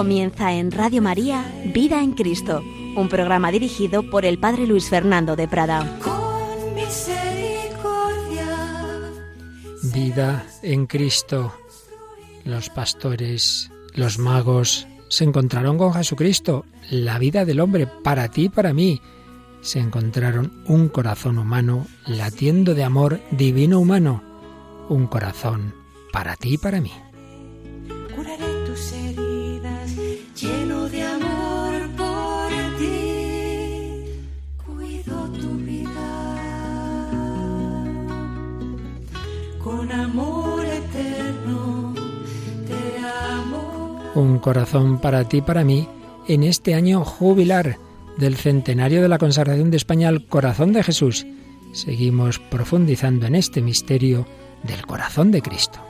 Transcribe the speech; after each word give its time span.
Comienza 0.00 0.54
en 0.54 0.72
Radio 0.72 1.02
María 1.02 1.44
Vida 1.74 2.02
en 2.02 2.12
Cristo, 2.12 2.62
un 2.96 3.10
programa 3.10 3.52
dirigido 3.52 4.02
por 4.08 4.24
el 4.24 4.38
Padre 4.38 4.66
Luis 4.66 4.88
Fernando 4.88 5.36
de 5.36 5.46
Prada. 5.46 5.98
Con 6.02 6.74
misericordia. 6.74 8.46
Vida 9.92 10.46
en 10.62 10.86
Cristo. 10.86 11.52
Los 12.46 12.70
pastores, 12.70 13.70
los 13.92 14.18
magos, 14.18 14.88
se 15.10 15.24
encontraron 15.24 15.76
con 15.76 15.92
Jesucristo, 15.92 16.64
la 16.88 17.18
vida 17.18 17.44
del 17.44 17.60
hombre, 17.60 17.86
para 17.86 18.28
ti 18.28 18.44
y 18.44 18.48
para 18.48 18.72
mí. 18.72 19.02
Se 19.60 19.80
encontraron 19.80 20.64
un 20.66 20.88
corazón 20.88 21.36
humano 21.36 21.86
latiendo 22.06 22.74
de 22.74 22.84
amor 22.84 23.20
divino 23.32 23.78
humano, 23.78 24.22
un 24.88 25.06
corazón 25.08 25.74
para 26.10 26.36
ti 26.36 26.54
y 26.54 26.58
para 26.58 26.80
mí. 26.80 26.90
Un 44.14 44.38
corazón 44.38 45.00
para 45.00 45.24
ti 45.24 45.40
para 45.40 45.64
mí 45.64 45.88
en 46.28 46.42
este 46.42 46.74
año 46.74 47.04
jubilar 47.04 47.78
del 48.16 48.36
centenario 48.36 49.02
de 49.02 49.08
la 49.08 49.18
consagración 49.18 49.70
de 49.70 49.76
España 49.76 50.08
al 50.08 50.26
corazón 50.26 50.72
de 50.72 50.82
Jesús. 50.82 51.26
Seguimos 51.72 52.38
profundizando 52.38 53.26
en 53.26 53.34
este 53.34 53.62
misterio 53.62 54.26
del 54.64 54.84
corazón 54.86 55.30
de 55.30 55.42
Cristo. 55.42 55.89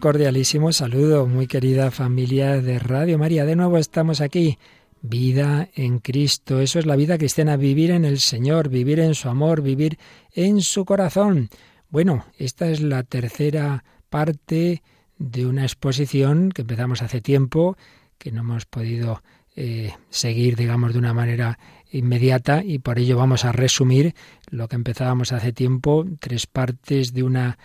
Cordialísimo 0.00 0.72
saludo, 0.72 1.26
muy 1.26 1.46
querida 1.46 1.90
familia 1.90 2.60
de 2.60 2.78
Radio 2.78 3.18
María. 3.18 3.44
De 3.44 3.54
nuevo 3.54 3.76
estamos 3.76 4.20
aquí. 4.20 4.58
Vida 5.02 5.68
en 5.74 5.98
Cristo, 5.98 6.60
eso 6.60 6.78
es 6.78 6.86
la 6.86 6.96
vida 6.96 7.18
cristiana, 7.18 7.56
vivir 7.56 7.90
en 7.90 8.04
el 8.04 8.18
Señor, 8.18 8.70
vivir 8.70 8.98
en 8.98 9.14
su 9.14 9.28
amor, 9.28 9.62
vivir 9.62 9.98
en 10.32 10.62
su 10.62 10.84
corazón. 10.84 11.50
Bueno, 11.90 12.24
esta 12.38 12.68
es 12.68 12.80
la 12.80 13.02
tercera 13.02 13.84
parte 14.08 14.82
de 15.18 15.46
una 15.46 15.62
exposición 15.62 16.50
que 16.50 16.62
empezamos 16.62 17.02
hace 17.02 17.20
tiempo, 17.20 17.76
que 18.18 18.32
no 18.32 18.40
hemos 18.40 18.66
podido 18.66 19.22
eh, 19.54 19.92
seguir, 20.08 20.56
digamos, 20.56 20.92
de 20.92 20.98
una 20.98 21.14
manera 21.14 21.58
inmediata 21.92 22.62
y 22.64 22.78
por 22.78 22.98
ello 22.98 23.16
vamos 23.16 23.44
a 23.44 23.52
resumir 23.52 24.14
lo 24.50 24.68
que 24.68 24.76
empezábamos 24.76 25.32
hace 25.32 25.52
tiempo, 25.52 26.06
tres 26.20 26.46
partes 26.46 27.12
de 27.12 27.22
una 27.22 27.58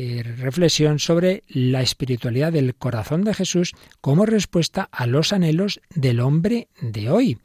eh, 0.00 0.22
reflexión 0.22 1.00
sobre 1.00 1.42
la 1.48 1.82
espiritualidad 1.82 2.52
del 2.52 2.76
corazón 2.76 3.24
de 3.24 3.34
Jesús 3.34 3.72
como 4.00 4.26
respuesta 4.26 4.88
a 4.92 5.08
los 5.08 5.32
anhelos 5.32 5.80
del 5.92 6.20
hombre 6.20 6.68
de 6.80 7.10
hoy. 7.10 7.38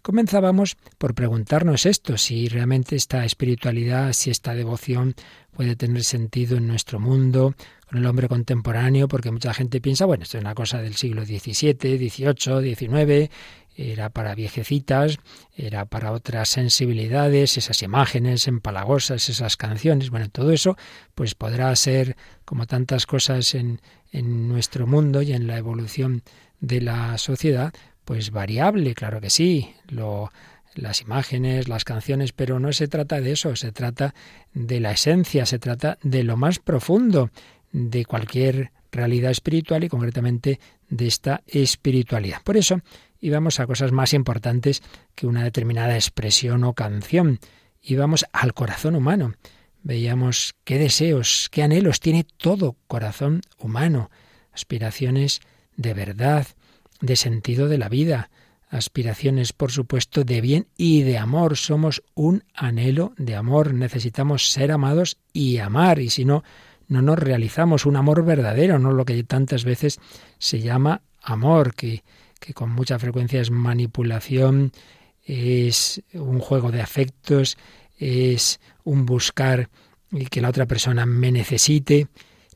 Comenzábamos 0.00 0.78
por 0.96 1.14
preguntarnos 1.14 1.84
esto, 1.84 2.16
si 2.16 2.48
realmente 2.48 2.96
esta 2.96 3.26
espiritualidad, 3.26 4.14
si 4.14 4.30
esta 4.30 4.54
devoción 4.54 5.16
puede 5.52 5.76
tener 5.76 6.02
sentido 6.02 6.56
en 6.56 6.66
nuestro 6.66 6.98
mundo, 6.98 7.54
con 7.86 7.98
el 7.98 8.06
hombre 8.06 8.26
contemporáneo, 8.26 9.06
porque 9.06 9.30
mucha 9.30 9.52
gente 9.52 9.82
piensa, 9.82 10.06
bueno, 10.06 10.22
esto 10.22 10.38
es 10.38 10.44
una 10.44 10.54
cosa 10.54 10.80
del 10.80 10.94
siglo 10.94 11.26
XVII, 11.26 11.74
XVIII, 12.08 12.74
XIX, 12.74 13.30
era 13.78 14.10
para 14.10 14.34
viejecitas, 14.34 15.18
era 15.56 15.84
para 15.84 16.10
otras 16.10 16.48
sensibilidades, 16.48 17.56
esas 17.56 17.80
imágenes 17.82 18.48
empalagosas, 18.48 19.28
esas 19.28 19.56
canciones, 19.56 20.10
bueno, 20.10 20.28
todo 20.28 20.50
eso 20.50 20.76
pues 21.14 21.36
podrá 21.36 21.74
ser 21.76 22.16
como 22.44 22.66
tantas 22.66 23.06
cosas 23.06 23.54
en, 23.54 23.80
en 24.10 24.48
nuestro 24.48 24.88
mundo 24.88 25.22
y 25.22 25.32
en 25.32 25.46
la 25.46 25.58
evolución 25.58 26.24
de 26.60 26.80
la 26.80 27.16
sociedad, 27.18 27.72
pues 28.04 28.32
variable, 28.32 28.94
claro 28.94 29.20
que 29.20 29.30
sí, 29.30 29.72
lo, 29.86 30.32
las 30.74 31.00
imágenes, 31.00 31.68
las 31.68 31.84
canciones, 31.84 32.32
pero 32.32 32.58
no 32.58 32.72
se 32.72 32.88
trata 32.88 33.20
de 33.20 33.30
eso, 33.30 33.54
se 33.54 33.70
trata 33.70 34.12
de 34.54 34.80
la 34.80 34.90
esencia, 34.90 35.46
se 35.46 35.60
trata 35.60 35.98
de 36.02 36.24
lo 36.24 36.36
más 36.36 36.58
profundo 36.58 37.30
de 37.70 38.04
cualquier 38.04 38.72
realidad 38.90 39.30
espiritual 39.30 39.84
y 39.84 39.88
concretamente 39.88 40.58
de 40.88 41.06
esta 41.06 41.42
espiritualidad. 41.46 42.42
Por 42.42 42.56
eso 42.56 42.80
íbamos 43.20 43.60
a 43.60 43.66
cosas 43.66 43.92
más 43.92 44.14
importantes 44.14 44.82
que 45.14 45.26
una 45.26 45.44
determinada 45.44 45.94
expresión 45.94 46.64
o 46.64 46.74
canción. 46.74 47.38
Íbamos 47.82 48.26
al 48.32 48.54
corazón 48.54 48.94
humano. 48.94 49.34
Veíamos 49.82 50.54
qué 50.64 50.78
deseos, 50.78 51.48
qué 51.50 51.62
anhelos 51.62 52.00
tiene 52.00 52.24
todo 52.36 52.76
corazón 52.86 53.42
humano. 53.58 54.10
Aspiraciones 54.52 55.40
de 55.76 55.94
verdad, 55.94 56.46
de 57.00 57.16
sentido 57.16 57.68
de 57.68 57.78
la 57.78 57.88
vida, 57.88 58.30
aspiraciones, 58.70 59.52
por 59.52 59.70
supuesto, 59.70 60.24
de 60.24 60.40
bien 60.40 60.66
y 60.76 61.02
de 61.02 61.18
amor. 61.18 61.56
Somos 61.56 62.02
un 62.14 62.44
anhelo 62.54 63.12
de 63.16 63.36
amor. 63.36 63.72
Necesitamos 63.72 64.50
ser 64.50 64.72
amados 64.72 65.18
y 65.32 65.58
amar. 65.58 66.00
Y 66.00 66.10
si 66.10 66.24
no, 66.24 66.42
no 66.88 67.02
nos 67.02 67.18
realizamos 67.18 67.86
un 67.86 67.96
amor 67.96 68.24
verdadero, 68.24 68.78
no 68.78 68.92
lo 68.92 69.04
que 69.04 69.22
tantas 69.24 69.64
veces 69.64 70.00
se 70.38 70.60
llama 70.60 71.02
amor, 71.22 71.74
que, 71.74 72.02
que 72.38 72.54
con 72.54 72.70
mucha 72.70 72.98
frecuencia 72.98 73.40
es 73.40 73.50
manipulación, 73.50 74.72
es 75.24 76.02
un 76.14 76.38
juego 76.38 76.70
de 76.70 76.80
afectos, 76.80 77.58
es 77.98 78.60
un 78.84 79.04
buscar 79.04 79.68
que 80.30 80.40
la 80.40 80.48
otra 80.48 80.66
persona 80.66 81.06
me 81.06 81.30
necesite. 81.32 82.08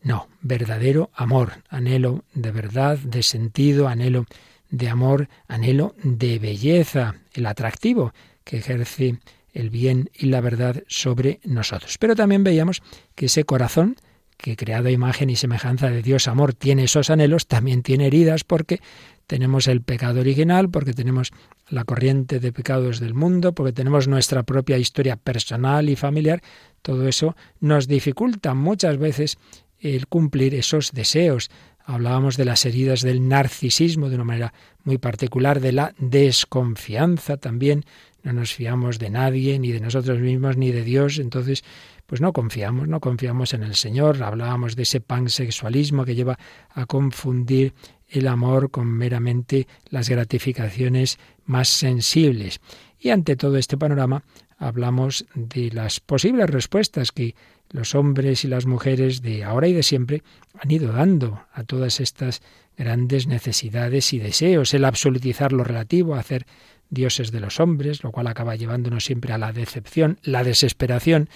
No, 0.02 0.28
verdadero 0.40 1.10
amor, 1.14 1.62
anhelo 1.68 2.24
de 2.34 2.50
verdad, 2.50 2.98
de 2.98 3.22
sentido, 3.22 3.88
anhelo 3.88 4.26
de 4.70 4.88
amor, 4.88 5.28
anhelo 5.46 5.94
de 6.02 6.38
belleza, 6.38 7.14
el 7.34 7.46
atractivo 7.46 8.12
que 8.42 8.58
ejerce 8.58 9.20
el 9.52 9.70
bien 9.70 10.10
y 10.14 10.26
la 10.26 10.40
verdad 10.40 10.82
sobre 10.88 11.40
nosotros. 11.44 11.98
Pero 11.98 12.16
también 12.16 12.42
veíamos 12.42 12.82
que 13.14 13.26
ese 13.26 13.44
corazón, 13.44 13.96
que 14.36 14.56
creado 14.56 14.88
a 14.88 14.90
imagen 14.90 15.30
y 15.30 15.36
semejanza 15.36 15.90
de 15.90 16.02
Dios 16.02 16.28
amor, 16.28 16.54
tiene 16.54 16.84
esos 16.84 17.10
anhelos, 17.10 17.46
también 17.46 17.82
tiene 17.82 18.06
heridas 18.06 18.44
porque 18.44 18.80
tenemos 19.26 19.66
el 19.68 19.82
pecado 19.82 20.20
original, 20.20 20.68
porque 20.68 20.92
tenemos 20.92 21.32
la 21.68 21.84
corriente 21.84 22.40
de 22.40 22.52
pecados 22.52 23.00
del 23.00 23.14
mundo, 23.14 23.54
porque 23.54 23.72
tenemos 23.72 24.08
nuestra 24.08 24.42
propia 24.42 24.78
historia 24.78 25.16
personal 25.16 25.88
y 25.88 25.96
familiar. 25.96 26.42
Todo 26.82 27.08
eso 27.08 27.36
nos 27.60 27.88
dificulta 27.88 28.54
muchas 28.54 28.98
veces 28.98 29.38
el 29.78 30.06
cumplir 30.06 30.54
esos 30.54 30.92
deseos. 30.92 31.50
Hablábamos 31.84 32.36
de 32.36 32.44
las 32.44 32.64
heridas 32.66 33.00
del 33.00 33.26
narcisismo 33.26 34.08
de 34.08 34.16
una 34.16 34.24
manera 34.24 34.54
muy 34.84 34.98
particular, 34.98 35.60
de 35.60 35.72
la 35.72 35.94
desconfianza 35.98 37.36
también. 37.36 37.84
No 38.22 38.32
nos 38.32 38.52
fiamos 38.52 38.98
de 38.98 39.10
nadie, 39.10 39.58
ni 39.58 39.72
de 39.72 39.80
nosotros 39.80 40.20
mismos, 40.20 40.56
ni 40.56 40.70
de 40.70 40.84
Dios. 40.84 41.18
Entonces, 41.18 41.64
pues 42.12 42.20
no 42.20 42.34
confiamos, 42.34 42.88
no 42.88 43.00
confiamos 43.00 43.54
en 43.54 43.62
el 43.62 43.74
Señor. 43.74 44.22
Hablábamos 44.22 44.76
de 44.76 44.82
ese 44.82 45.00
pansexualismo 45.00 46.04
que 46.04 46.14
lleva 46.14 46.38
a 46.68 46.84
confundir 46.84 47.72
el 48.06 48.28
amor 48.28 48.70
con 48.70 48.86
meramente 48.86 49.66
las 49.88 50.10
gratificaciones 50.10 51.18
más 51.46 51.70
sensibles. 51.70 52.60
Y 52.98 53.08
ante 53.08 53.34
todo 53.34 53.56
este 53.56 53.78
panorama 53.78 54.24
hablamos 54.58 55.24
de 55.34 55.70
las 55.70 56.00
posibles 56.00 56.50
respuestas 56.50 57.12
que 57.12 57.34
los 57.70 57.94
hombres 57.94 58.44
y 58.44 58.48
las 58.48 58.66
mujeres 58.66 59.22
de 59.22 59.44
ahora 59.44 59.68
y 59.68 59.72
de 59.72 59.82
siempre 59.82 60.22
han 60.60 60.70
ido 60.70 60.92
dando 60.92 61.46
a 61.54 61.64
todas 61.64 61.98
estas 61.98 62.42
grandes 62.76 63.26
necesidades 63.26 64.12
y 64.12 64.18
deseos, 64.18 64.74
el 64.74 64.84
absolutizar 64.84 65.52
lo 65.52 65.64
relativo, 65.64 66.14
hacer 66.14 66.44
dioses 66.90 67.32
de 67.32 67.40
los 67.40 67.58
hombres, 67.58 68.04
lo 68.04 68.12
cual 68.12 68.26
acaba 68.26 68.54
llevándonos 68.54 69.06
siempre 69.06 69.32
a 69.32 69.38
la 69.38 69.52
decepción, 69.52 70.18
la 70.22 70.44
desesperación 70.44 71.30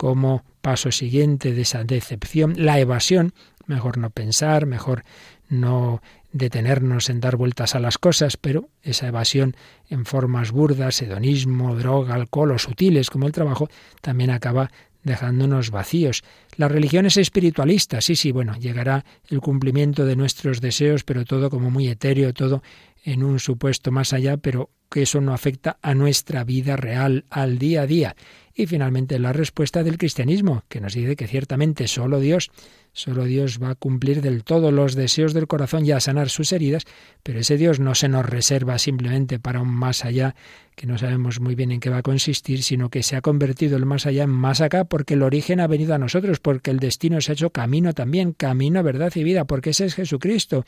como 0.00 0.46
paso 0.62 0.90
siguiente 0.92 1.52
de 1.52 1.60
esa 1.60 1.84
decepción, 1.84 2.54
la 2.56 2.78
evasión, 2.80 3.34
mejor 3.66 3.98
no 3.98 4.08
pensar, 4.08 4.64
mejor 4.64 5.04
no 5.50 6.00
detenernos 6.32 7.10
en 7.10 7.20
dar 7.20 7.36
vueltas 7.36 7.74
a 7.74 7.80
las 7.80 7.98
cosas, 7.98 8.38
pero 8.38 8.70
esa 8.82 9.08
evasión 9.08 9.56
en 9.90 10.06
formas 10.06 10.52
burdas, 10.52 11.02
hedonismo, 11.02 11.76
droga, 11.76 12.14
alcohol 12.14 12.52
o 12.52 12.58
sutiles 12.58 13.10
como 13.10 13.26
el 13.26 13.32
trabajo, 13.32 13.68
también 14.00 14.30
acaba 14.30 14.70
dejándonos 15.02 15.70
vacíos. 15.70 16.24
La 16.56 16.68
religión 16.68 17.04
es 17.04 17.18
espiritualista, 17.18 18.00
sí, 18.00 18.16
sí, 18.16 18.32
bueno, 18.32 18.56
llegará 18.56 19.04
el 19.28 19.40
cumplimiento 19.40 20.06
de 20.06 20.16
nuestros 20.16 20.62
deseos, 20.62 21.04
pero 21.04 21.26
todo 21.26 21.50
como 21.50 21.70
muy 21.70 21.88
etéreo, 21.88 22.32
todo 22.32 22.62
en 23.04 23.22
un 23.22 23.38
supuesto 23.38 23.90
más 23.90 24.12
allá, 24.12 24.36
pero 24.36 24.70
que 24.90 25.02
eso 25.02 25.20
no 25.20 25.32
afecta 25.32 25.78
a 25.82 25.94
nuestra 25.94 26.44
vida 26.44 26.76
real, 26.76 27.24
al 27.30 27.58
día 27.58 27.82
a 27.82 27.86
día. 27.86 28.16
Y 28.52 28.66
finalmente 28.66 29.18
la 29.18 29.32
respuesta 29.32 29.82
del 29.84 29.96
cristianismo, 29.96 30.64
que 30.68 30.80
nos 30.80 30.94
dice 30.94 31.16
que 31.16 31.28
ciertamente 31.28 31.86
solo 31.86 32.18
Dios, 32.18 32.50
solo 32.92 33.24
Dios 33.24 33.62
va 33.62 33.70
a 33.70 33.74
cumplir 33.76 34.20
del 34.20 34.42
todo 34.42 34.72
los 34.72 34.96
deseos 34.96 35.32
del 35.32 35.46
corazón 35.46 35.86
y 35.86 35.92
a 35.92 36.00
sanar 36.00 36.28
sus 36.28 36.52
heridas, 36.52 36.84
pero 37.22 37.38
ese 37.38 37.56
Dios 37.56 37.78
no 37.78 37.94
se 37.94 38.08
nos 38.08 38.26
reserva 38.26 38.78
simplemente 38.78 39.38
para 39.38 39.62
un 39.62 39.68
más 39.68 40.04
allá, 40.04 40.34
que 40.74 40.86
no 40.86 40.98
sabemos 40.98 41.40
muy 41.40 41.54
bien 41.54 41.70
en 41.70 41.80
qué 41.80 41.88
va 41.88 41.98
a 41.98 42.02
consistir, 42.02 42.62
sino 42.64 42.90
que 42.90 43.04
se 43.04 43.14
ha 43.14 43.20
convertido 43.20 43.76
el 43.76 43.86
más 43.86 44.06
allá 44.06 44.24
en 44.24 44.30
más 44.30 44.60
acá, 44.60 44.84
porque 44.84 45.14
el 45.14 45.22
origen 45.22 45.60
ha 45.60 45.68
venido 45.68 45.94
a 45.94 45.98
nosotros, 45.98 46.40
porque 46.40 46.72
el 46.72 46.80
destino 46.80 47.20
se 47.20 47.32
ha 47.32 47.34
hecho 47.34 47.50
camino 47.50 47.94
también, 47.94 48.32
camino, 48.32 48.82
verdad 48.82 49.12
y 49.14 49.22
vida, 49.22 49.44
porque 49.44 49.70
ese 49.70 49.86
es 49.86 49.94
Jesucristo 49.94 50.64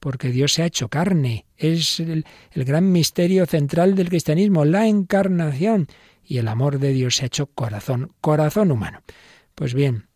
porque 0.00 0.30
Dios 0.30 0.54
se 0.54 0.62
ha 0.62 0.66
hecho 0.66 0.88
carne. 0.88 1.46
Es 1.56 2.00
el, 2.00 2.24
gran 2.54 2.90
misterio 2.90 3.46
central 3.46 3.94
del 3.94 4.08
cristianismo, 4.08 4.64
la 4.64 4.88
encarnación 4.88 5.86
y 6.24 6.38
el 6.38 6.48
amor 6.48 6.78
de 6.78 6.92
Dios 6.92 7.16
se 7.16 7.24
ha 7.24 7.26
hecho 7.26 7.46
corazón, 7.46 8.12
corazón 8.20 8.72
humano. 8.72 9.02
Pues 9.54 9.74
bien, 9.74 10.06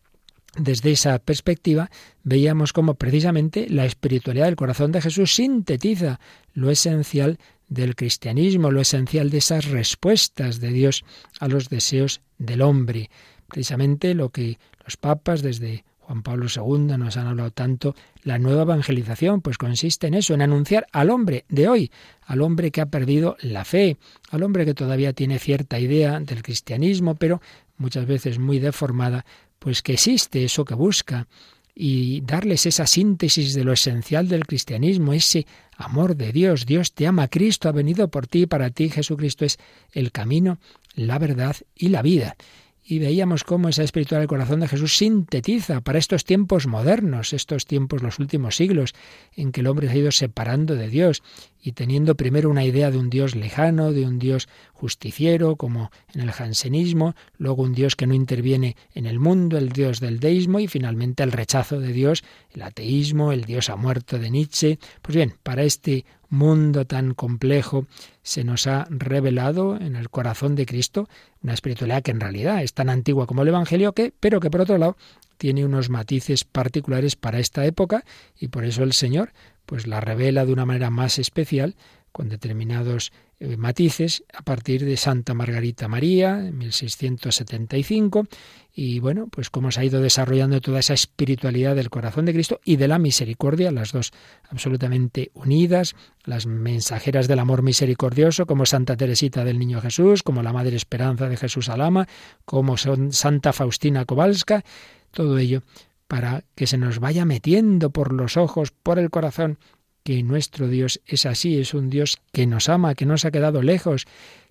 desde 0.57 0.91
esa 0.91 1.19
perspectiva 1.19 1.89
veíamos 2.23 2.73
cómo 2.73 2.95
precisamente 2.95 3.67
la 3.69 3.85
espiritualidad 3.85 4.45
del 4.45 4.55
corazón 4.55 4.91
de 4.91 5.01
Jesús 5.01 5.35
sintetiza 5.35 6.19
lo 6.53 6.71
esencial 6.71 7.37
del 7.67 7.95
cristianismo, 7.95 8.71
lo 8.71 8.81
esencial 8.81 9.29
de 9.29 9.37
esas 9.39 9.65
respuestas 9.65 10.59
de 10.59 10.71
Dios 10.71 11.03
a 11.39 11.47
los 11.47 11.69
deseos 11.69 12.21
del 12.37 12.61
hombre. 12.61 13.09
Precisamente 13.47 14.13
lo 14.13 14.29
que 14.29 14.57
los 14.83 14.97
papas 14.97 15.41
desde 15.41 15.83
Juan 16.05 16.21
Pablo 16.21 16.45
II 16.53 16.97
nos 16.97 17.17
han 17.17 17.25
hablado 17.25 17.49
tanto, 17.49 17.95
la 18.21 18.37
nueva 18.37 18.61
evangelización, 18.61 19.41
pues 19.41 19.57
consiste 19.57 20.05
en 20.05 20.13
eso, 20.13 20.35
en 20.35 20.43
anunciar 20.43 20.85
al 20.91 21.09
hombre 21.09 21.45
de 21.49 21.67
hoy, 21.67 21.91
al 22.25 22.41
hombre 22.41 22.69
que 22.69 22.81
ha 22.81 22.85
perdido 22.85 23.37
la 23.41 23.65
fe, 23.65 23.97
al 24.29 24.43
hombre 24.43 24.65
que 24.65 24.75
todavía 24.75 25.13
tiene 25.13 25.39
cierta 25.39 25.79
idea 25.79 26.19
del 26.19 26.43
cristianismo, 26.43 27.15
pero 27.15 27.41
muchas 27.77 28.05
veces 28.05 28.37
muy 28.37 28.59
deformada, 28.59 29.25
pues 29.57 29.81
que 29.81 29.93
existe 29.93 30.43
eso 30.43 30.63
que 30.63 30.75
busca 30.75 31.27
y 31.73 32.21
darles 32.21 32.67
esa 32.67 32.85
síntesis 32.85 33.55
de 33.55 33.63
lo 33.63 33.73
esencial 33.73 34.27
del 34.27 34.45
cristianismo, 34.45 35.11
ese 35.11 35.47
amor 35.75 36.15
de 36.15 36.31
Dios. 36.31 36.67
Dios 36.67 36.93
te 36.93 37.07
ama, 37.07 37.27
Cristo 37.29 37.67
ha 37.67 37.71
venido 37.71 38.09
por 38.09 38.27
ti, 38.27 38.45
para 38.45 38.69
ti 38.69 38.89
Jesucristo 38.89 39.43
es 39.43 39.57
el 39.91 40.11
camino, 40.11 40.59
la 40.93 41.17
verdad 41.17 41.55
y 41.75 41.89
la 41.89 42.03
vida 42.03 42.37
y 42.87 42.99
veíamos 42.99 43.43
cómo 43.43 43.67
esa 43.67 43.83
espiritual 43.83 44.21
del 44.21 44.27
corazón 44.27 44.59
de 44.59 44.67
Jesús 44.67 44.95
sintetiza 44.95 45.81
para 45.81 45.97
estos 45.97 46.23
tiempos 46.23 46.67
modernos, 46.67 47.33
estos 47.33 47.65
tiempos, 47.65 48.03
los 48.03 48.19
últimos 48.19 48.55
siglos, 48.55 48.93
en 49.35 49.51
que 49.51 49.61
el 49.61 49.67
hombre 49.67 49.87
se 49.87 49.93
ha 49.93 49.97
ido 49.97 50.11
separando 50.11 50.75
de 50.75 50.87
Dios 50.89 51.23
y 51.65 51.71
teniendo 51.71 52.13
primero 52.13 52.51
una 52.51 52.63
idea 52.63 52.91
de 52.91 52.99
un 52.99 53.09
Dios 53.09 53.35
lejano, 53.35 53.91
de 53.91 54.05
un 54.05 54.19
Dios 54.19 54.47
justiciero, 54.71 55.55
como 55.55 55.89
en 56.13 56.21
el 56.21 56.31
jansenismo, 56.31 57.15
luego 57.39 57.63
un 57.63 57.73
Dios 57.73 57.95
que 57.95 58.05
no 58.05 58.13
interviene 58.13 58.75
en 58.93 59.07
el 59.07 59.17
mundo, 59.17 59.57
el 59.57 59.69
Dios 59.69 59.99
del 59.99 60.19
deísmo, 60.19 60.59
y 60.59 60.67
finalmente 60.67 61.23
el 61.23 61.31
rechazo 61.31 61.79
de 61.79 61.91
Dios, 61.91 62.23
el 62.51 62.61
ateísmo, 62.61 63.31
el 63.31 63.45
Dios 63.45 63.71
ha 63.71 63.77
muerto 63.77 64.19
de 64.19 64.29
Nietzsche. 64.29 64.77
Pues 65.01 65.15
bien, 65.15 65.37
para 65.41 65.63
este 65.63 66.05
mundo 66.29 66.85
tan 66.85 67.15
complejo, 67.15 67.87
se 68.21 68.43
nos 68.43 68.67
ha 68.67 68.85
revelado 68.91 69.77
en 69.81 69.95
el 69.95 70.11
corazón 70.11 70.53
de 70.53 70.67
Cristo 70.67 71.09
una 71.41 71.53
espiritualidad 71.53 72.03
que 72.03 72.11
en 72.11 72.19
realidad 72.19 72.61
es 72.61 72.75
tan 72.75 72.89
antigua 72.89 73.25
como 73.25 73.41
el 73.41 73.47
Evangelio, 73.47 73.93
que, 73.93 74.13
pero 74.19 74.39
que 74.39 74.51
por 74.51 74.61
otro 74.61 74.77
lado 74.77 74.97
tiene 75.37 75.65
unos 75.65 75.89
matices 75.89 76.43
particulares 76.43 77.15
para 77.15 77.39
esta 77.39 77.65
época 77.65 78.03
y 78.39 78.49
por 78.49 78.65
eso 78.65 78.83
el 78.83 78.93
Señor 78.93 79.33
pues 79.65 79.87
la 79.87 80.01
revela 80.01 80.45
de 80.45 80.53
una 80.53 80.65
manera 80.65 80.89
más 80.89 81.19
especial 81.19 81.75
con 82.11 82.29
determinados 82.29 83.11
eh, 83.41 83.57
matices 83.57 84.23
a 84.33 84.41
partir 84.43 84.85
de 84.85 84.95
Santa 84.95 85.33
Margarita 85.33 85.89
María 85.89 86.39
en 86.39 86.57
1675 86.57 88.25
y 88.73 88.99
bueno, 88.99 89.27
pues 89.29 89.49
cómo 89.49 89.71
se 89.71 89.81
ha 89.81 89.83
ido 89.83 89.99
desarrollando 89.99 90.61
toda 90.61 90.79
esa 90.79 90.93
espiritualidad 90.93 91.75
del 91.75 91.89
corazón 91.89 92.23
de 92.23 92.31
Cristo 92.31 92.61
y 92.63 92.77
de 92.77 92.87
la 92.87 92.99
misericordia, 92.99 93.73
las 93.73 93.91
dos 93.91 94.13
absolutamente 94.49 95.31
unidas, 95.33 95.95
las 96.23 96.45
mensajeras 96.45 97.27
del 97.27 97.39
amor 97.39 97.61
misericordioso, 97.61 98.45
como 98.45 98.65
Santa 98.65 98.95
Teresita 98.95 99.43
del 99.43 99.59
Niño 99.59 99.81
Jesús, 99.81 100.23
como 100.23 100.41
la 100.41 100.53
Madre 100.53 100.77
Esperanza 100.77 101.27
de 101.27 101.35
Jesús 101.35 101.67
Alama, 101.67 102.07
como 102.45 102.77
Santa 102.77 103.51
Faustina 103.51 104.05
Kowalska, 104.05 104.63
todo 105.11 105.37
ello 105.37 105.63
para 106.07 106.43
que 106.55 106.67
se 106.67 106.77
nos 106.77 106.99
vaya 106.99 107.25
metiendo 107.25 107.89
por 107.89 108.13
los 108.13 108.37
ojos, 108.37 108.71
por 108.71 108.99
el 108.99 109.09
corazón, 109.09 109.57
que 110.03 110.21
nuestro 110.21 110.67
Dios 110.67 111.01
es 111.05 111.25
así, 111.25 111.57
es 111.57 111.73
un 111.73 111.89
Dios 111.89 112.19
que 112.31 112.45
nos 112.45 112.69
ama, 112.69 112.93
que 112.93 113.05
no 113.05 113.17
se 113.17 113.27
ha 113.27 113.31
quedado 113.31 113.61
lejos, 113.61 114.05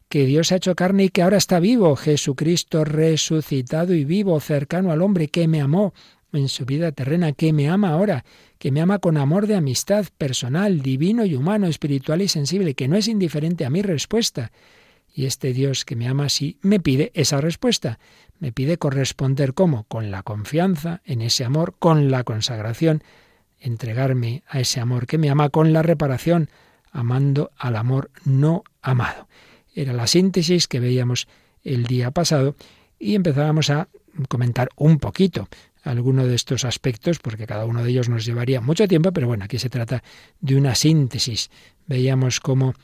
que 0.09 0.27
Dios 0.27 0.53
ha 0.53 0.56
hecho 0.56 0.75
carne 0.75 1.05
y 1.05 1.09
que 1.09 1.23
ahora 1.23 1.37
está 1.37 1.61
vivo, 1.61 1.97
Jesucristo 1.97 2.85
resucitado 2.85 3.95
y 3.95 4.05
vivo, 4.05 4.39
cercano 4.41 4.91
al 4.91 5.03
hombre, 5.03 5.29
que 5.29 5.47
me 5.47 5.61
amó 5.61 5.95
en 6.33 6.49
su 6.49 6.65
vida 6.65 6.93
terrena, 6.93 7.33
que 7.33 7.53
me 7.53 7.69
ama 7.69 7.91
ahora, 7.91 8.25
que 8.59 8.73
me 8.73 8.81
ama 8.81 8.99
con 8.99 9.17
amor 9.17 9.47
de 9.47 9.55
amistad 9.55 10.06
personal, 10.19 10.83
divino 10.83 11.25
y 11.25 11.35
humano, 11.35 11.67
espiritual 11.67 12.23
y 12.23 12.29
sensible, 12.29 12.75
que 12.75 12.89
no 12.89 12.97
es 12.97 13.09
indiferente 13.09 13.65
a 13.65 13.71
mi 13.71 13.83
respuesta. 13.83 14.51
Y 15.16 15.26
este 15.26 15.52
Dios 15.52 15.84
que 15.84 15.94
me 15.94 16.08
ama 16.08 16.25
así 16.25 16.58
me 16.61 16.81
pide 16.81 17.12
esa 17.14 17.40
respuesta, 17.40 18.00
me 18.40 18.50
pide 18.50 18.78
corresponder 18.78 19.55
cómo, 19.55 19.84
con 19.84 20.11
la 20.11 20.25
confianza 20.25 21.00
en 21.05 21.22
ese 21.22 21.44
amor, 21.44 21.76
con 21.78 22.11
la 22.11 22.25
consagración, 22.25 23.05
entregarme 23.61 24.43
a 24.49 24.58
ese 24.58 24.81
amor 24.81 25.06
que 25.06 25.16
me 25.16 25.31
ama, 25.31 25.50
con 25.50 25.72
la 25.72 25.82
reparación, 25.82 26.50
amando 26.90 27.52
al 27.56 27.76
amor 27.76 28.11
no 28.25 28.64
amado. 28.82 29.28
Era 29.72 29.93
la 29.93 30.08
síntesis 30.08 30.66
que 30.66 30.81
veíamos 30.81 31.28
el 31.62 31.84
día 31.87 32.10
pasado 32.10 32.56
y 32.99 33.14
empezábamos 33.14 33.70
a 33.70 33.88
comentar 34.28 34.69
un 34.76 34.99
poquito 34.99 35.49
alguno 35.84 36.26
de 36.26 36.34
estos 36.34 36.64
aspectos, 36.64 37.20
porque 37.20 37.46
cada 37.46 37.67
uno 37.67 37.84
de 37.84 37.90
ellos 37.90 38.08
nos 38.08 38.25
llevaría 38.25 38.60
mucho 38.60 38.88
tiempo, 38.88 39.12
pero 39.12 39.28
bueno, 39.28 39.44
aquí 39.44 39.58
se 39.58 39.70
trata 39.70 40.02
de 40.40 40.56
una 40.56 40.75
síntesis. 40.75 41.50
Veíamos 41.87 42.40
cómo 42.40 42.75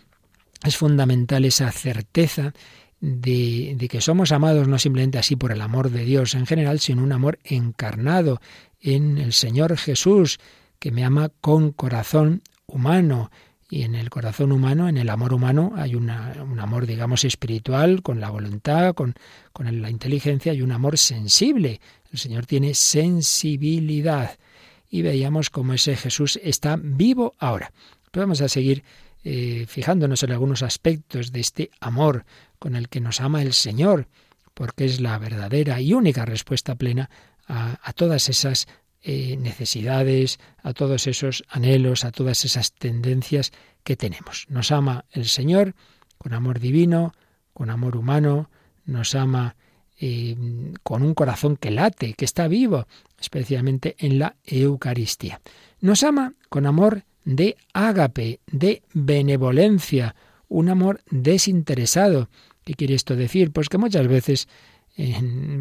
es 0.65 0.77
fundamental 0.77 1.45
esa 1.45 1.71
certeza 1.73 2.53
de, 3.01 3.89
que 3.91 4.01
somos 4.01 4.31
amados 4.33 4.69
no 4.69 4.79
simplemente 4.79 5.19
así 5.19 5.37
por 5.37 5.53
el 5.53 5.61
amor 5.61 5.91
de 5.91 6.05
Dios 6.05 6.35
en 6.35 6.47
general, 6.47 6.81
sino 6.81 7.02
un 7.02 7.12
amor 7.12 7.38
encarnado 7.45 8.40
en 8.81 9.19
el 9.19 9.33
Señor 9.33 9.76
Jesús, 9.76 10.38
que 10.79 10.90
me 10.90 11.05
ama 11.05 11.31
con 11.40 11.73
corazón 11.73 12.43
humano, 12.67 13.31
y 13.73 13.83
en 13.83 13.95
el 13.95 14.11
corazón 14.11 14.50
humano, 14.50 14.88
en 14.88 14.99
el 14.99 15.09
amor 15.09 15.33
humano, 15.33 15.73
hay 15.76 15.95
un 15.95 16.11
amor, 16.11 16.87
digamos, 16.87 17.25
espiritual, 17.25 18.02
con 18.02 18.19
la 18.19 18.29
voluntad, 18.29 18.95
con, 18.95 19.14
con 19.52 19.81
la 19.81 19.90
inteligencia, 19.90 20.52
y 20.52 20.62
un 20.62 20.73
amor 20.73 20.99
sensible. 20.99 21.81
El 22.11 22.19
Señor 22.19 22.47
tiene 22.47 22.75
sensibilidad. 22.75 24.37
Y 24.90 25.02
veíamos 25.02 25.50
cómo 25.50 25.73
ese 25.73 25.95
Jesús 25.95 26.40
está 26.43 26.76
vivo 26.83 27.37
ahora. 27.38 27.73
Pero 28.11 28.25
vamos 28.25 28.40
a 28.40 28.49
seguir 28.49 28.83
eh, 29.23 29.67
fijándonos 29.69 30.23
en 30.23 30.33
algunos 30.33 30.62
aspectos 30.62 31.33
de 31.33 31.41
este 31.41 31.71
amor 31.81 32.25
con 32.59 32.77
el 32.77 32.89
que 32.89 33.00
nos 33.00 33.21
ama 33.21 33.43
el 33.43 33.53
Señor, 33.53 34.09
porque 34.55 34.85
es 34.85 35.00
la 35.00 35.19
verdadera 35.19 35.81
y 35.81 35.93
única 35.93 36.25
respuesta 36.25 36.75
plena 36.75 37.11
a, 37.47 37.93
todas 37.95 38.29
esas 38.29 38.69
eh, 39.03 39.37
necesidades, 39.37 40.39
a 40.62 40.73
todos 40.73 41.07
esos 41.07 41.43
anhelos, 41.49 42.05
a 42.05 42.12
todas 42.12 42.45
esas 42.45 42.73
tendencias 42.73 43.53
que 43.83 43.97
tenemos. 43.97 44.47
Nos 44.49 44.71
ama 44.71 45.05
el 45.11 45.27
Señor 45.27 45.75
con 46.17 46.33
amor 46.33 46.61
divino, 46.61 47.12
con 47.53 47.71
amor 47.71 47.97
humano, 47.97 48.50
nos 48.85 49.15
ama 49.15 49.57
eh, 49.99 50.37
con 50.83 51.03
un 51.03 51.15
corazón 51.15 51.57
que 51.57 51.71
late, 51.71 52.15
que 52.15 52.25
está 52.25 52.49
vivo, 52.49 52.87
especialmente 53.19 53.97
en 53.99 54.19
la 54.19 54.37
Eucaristía. 54.45 55.41
Nos 55.81 56.05
ama 56.05 56.35
con 56.49 56.67
amor 56.67 57.05
de 57.31 57.57
ágape, 57.73 58.41
de 58.51 58.83
benevolencia, 58.93 60.15
un 60.49 60.69
amor 60.69 61.01
desinteresado. 61.11 62.29
¿Qué 62.65 62.75
quiere 62.75 62.95
esto 62.95 63.17
decir? 63.17 63.53
Pues 63.53 63.69
que 63.69 63.79
muchas 63.79 64.07
veces 64.09 64.49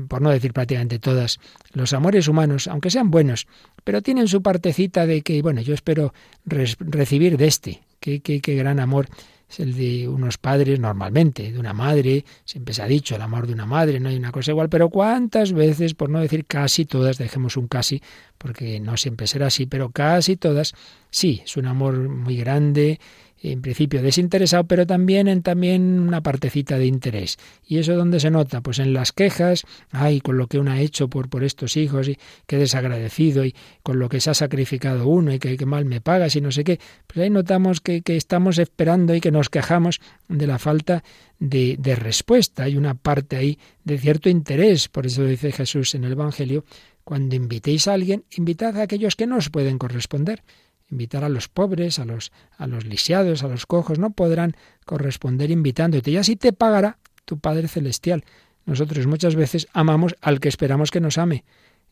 por 0.07 0.21
no 0.21 0.31
decir 0.31 0.51
prácticamente 0.53 0.99
todas, 0.99 1.39
los 1.71 1.93
amores 1.93 2.27
humanos, 2.27 2.67
aunque 2.67 2.89
sean 2.89 3.11
buenos, 3.11 3.47
pero 3.83 4.01
tienen 4.01 4.27
su 4.27 4.41
partecita 4.41 5.05
de 5.05 5.21
que, 5.21 5.41
bueno, 5.41 5.61
yo 5.61 5.73
espero 5.73 6.13
recibir 6.45 7.37
de 7.37 7.47
este. 7.47 7.81
Qué, 7.99 8.21
qué, 8.21 8.41
qué 8.41 8.55
gran 8.55 8.79
amor 8.79 9.07
es 9.49 9.59
el 9.59 9.75
de 9.75 10.07
unos 10.07 10.37
padres 10.37 10.79
normalmente, 10.79 11.51
de 11.51 11.59
una 11.59 11.73
madre, 11.73 12.23
siempre 12.45 12.73
se 12.73 12.83
ha 12.83 12.87
dicho 12.87 13.15
el 13.15 13.21
amor 13.21 13.47
de 13.47 13.53
una 13.53 13.65
madre, 13.65 13.99
no 13.99 14.09
hay 14.09 14.17
una 14.17 14.31
cosa 14.31 14.51
igual, 14.51 14.69
pero 14.69 14.89
cuántas 14.89 15.53
veces, 15.53 15.95
por 15.95 16.09
no 16.09 16.19
decir 16.19 16.45
casi 16.45 16.85
todas, 16.85 17.17
dejemos 17.17 17.57
un 17.57 17.67
casi, 17.67 18.01
porque 18.37 18.79
no 18.79 18.95
siempre 18.97 19.25
será 19.27 19.47
así, 19.47 19.65
pero 19.65 19.89
casi 19.89 20.37
todas, 20.37 20.73
sí, 21.09 21.41
es 21.43 21.57
un 21.57 21.65
amor 21.65 21.97
muy 21.97 22.37
grande, 22.37 22.99
en 23.41 23.61
principio 23.61 24.01
desinteresado, 24.01 24.65
pero 24.65 24.85
también 24.85 25.27
en 25.27 25.41
también 25.41 25.99
una 25.99 26.21
partecita 26.21 26.77
de 26.77 26.85
interés. 26.85 27.37
¿Y 27.65 27.77
eso 27.77 27.95
dónde 27.95 28.19
se 28.19 28.31
nota? 28.31 28.61
Pues 28.61 28.79
en 28.79 28.93
las 28.93 29.11
quejas, 29.11 29.65
ay, 29.91 30.19
con 30.21 30.37
lo 30.37 30.47
que 30.47 30.59
uno 30.59 30.71
ha 30.71 30.79
hecho 30.79 31.09
por, 31.09 31.29
por 31.29 31.43
estos 31.43 31.77
hijos, 31.77 32.07
y 32.09 32.17
qué 32.45 32.57
desagradecido, 32.57 33.45
y 33.45 33.55
con 33.83 33.99
lo 33.99 34.09
que 34.09 34.19
se 34.19 34.29
ha 34.29 34.33
sacrificado 34.33 35.07
uno, 35.07 35.33
y 35.33 35.39
que, 35.39 35.65
mal 35.65 35.85
me 35.85 36.01
pagas, 36.01 36.35
y 36.35 36.41
no 36.41 36.51
sé 36.51 36.63
qué. 36.63 36.79
Pues 37.07 37.19
ahí 37.19 37.29
notamos 37.29 37.81
que, 37.81 38.01
que 38.01 38.17
estamos 38.17 38.57
esperando 38.57 39.15
y 39.15 39.21
que 39.21 39.31
nos 39.31 39.49
quejamos 39.49 40.01
de 40.27 40.47
la 40.47 40.59
falta 40.59 41.03
de, 41.39 41.77
de 41.79 41.95
respuesta. 41.95 42.63
Hay 42.63 42.75
una 42.75 42.95
parte 42.95 43.37
ahí 43.37 43.57
de 43.83 43.97
cierto 43.97 44.29
interés, 44.29 44.89
por 44.89 45.05
eso 45.05 45.23
dice 45.23 45.51
Jesús 45.51 45.95
en 45.95 46.03
el 46.03 46.11
Evangelio, 46.11 46.65
cuando 47.03 47.35
invitéis 47.35 47.87
a 47.87 47.93
alguien, 47.93 48.25
invitad 48.37 48.77
a 48.77 48.83
aquellos 48.83 49.15
que 49.15 49.25
no 49.25 49.37
os 49.37 49.49
pueden 49.49 49.77
corresponder 49.79 50.43
invitar 50.91 51.23
a 51.23 51.29
los 51.29 51.47
pobres, 51.47 51.99
a 51.99 52.05
los, 52.05 52.31
a 52.57 52.67
los 52.67 52.85
lisiados, 52.85 53.43
a 53.43 53.47
los 53.47 53.65
cojos, 53.65 53.99
no 53.99 54.11
podrán 54.11 54.55
corresponder 54.85 55.51
invitándote. 55.51 56.11
Y 56.11 56.17
así 56.17 56.35
te 56.35 56.53
pagará 56.53 56.97
tu 57.25 57.39
Padre 57.39 57.67
Celestial. 57.67 58.23
Nosotros 58.65 59.07
muchas 59.07 59.35
veces 59.35 59.67
amamos 59.73 60.15
al 60.21 60.39
que 60.39 60.49
esperamos 60.49 60.91
que 60.91 61.01
nos 61.01 61.17
ame. 61.17 61.43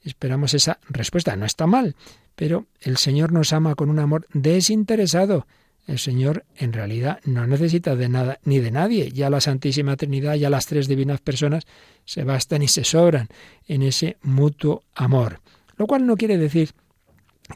Esperamos 0.03 0.53
esa 0.53 0.79
respuesta. 0.89 1.35
No 1.35 1.45
está 1.45 1.67
mal, 1.67 1.95
pero 2.35 2.67
el 2.81 2.97
Señor 2.97 3.31
nos 3.31 3.53
ama 3.53 3.75
con 3.75 3.89
un 3.89 3.99
amor 3.99 4.27
desinteresado. 4.33 5.47
El 5.87 5.99
Señor 5.99 6.45
en 6.57 6.73
realidad 6.73 7.19
no 7.23 7.47
necesita 7.47 7.95
de 7.95 8.09
nada 8.09 8.39
ni 8.43 8.59
de 8.59 8.71
nadie. 8.71 9.11
Ya 9.11 9.29
la 9.29 9.41
Santísima 9.41 9.95
Trinidad, 9.95 10.35
ya 10.35 10.49
las 10.49 10.65
tres 10.65 10.87
divinas 10.87 11.21
personas 11.21 11.65
se 12.03 12.23
bastan 12.23 12.61
y 12.61 12.67
se 12.67 12.83
sobran 12.83 13.29
en 13.67 13.83
ese 13.83 14.17
mutuo 14.21 14.83
amor. 14.93 15.39
Lo 15.77 15.87
cual 15.87 16.05
no 16.05 16.17
quiere 16.17 16.37
decir 16.37 16.71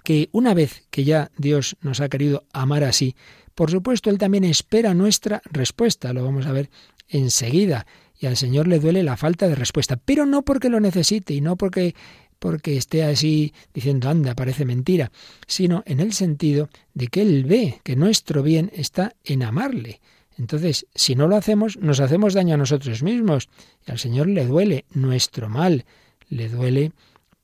que 0.03 0.29
una 0.31 0.53
vez 0.53 0.83
que 0.89 1.03
ya 1.03 1.31
Dios 1.38 1.77
nos 1.81 2.01
ha 2.01 2.10
querido 2.10 2.45
amar 2.53 2.83
así, 2.83 3.15
por 3.55 3.71
supuesto 3.71 4.10
Él 4.10 4.17
también 4.17 4.43
espera 4.43 4.93
nuestra 4.93 5.41
respuesta, 5.51 6.13
lo 6.13 6.24
vamos 6.24 6.45
a 6.45 6.51
ver 6.51 6.69
enseguida, 7.10 7.86
y 8.19 8.27
al 8.27 8.38
Señor 8.38 8.67
le 8.67 8.79
duele 8.79 9.03
la 9.03 9.17
falta 9.17 9.48
de 9.48 9.55
respuesta, 9.55 9.98
pero 9.98 10.25
no 10.25 10.43
porque 10.43 10.69
lo 10.69 10.79
necesite 10.79 11.33
y 11.33 11.41
no 11.41 11.57
porque 11.57 11.95
porque 12.41 12.75
esté 12.75 13.03
así 13.03 13.53
diciendo 13.71 14.10
anda, 14.10 14.33
parece 14.33 14.65
mentira, 14.65 15.12
sino 15.45 15.83
en 15.86 16.00
el 16.00 16.12
sentido 16.12 16.69
de 16.95 17.05
que 17.07 17.21
Él 17.21 17.45
ve 17.45 17.79
que 17.83 17.95
nuestro 17.95 18.41
bien 18.41 18.71
está 18.74 19.13
en 19.24 19.43
amarle. 19.43 20.01
Entonces, 20.39 20.88
si 20.95 21.13
no 21.13 21.27
lo 21.27 21.36
hacemos, 21.36 21.77
nos 21.77 22.00
hacemos 22.00 22.33
daño 22.33 22.55
a 22.55 22.57
nosotros 22.57 23.03
mismos, 23.03 23.48
y 23.86 23.91
al 23.91 24.00
Señor 24.00 24.27
le 24.27 24.48
duele 24.48 24.86
nuestro 24.91 25.50
mal, 25.50 25.86
le 26.29 26.50
duele 26.50 26.93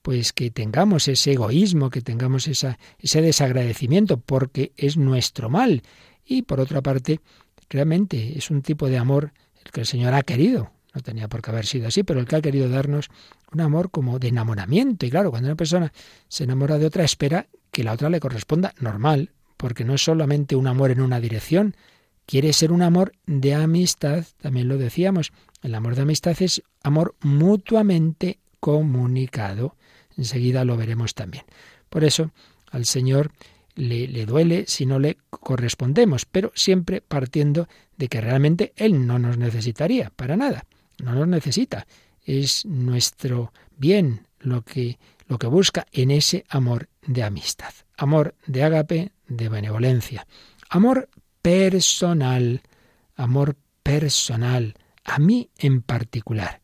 pues 0.07 0.31
que 0.31 0.51
tengamos 0.51 1.09
ese 1.09 1.33
egoísmo, 1.33 1.89
que 1.89 2.01
tengamos 2.01 2.47
ese 2.47 2.77
desagradecimiento, 3.21 4.15
porque 4.15 4.71
es 4.77 4.95
nuestro 4.95 5.49
mal. 5.49 5.83
Y 6.25 6.43
por 6.43 6.61
otra 6.61 6.81
parte, 6.81 7.19
realmente 7.69 8.37
es 8.37 8.49
un 8.49 8.61
tipo 8.61 8.87
de 8.87 8.97
amor 8.97 9.33
el 9.65 9.69
que 9.69 9.81
el 9.81 9.85
Señor 9.85 10.13
ha 10.13 10.23
querido. 10.23 10.71
No 10.93 11.01
tenía 11.01 11.27
por 11.27 11.41
qué 11.41 11.51
haber 11.51 11.65
sido 11.65 11.89
así, 11.89 12.03
pero 12.03 12.21
el 12.21 12.25
que 12.25 12.37
ha 12.37 12.41
querido 12.41 12.69
darnos 12.69 13.09
un 13.51 13.59
amor 13.59 13.91
como 13.91 14.17
de 14.17 14.29
enamoramiento. 14.29 15.05
Y 15.05 15.09
claro, 15.09 15.29
cuando 15.29 15.49
una 15.49 15.57
persona 15.57 15.91
se 16.29 16.45
enamora 16.45 16.77
de 16.77 16.85
otra, 16.85 17.03
espera 17.03 17.47
que 17.69 17.83
la 17.83 17.91
otra 17.91 18.09
le 18.09 18.21
corresponda 18.21 18.73
normal, 18.79 19.31
porque 19.57 19.83
no 19.83 19.93
es 19.93 20.05
solamente 20.05 20.55
un 20.55 20.67
amor 20.67 20.91
en 20.91 21.01
una 21.01 21.19
dirección, 21.19 21.75
quiere 22.25 22.53
ser 22.53 22.71
un 22.71 22.81
amor 22.81 23.11
de 23.25 23.55
amistad, 23.55 24.23
también 24.41 24.69
lo 24.69 24.77
decíamos. 24.77 25.33
El 25.61 25.75
amor 25.75 25.95
de 25.95 26.03
amistad 26.03 26.41
es 26.41 26.63
amor 26.81 27.17
mutuamente 27.19 28.39
comunicado. 28.61 29.75
Enseguida 30.17 30.65
lo 30.65 30.77
veremos 30.77 31.13
también. 31.13 31.45
Por 31.89 32.03
eso 32.03 32.31
al 32.71 32.85
Señor 32.85 33.31
le, 33.75 34.07
le, 34.07 34.25
duele 34.25 34.65
si 34.67 34.85
no 34.85 34.99
le 34.99 35.17
correspondemos, 35.29 36.25
pero 36.25 36.51
siempre 36.55 37.01
partiendo 37.01 37.67
de 37.95 38.07
que 38.07 38.21
realmente 38.21 38.73
Él 38.75 39.05
no 39.05 39.19
nos 39.19 39.37
necesitaría 39.37 40.09
para 40.09 40.35
nada, 40.35 40.65
no 41.03 41.13
nos 41.13 41.27
necesita. 41.27 41.87
Es 42.25 42.65
nuestro 42.65 43.53
bien 43.77 44.27
lo 44.39 44.63
que, 44.63 44.97
lo 45.27 45.37
que 45.37 45.47
busca 45.47 45.85
en 45.91 46.11
ese 46.11 46.45
amor 46.49 46.89
de 47.05 47.23
amistad, 47.23 47.73
amor 47.95 48.35
de 48.45 48.63
ágape, 48.63 49.11
de 49.27 49.49
benevolencia, 49.49 50.27
amor 50.69 51.09
personal, 51.41 52.61
amor 53.15 53.55
personal, 53.83 54.75
a 55.03 55.19
mí 55.19 55.49
en 55.57 55.81
particular. 55.81 56.61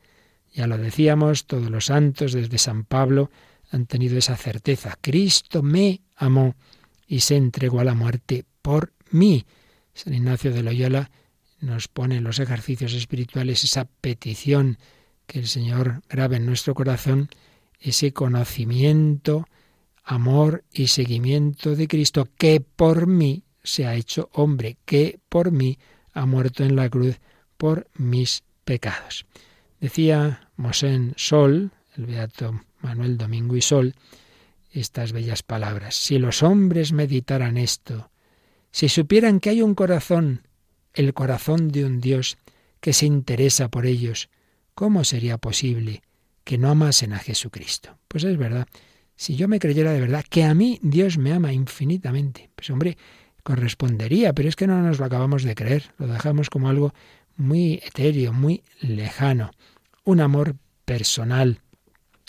Ya 0.54 0.68
lo 0.68 0.78
decíamos, 0.78 1.46
todos 1.46 1.70
los 1.70 1.86
santos, 1.86 2.34
desde 2.34 2.58
San 2.58 2.86
Pablo, 2.86 3.32
han 3.72 3.88
tenido 3.88 4.18
esa 4.18 4.38
certeza. 4.38 4.98
Cristo 5.02 5.64
me 5.64 6.02
amó 6.16 6.56
y 7.08 7.22
se 7.22 7.36
entregó 7.36 7.80
a 7.80 7.84
la 7.84 7.96
muerte 7.96 8.46
por 8.62 8.94
mí. 9.10 9.46
San 9.94 10.14
Ignacio 10.14 10.54
de 10.54 10.64
Loyola 10.64 11.10
nos 11.60 11.88
pone 11.88 12.18
en 12.18 12.24
los 12.24 12.40
ejercicios 12.40 12.94
espirituales 12.94 13.64
esa 13.64 13.86
petición 13.86 14.78
que 15.26 15.40
el 15.40 15.48
Señor 15.48 16.04
grabe 16.10 16.38
en 16.38 16.46
nuestro 16.46 16.76
corazón, 16.76 17.30
ese 17.80 18.14
conocimiento, 18.14 19.48
amor 20.04 20.64
y 20.72 20.88
seguimiento 20.88 21.76
de 21.76 21.88
Cristo 21.88 22.28
que 22.38 22.62
por 22.62 23.08
mí 23.08 23.44
se 23.64 23.88
ha 23.88 23.96
hecho 23.96 24.30
hombre, 24.34 24.78
que 24.86 25.20
por 25.30 25.52
mí 25.52 25.80
ha 26.14 26.26
muerto 26.26 26.64
en 26.64 26.76
la 26.76 26.90
cruz 26.90 27.20
por 27.58 27.88
mis 27.96 28.44
pecados. 28.66 29.26
Decía 29.84 30.48
Mosén 30.56 31.12
Sol, 31.18 31.72
el 31.98 32.06
beato 32.06 32.64
Manuel 32.80 33.18
Domingo 33.18 33.58
y 33.58 33.62
Sol, 33.62 33.96
estas 34.72 35.12
bellas 35.12 35.44
palabras. 35.44 35.96
Si 35.96 36.20
los 36.20 36.42
hombres 36.42 36.94
meditaran 36.94 37.58
esto, 37.58 38.10
si 38.72 38.88
supieran 38.88 39.42
que 39.42 39.50
hay 39.50 39.62
un 39.62 39.76
corazón, 39.76 40.48
el 40.94 41.14
corazón 41.14 41.68
de 41.68 41.84
un 41.84 42.00
Dios, 42.00 42.38
que 42.80 42.94
se 42.94 43.08
interesa 43.08 43.68
por 43.68 43.86
ellos, 43.86 44.30
¿cómo 44.74 45.04
sería 45.04 45.38
posible 45.38 46.02
que 46.46 46.58
no 46.58 46.70
amasen 46.70 47.12
a 47.12 47.20
Jesucristo? 47.20 47.98
Pues 48.08 48.24
es 48.24 48.38
verdad. 48.38 48.70
Si 49.18 49.36
yo 49.36 49.50
me 49.50 49.60
creyera 49.60 49.92
de 49.92 50.00
verdad 50.00 50.24
que 50.30 50.46
a 50.46 50.54
mí 50.54 50.80
Dios 50.82 51.18
me 51.18 51.34
ama 51.34 51.52
infinitamente, 51.52 52.50
pues 52.56 52.70
hombre, 52.70 52.98
correspondería, 53.44 54.32
pero 54.32 54.48
es 54.48 54.56
que 54.56 54.66
no 54.66 54.82
nos 54.82 55.00
lo 55.00 55.06
acabamos 55.06 55.44
de 55.44 55.56
creer, 55.56 55.92
lo 55.98 56.08
dejamos 56.08 56.50
como 56.50 56.70
algo 56.70 56.94
muy 57.36 57.82
etéreo, 57.84 58.32
muy 58.32 58.64
lejano 58.80 59.52
un 60.04 60.20
amor 60.20 60.56
personal, 60.86 61.60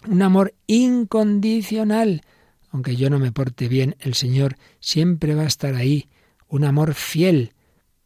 un 0.06 0.22
amor 0.22 0.54
incondicional. 0.66 2.22
Aunque 2.70 2.96
yo 2.96 3.10
no 3.10 3.18
me 3.18 3.32
porte 3.32 3.68
bien, 3.68 3.96
el 4.00 4.14
Señor 4.14 4.56
siempre 4.80 5.34
va 5.34 5.42
a 5.42 5.46
estar 5.46 5.74
ahí, 5.74 6.08
un 6.48 6.64
amor 6.64 6.94
fiel, 6.94 7.52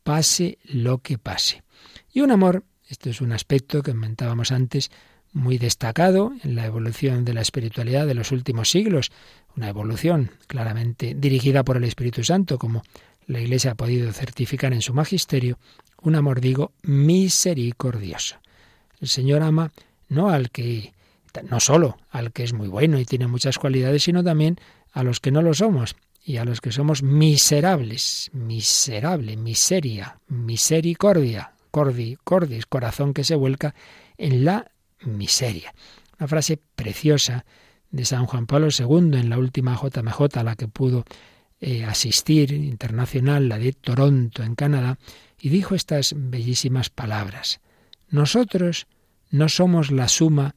pase 0.02 0.58
lo 0.64 0.98
que 0.98 1.18
pase. 1.18 1.62
Y 2.12 2.20
un 2.20 2.30
amor, 2.30 2.64
esto 2.88 3.10
es 3.10 3.20
un 3.20 3.32
aspecto 3.32 3.82
que 3.82 3.92
comentábamos 3.92 4.52
antes, 4.52 4.90
muy 5.32 5.58
destacado 5.58 6.32
en 6.42 6.56
la 6.56 6.64
evolución 6.64 7.24
de 7.24 7.34
la 7.34 7.42
espiritualidad 7.42 8.06
de 8.06 8.14
los 8.14 8.32
últimos 8.32 8.70
siglos, 8.70 9.12
una 9.56 9.68
evolución 9.68 10.30
claramente 10.46 11.14
dirigida 11.14 11.64
por 11.64 11.76
el 11.76 11.84
Espíritu 11.84 12.24
Santo, 12.24 12.58
como 12.58 12.82
la 13.26 13.40
Iglesia 13.40 13.72
ha 13.72 13.74
podido 13.74 14.10
certificar 14.12 14.72
en 14.72 14.80
su 14.80 14.94
magisterio, 14.94 15.58
un 16.00 16.14
amor, 16.14 16.40
digo, 16.40 16.72
misericordioso. 16.82 18.36
El 19.00 19.08
Señor 19.08 19.42
ama 19.42 19.72
no 20.08 20.30
al 20.30 20.50
que, 20.50 20.92
no 21.48 21.60
solo 21.60 21.98
al 22.10 22.32
que 22.32 22.44
es 22.44 22.52
muy 22.52 22.68
bueno 22.68 22.98
y 22.98 23.04
tiene 23.04 23.26
muchas 23.26 23.58
cualidades, 23.58 24.02
sino 24.04 24.24
también 24.24 24.58
a 24.92 25.02
los 25.02 25.20
que 25.20 25.30
no 25.30 25.42
lo 25.42 25.54
somos 25.54 25.96
y 26.24 26.36
a 26.36 26.44
los 26.44 26.60
que 26.60 26.72
somos 26.72 27.02
miserables, 27.02 28.30
miserable, 28.32 29.36
miseria, 29.36 30.18
misericordia, 30.28 31.52
cordi, 31.70 32.16
cordis, 32.24 32.66
corazón 32.66 33.14
que 33.14 33.24
se 33.24 33.34
vuelca 33.34 33.74
en 34.16 34.44
la 34.44 34.70
miseria. 35.04 35.72
Una 36.18 36.28
frase 36.28 36.60
preciosa 36.74 37.44
de 37.90 38.04
San 38.04 38.26
Juan 38.26 38.46
Pablo 38.46 38.68
II 38.76 39.18
en 39.18 39.30
la 39.30 39.38
última 39.38 39.74
JMJ 39.80 40.38
a 40.38 40.42
la 40.42 40.56
que 40.56 40.68
pudo 40.68 41.04
eh, 41.60 41.84
asistir 41.84 42.52
internacional, 42.52 43.48
la 43.48 43.58
de 43.58 43.72
Toronto, 43.72 44.42
en 44.42 44.54
Canadá, 44.54 44.98
y 45.40 45.48
dijo 45.48 45.74
estas 45.74 46.14
bellísimas 46.16 46.90
palabras. 46.90 47.60
Nosotros 48.10 48.86
no 49.30 49.48
somos 49.48 49.90
la 49.90 50.08
suma 50.08 50.54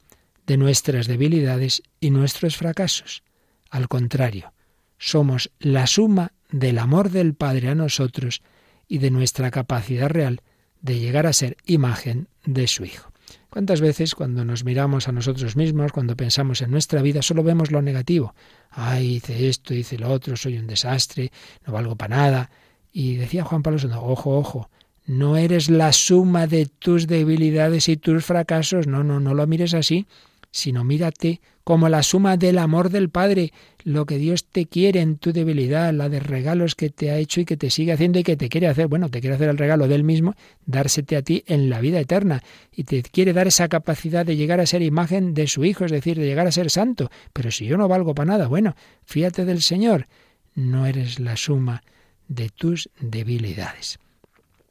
de 0.47 0.57
nuestras 0.57 1.07
debilidades 1.07 1.83
y 1.99 2.09
nuestros 2.09 2.57
fracasos. 2.57 3.23
Al 3.69 3.87
contrario, 3.87 4.53
somos 4.97 5.51
la 5.59 5.87
suma 5.87 6.33
del 6.49 6.77
amor 6.77 7.09
del 7.09 7.33
Padre 7.33 7.69
a 7.69 7.75
nosotros 7.75 8.41
y 8.87 8.97
de 8.99 9.11
nuestra 9.11 9.51
capacidad 9.51 10.09
real 10.09 10.41
de 10.81 10.99
llegar 10.99 11.27
a 11.27 11.33
ser 11.33 11.57
imagen 11.65 12.27
de 12.45 12.67
su 12.67 12.85
Hijo. 12.85 13.11
¿Cuántas 13.49 13.81
veces 13.81 14.15
cuando 14.15 14.45
nos 14.45 14.63
miramos 14.63 15.07
a 15.07 15.11
nosotros 15.11 15.55
mismos, 15.55 15.91
cuando 15.91 16.15
pensamos 16.15 16.61
en 16.61 16.71
nuestra 16.71 17.01
vida, 17.01 17.21
solo 17.21 17.43
vemos 17.43 17.71
lo 17.71 17.81
negativo? 17.81 18.33
Ay, 18.69 19.15
hice 19.15 19.49
esto, 19.49 19.73
hice 19.73 19.97
lo 19.97 20.09
otro, 20.09 20.37
soy 20.37 20.57
un 20.57 20.67
desastre, 20.67 21.31
no 21.65 21.73
valgo 21.73 21.97
para 21.97 22.15
nada. 22.15 22.51
Y 22.93 23.15
decía 23.15 23.43
Juan 23.43 23.61
Pablo 23.61 23.79
ojo, 24.01 24.37
ojo, 24.37 24.69
no 25.05 25.37
eres 25.37 25.69
la 25.69 25.91
suma 25.91 26.47
de 26.47 26.65
tus 26.67 27.07
debilidades 27.07 27.89
y 27.89 27.97
tus 27.97 28.23
fracasos. 28.23 28.87
No, 28.87 29.03
no, 29.03 29.19
no 29.19 29.33
lo 29.33 29.47
mires 29.47 29.73
así. 29.73 30.05
sino 30.53 30.83
mírate 30.83 31.39
como 31.63 31.89
la 31.89 32.03
suma 32.03 32.37
del 32.37 32.57
amor 32.57 32.89
del 32.89 33.09
Padre, 33.09 33.53
lo 33.83 34.05
que 34.05 34.17
Dios 34.17 34.45
te 34.45 34.65
quiere 34.65 34.99
en 34.99 35.17
tu 35.17 35.31
debilidad, 35.31 35.93
la 35.93 36.09
de 36.09 36.19
regalos 36.19 36.75
que 36.75 36.89
te 36.89 37.11
ha 37.11 37.17
hecho 37.17 37.39
y 37.39 37.45
que 37.45 37.55
te 37.55 37.69
sigue 37.69 37.93
haciendo 37.93 38.19
y 38.19 38.23
que 38.23 38.35
te 38.35 38.49
quiere 38.49 38.67
hacer. 38.67 38.87
Bueno, 38.87 39.09
te 39.09 39.21
quiere 39.21 39.35
hacer 39.35 39.47
el 39.47 39.57
regalo 39.57 39.87
del 39.87 40.03
mismo, 40.03 40.35
dársete 40.65 41.15
a 41.15 41.21
ti 41.21 41.43
en 41.47 41.69
la 41.69 41.79
vida 41.79 41.99
eterna. 41.99 42.41
Y 42.75 42.83
te 42.83 43.01
quiere 43.03 43.31
dar 43.31 43.47
esa 43.47 43.69
capacidad 43.69 44.25
de 44.25 44.35
llegar 44.35 44.59
a 44.59 44.65
ser 44.65 44.81
imagen 44.81 45.33
de 45.33 45.47
su 45.47 45.63
Hijo, 45.63 45.85
es 45.85 45.91
decir, 45.91 46.17
de 46.19 46.25
llegar 46.25 46.47
a 46.47 46.51
ser 46.51 46.69
santo. 46.69 47.09
Pero 47.31 47.51
si 47.51 47.65
yo 47.65 47.77
no 47.77 47.87
valgo 47.87 48.13
para 48.15 48.31
nada, 48.31 48.47
bueno, 48.47 48.75
fíjate 49.05 49.45
del 49.45 49.61
Señor. 49.61 50.07
No 50.53 50.85
eres 50.85 51.19
la 51.19 51.37
suma 51.37 51.83
de 52.27 52.49
tus 52.49 52.89
debilidades. 52.99 53.99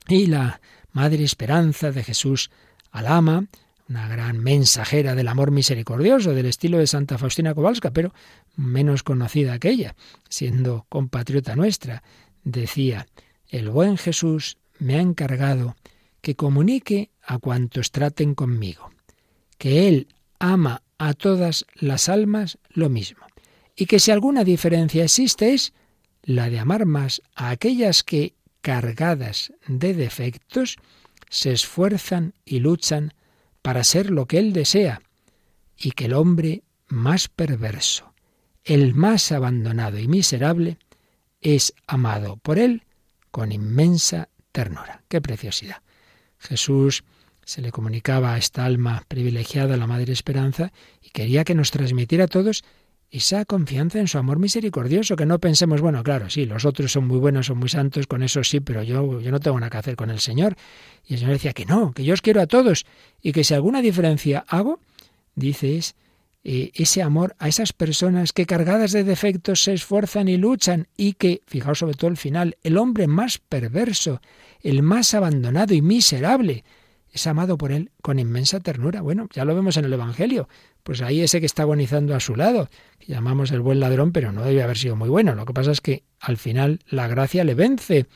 Y 0.08 0.26
la 0.26 0.60
Madre 0.92 1.24
Esperanza 1.24 1.92
de 1.92 2.02
Jesús 2.02 2.50
Alama, 2.90 3.46
una 3.88 4.08
gran 4.08 4.38
mensajera 4.38 5.14
del 5.14 5.28
amor 5.28 5.50
misericordioso, 5.50 6.32
del 6.32 6.46
estilo 6.46 6.78
de 6.78 6.86
Santa 6.86 7.18
Faustina 7.18 7.54
Kowalska, 7.54 7.90
pero 7.92 8.12
menos 8.56 9.02
conocida 9.02 9.58
que 9.58 9.70
ella, 9.70 9.96
siendo 10.28 10.86
compatriota 10.88 11.56
nuestra, 11.56 12.02
decía, 12.44 13.06
el 13.48 13.70
buen 13.70 13.96
Jesús 13.96 14.58
me 14.78 14.96
ha 14.96 15.00
encargado 15.00 15.76
que 16.20 16.36
comunique 16.36 17.10
a 17.22 17.38
cuantos 17.38 17.90
traten 17.90 18.34
conmigo, 18.34 18.90
que 19.58 19.88
Él 19.88 20.08
ama 20.38 20.82
a 20.98 21.14
todas 21.14 21.66
las 21.74 22.08
almas 22.08 22.58
lo 22.70 22.88
mismo, 22.88 23.24
y 23.74 23.86
que 23.86 23.98
si 23.98 24.10
alguna 24.10 24.44
diferencia 24.44 25.04
existe 25.04 25.54
es 25.54 25.72
la 26.22 26.50
de 26.50 26.58
amar 26.58 26.86
más 26.86 27.22
a 27.34 27.50
aquellas 27.50 28.02
que, 28.02 28.34
cargadas 28.60 29.52
de 29.66 29.94
defectos, 29.94 30.76
se 31.28 31.52
esfuerzan 31.52 32.34
y 32.44 32.60
luchan 32.60 33.14
para 33.62 33.84
ser 33.84 34.10
lo 34.10 34.26
que 34.26 34.38
Él 34.38 34.52
desea, 34.52 35.02
y 35.76 35.92
que 35.92 36.06
el 36.06 36.14
hombre 36.14 36.62
más 36.88 37.28
perverso, 37.28 38.12
el 38.64 38.94
más 38.94 39.32
abandonado 39.32 39.98
y 39.98 40.08
miserable, 40.08 40.78
es 41.40 41.72
amado 41.86 42.36
por 42.36 42.58
Él 42.58 42.82
con 43.30 43.52
inmensa 43.52 44.28
ternura. 44.52 45.02
¡Qué 45.08 45.20
preciosidad! 45.20 45.82
Jesús 46.38 47.04
se 47.44 47.62
le 47.62 47.72
comunicaba 47.72 48.34
a 48.34 48.38
esta 48.38 48.64
alma 48.64 49.04
privilegiada, 49.08 49.76
la 49.76 49.86
Madre 49.86 50.12
Esperanza, 50.12 50.72
y 51.00 51.10
quería 51.10 51.44
que 51.44 51.54
nos 51.54 51.70
transmitiera 51.70 52.24
a 52.24 52.28
todos 52.28 52.64
esa 53.10 53.44
confianza 53.44 53.98
en 53.98 54.06
su 54.06 54.18
amor 54.18 54.38
misericordioso, 54.38 55.16
que 55.16 55.26
no 55.26 55.40
pensemos, 55.40 55.80
bueno, 55.80 56.02
claro, 56.02 56.30
sí, 56.30 56.46
los 56.46 56.64
otros 56.64 56.92
son 56.92 57.08
muy 57.08 57.18
buenos, 57.18 57.46
son 57.46 57.58
muy 57.58 57.68
santos, 57.68 58.06
con 58.06 58.22
eso 58.22 58.44
sí, 58.44 58.60
pero 58.60 58.82
yo, 58.82 59.20
yo 59.20 59.32
no 59.32 59.40
tengo 59.40 59.58
nada 59.58 59.70
que 59.70 59.78
hacer 59.78 59.96
con 59.96 60.10
el 60.10 60.20
Señor. 60.20 60.56
Y 61.04 61.14
el 61.14 61.18
Señor 61.18 61.34
decía 61.34 61.52
que 61.52 61.66
no, 61.66 61.92
que 61.92 62.04
yo 62.04 62.14
os 62.14 62.22
quiero 62.22 62.40
a 62.40 62.46
todos, 62.46 62.86
y 63.20 63.32
que 63.32 63.42
si 63.42 63.54
alguna 63.54 63.82
diferencia 63.82 64.44
hago, 64.46 64.78
dice, 65.34 65.76
es 65.76 65.96
eh, 66.44 66.70
ese 66.74 67.02
amor 67.02 67.34
a 67.40 67.48
esas 67.48 67.72
personas 67.72 68.32
que 68.32 68.46
cargadas 68.46 68.92
de 68.92 69.02
defectos 69.02 69.64
se 69.64 69.72
esfuerzan 69.72 70.28
y 70.28 70.36
luchan, 70.36 70.86
y 70.96 71.14
que, 71.14 71.42
fijaos 71.46 71.80
sobre 71.80 71.94
todo 71.94 72.10
el 72.10 72.16
final, 72.16 72.58
el 72.62 72.78
hombre 72.78 73.08
más 73.08 73.38
perverso, 73.38 74.20
el 74.62 74.82
más 74.82 75.14
abandonado 75.14 75.74
y 75.74 75.82
miserable, 75.82 76.64
es 77.12 77.26
amado 77.26 77.58
por 77.58 77.72
él 77.72 77.90
con 78.02 78.20
inmensa 78.20 78.60
ternura. 78.60 79.00
Bueno, 79.00 79.28
ya 79.32 79.44
lo 79.44 79.56
vemos 79.56 79.76
en 79.76 79.84
el 79.84 79.92
Evangelio 79.92 80.48
pues 80.82 81.02
ahí 81.02 81.20
ese 81.20 81.40
que 81.40 81.46
está 81.46 81.62
agonizando 81.62 82.14
a 82.14 82.20
su 82.20 82.36
lado, 82.36 82.68
que 82.98 83.12
llamamos 83.12 83.50
el 83.50 83.60
buen 83.60 83.80
ladrón, 83.80 84.12
pero 84.12 84.32
no 84.32 84.42
debe 84.42 84.62
haber 84.62 84.78
sido 84.78 84.96
muy 84.96 85.08
bueno. 85.08 85.34
Lo 85.34 85.44
que 85.44 85.52
pasa 85.52 85.70
es 85.70 85.80
que 85.80 86.04
al 86.18 86.36
final 86.36 86.80
la 86.88 87.08
gracia 87.08 87.44
le 87.44 87.54
vence. 87.54 88.06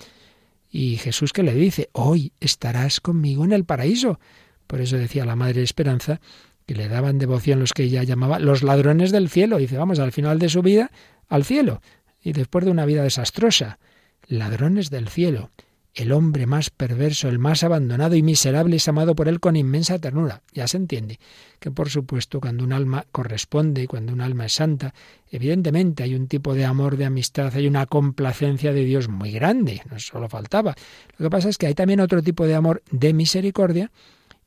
Y 0.70 0.96
Jesús 0.96 1.32
que 1.32 1.42
le 1.42 1.54
dice, 1.54 1.88
hoy 1.92 2.32
estarás 2.40 3.00
conmigo 3.00 3.44
en 3.44 3.52
el 3.52 3.64
paraíso. 3.64 4.18
Por 4.66 4.80
eso 4.80 4.96
decía 4.96 5.24
la 5.24 5.36
Madre 5.36 5.62
Esperanza 5.62 6.20
que 6.66 6.74
le 6.74 6.88
daban 6.88 7.18
devoción 7.18 7.60
los 7.60 7.72
que 7.72 7.84
ella 7.84 8.02
llamaba 8.02 8.38
los 8.38 8.62
ladrones 8.62 9.12
del 9.12 9.28
cielo. 9.28 9.58
Dice, 9.58 9.76
vamos, 9.76 9.98
al 9.98 10.12
final 10.12 10.38
de 10.38 10.48
su 10.48 10.62
vida, 10.62 10.90
al 11.28 11.44
cielo. 11.44 11.80
Y 12.22 12.32
después 12.32 12.64
de 12.64 12.70
una 12.70 12.86
vida 12.86 13.02
desastrosa, 13.02 13.78
ladrones 14.26 14.90
del 14.90 15.08
cielo. 15.08 15.50
El 15.94 16.10
hombre 16.10 16.46
más 16.46 16.70
perverso, 16.70 17.28
el 17.28 17.38
más 17.38 17.62
abandonado 17.62 18.16
y 18.16 18.22
miserable 18.22 18.76
es 18.76 18.88
amado 18.88 19.14
por 19.14 19.28
él 19.28 19.38
con 19.38 19.54
inmensa 19.54 19.96
ternura. 20.00 20.42
Ya 20.52 20.66
se 20.66 20.76
entiende 20.76 21.20
que, 21.60 21.70
por 21.70 21.88
supuesto, 21.88 22.40
cuando 22.40 22.64
un 22.64 22.72
alma 22.72 23.06
corresponde 23.12 23.84
y 23.84 23.86
cuando 23.86 24.12
un 24.12 24.20
alma 24.20 24.46
es 24.46 24.54
santa, 24.54 24.92
evidentemente 25.30 26.02
hay 26.02 26.16
un 26.16 26.26
tipo 26.26 26.52
de 26.52 26.64
amor, 26.64 26.96
de 26.96 27.04
amistad, 27.04 27.54
hay 27.54 27.68
una 27.68 27.86
complacencia 27.86 28.72
de 28.72 28.84
Dios 28.84 29.08
muy 29.08 29.30
grande, 29.30 29.82
no 29.88 30.00
solo 30.00 30.28
faltaba. 30.28 30.74
Lo 31.16 31.26
que 31.26 31.30
pasa 31.30 31.48
es 31.48 31.58
que 31.58 31.68
hay 31.68 31.74
también 31.74 32.00
otro 32.00 32.22
tipo 32.22 32.44
de 32.44 32.56
amor 32.56 32.82
de 32.90 33.12
misericordia 33.12 33.92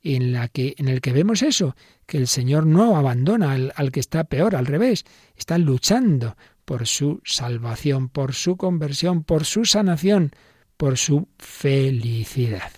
en, 0.03 0.33
la 0.33 0.49
que, 0.49 0.75
en 0.77 0.89
el 0.89 0.99
que 0.99 1.13
vemos 1.13 1.43
eso, 1.43 1.77
que 2.05 2.17
el 2.17 2.27
Señor 2.27 2.65
no 2.65 2.97
abandona 2.97 3.53
al, 3.53 3.71
al 3.77 3.93
que 3.93 4.01
está 4.01 4.25
peor, 4.25 4.53
al 4.53 4.65
revés, 4.65 5.05
está 5.38 5.57
luchando 5.57 6.36
por 6.65 6.88
su 6.88 7.21
salvación, 7.23 8.10
por 8.10 8.33
su 8.33 8.57
conversión, 8.57 9.23
por 9.23 9.45
su 9.45 9.63
sanación, 9.63 10.31
por 10.77 10.97
su 10.97 11.27
felicidad. 11.37 12.71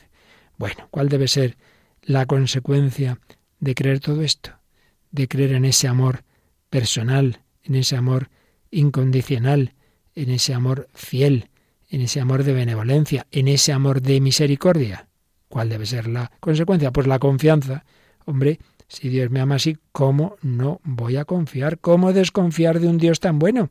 Bueno, 0.57 0.87
¿cuál 0.89 1.09
debe 1.09 1.27
ser 1.27 1.57
la 2.01 2.25
consecuencia 2.25 3.19
de 3.59 3.75
creer 3.75 3.99
todo 3.99 4.21
esto? 4.21 4.51
De 5.11 5.27
creer 5.27 5.53
en 5.53 5.65
ese 5.65 5.87
amor 5.87 6.23
personal, 6.69 7.41
en 7.63 7.75
ese 7.75 7.95
amor 7.95 8.29
incondicional, 8.71 9.73
en 10.15 10.29
ese 10.29 10.53
amor 10.53 10.87
fiel, 10.93 11.49
en 11.89 12.01
ese 12.01 12.19
amor 12.19 12.43
de 12.43 12.53
benevolencia, 12.53 13.27
en 13.31 13.47
ese 13.47 13.73
amor 13.73 14.01
de 14.01 14.21
misericordia. 14.21 15.07
¿Cuál 15.47 15.69
debe 15.69 15.85
ser 15.85 16.07
la 16.07 16.31
consecuencia? 16.39 16.91
Pues 16.91 17.07
la 17.07 17.19
confianza. 17.19 17.83
Hombre, 18.25 18.59
si 18.87 19.09
Dios 19.09 19.31
me 19.31 19.39
ama 19.39 19.55
así, 19.55 19.77
¿cómo 19.91 20.35
no 20.41 20.79
voy 20.83 21.17
a 21.17 21.25
confiar? 21.25 21.79
¿Cómo 21.79 22.13
desconfiar 22.13 22.79
de 22.79 22.87
un 22.87 22.97
Dios 22.97 23.19
tan 23.19 23.39
bueno? 23.39 23.69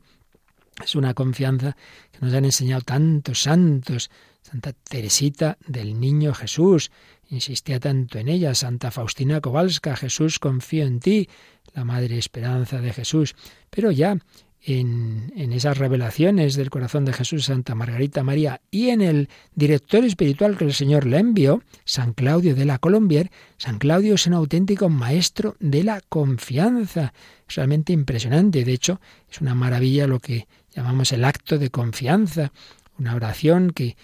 Es 0.83 0.95
una 0.95 1.13
confianza 1.13 1.75
que 2.11 2.19
nos 2.21 2.33
han 2.33 2.45
enseñado 2.45 2.81
tantos 2.81 3.43
santos. 3.43 4.09
Santa 4.41 4.73
Teresita 4.73 5.57
del 5.67 5.99
Niño 5.99 6.33
Jesús 6.33 6.91
insistía 7.29 7.79
tanto 7.79 8.17
en 8.17 8.27
ella. 8.27 8.55
Santa 8.55 8.91
Faustina 8.91 9.41
Kowalska, 9.41 9.95
Jesús 9.95 10.39
confío 10.39 10.85
en 10.85 10.99
ti, 10.99 11.29
la 11.73 11.83
Madre 11.83 12.17
Esperanza 12.17 12.81
de 12.81 12.93
Jesús. 12.93 13.35
Pero 13.69 13.91
ya 13.91 14.17
en, 14.61 15.31
en, 15.35 15.53
esas 15.53 15.77
revelaciones 15.77 16.55
del 16.55 16.69
corazón 16.69 17.05
de 17.05 17.13
Jesús, 17.13 17.45
Santa 17.45 17.75
Margarita 17.75 18.23
María, 18.23 18.61
y 18.71 18.89
en 18.89 19.01
el 19.01 19.29
director 19.55 20.03
espiritual 20.03 20.57
que 20.57 20.65
el 20.65 20.73
Señor 20.73 21.05
le 21.05 21.17
envió, 21.17 21.63
San 21.85 22.13
Claudio 22.13 22.55
de 22.55 22.65
la 22.65 22.79
Colombier, 22.79 23.31
San 23.57 23.77
Claudio 23.77 24.15
es 24.15 24.27
un 24.27 24.33
auténtico 24.33 24.89
maestro 24.89 25.55
de 25.59 25.83
la 25.83 26.01
confianza. 26.01 27.13
Es 27.47 27.55
realmente 27.55 27.93
impresionante. 27.93 28.65
De 28.65 28.73
hecho, 28.73 28.99
es 29.29 29.41
una 29.41 29.55
maravilla 29.55 30.07
lo 30.07 30.19
que 30.19 30.47
llamamos 30.73 31.11
el 31.11 31.25
acto 31.25 31.57
de 31.57 31.69
confianza, 31.69 32.51
una 32.97 33.15
oración 33.15 33.71
que, 33.71 33.95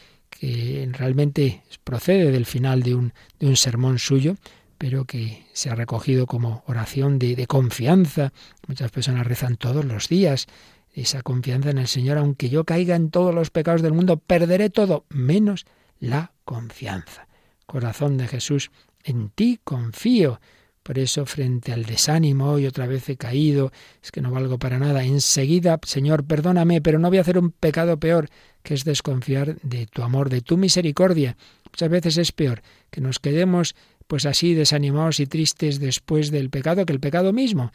realmente 0.91 1.63
procede 1.83 2.29
del 2.29 2.45
final 2.45 2.83
de 2.83 2.93
un, 2.93 3.13
sermón 3.55 3.99
suyo, 3.99 4.35
pero 4.77 5.05
que 5.05 5.47
se 5.53 5.69
ha 5.69 5.75
recogido 5.75 6.27
como 6.27 6.63
oración 6.67 7.17
de, 7.17 7.47
confianza. 7.47 8.31
Muchas 8.67 8.91
personas 8.91 9.25
rezan 9.25 9.55
todos 9.55 9.85
los 9.85 10.07
días 10.09 10.47
esa 10.93 11.21
confianza 11.23 11.71
en 11.71 11.77
el 11.77 11.87
Señor, 11.87 12.17
aunque 12.17 12.49
yo 12.49 12.63
caiga 12.63 12.95
en 12.95 13.09
todos 13.09 13.35
los 13.35 13.49
pecados 13.49 13.81
del 13.81 13.93
mundo, 13.93 14.17
perderé 14.17 14.69
todo, 14.69 15.05
menos 15.09 15.65
la 15.99 16.31
confianza. 16.45 17.27
Corazón 17.65 18.17
de 18.17 18.27
Jesús, 18.27 18.71
en 19.03 19.29
ti 19.29 19.59
confío. 19.63 20.39
Por 20.85 20.99
eso, 20.99 21.25
frente 21.25 21.73
al 21.73 21.83
desánimo, 21.83 22.51
hoy 22.51 22.67
otra 22.67 22.85
vez 22.85 23.09
he 23.09 23.17
caído, 23.17 23.71
es 24.03 24.11
que 24.11 24.21
no 24.21 24.29
valgo 24.29 24.59
para 24.59 24.77
nada, 24.77 25.03
enseguida, 25.03 25.79
Señor, 25.83 26.25
perdóname, 26.25 26.79
pero 26.79 26.99
no 26.99 27.09
voy 27.09 27.17
a 27.17 27.21
hacer 27.21 27.39
un 27.39 27.49
pecado 27.49 27.99
peor, 27.99 28.29
que 28.61 28.75
es 28.75 28.83
desconfiar 28.83 29.59
de 29.63 29.87
tu 29.87 30.03
amor, 30.03 30.29
de 30.29 30.41
tu 30.41 30.57
misericordia. 30.57 31.37
Muchas 31.71 31.89
veces 31.89 32.17
es 32.19 32.31
peor 32.31 32.61
que 32.91 33.01
nos 33.01 33.17
quedemos 33.17 33.75
pues 34.05 34.27
así 34.27 34.53
desanimados 34.53 35.19
y 35.19 35.25
tristes 35.25 35.79
después 35.79 36.29
del 36.29 36.51
pecado 36.51 36.85
que 36.85 36.93
el 36.93 36.99
pecado 36.99 37.33
mismo. 37.33 37.71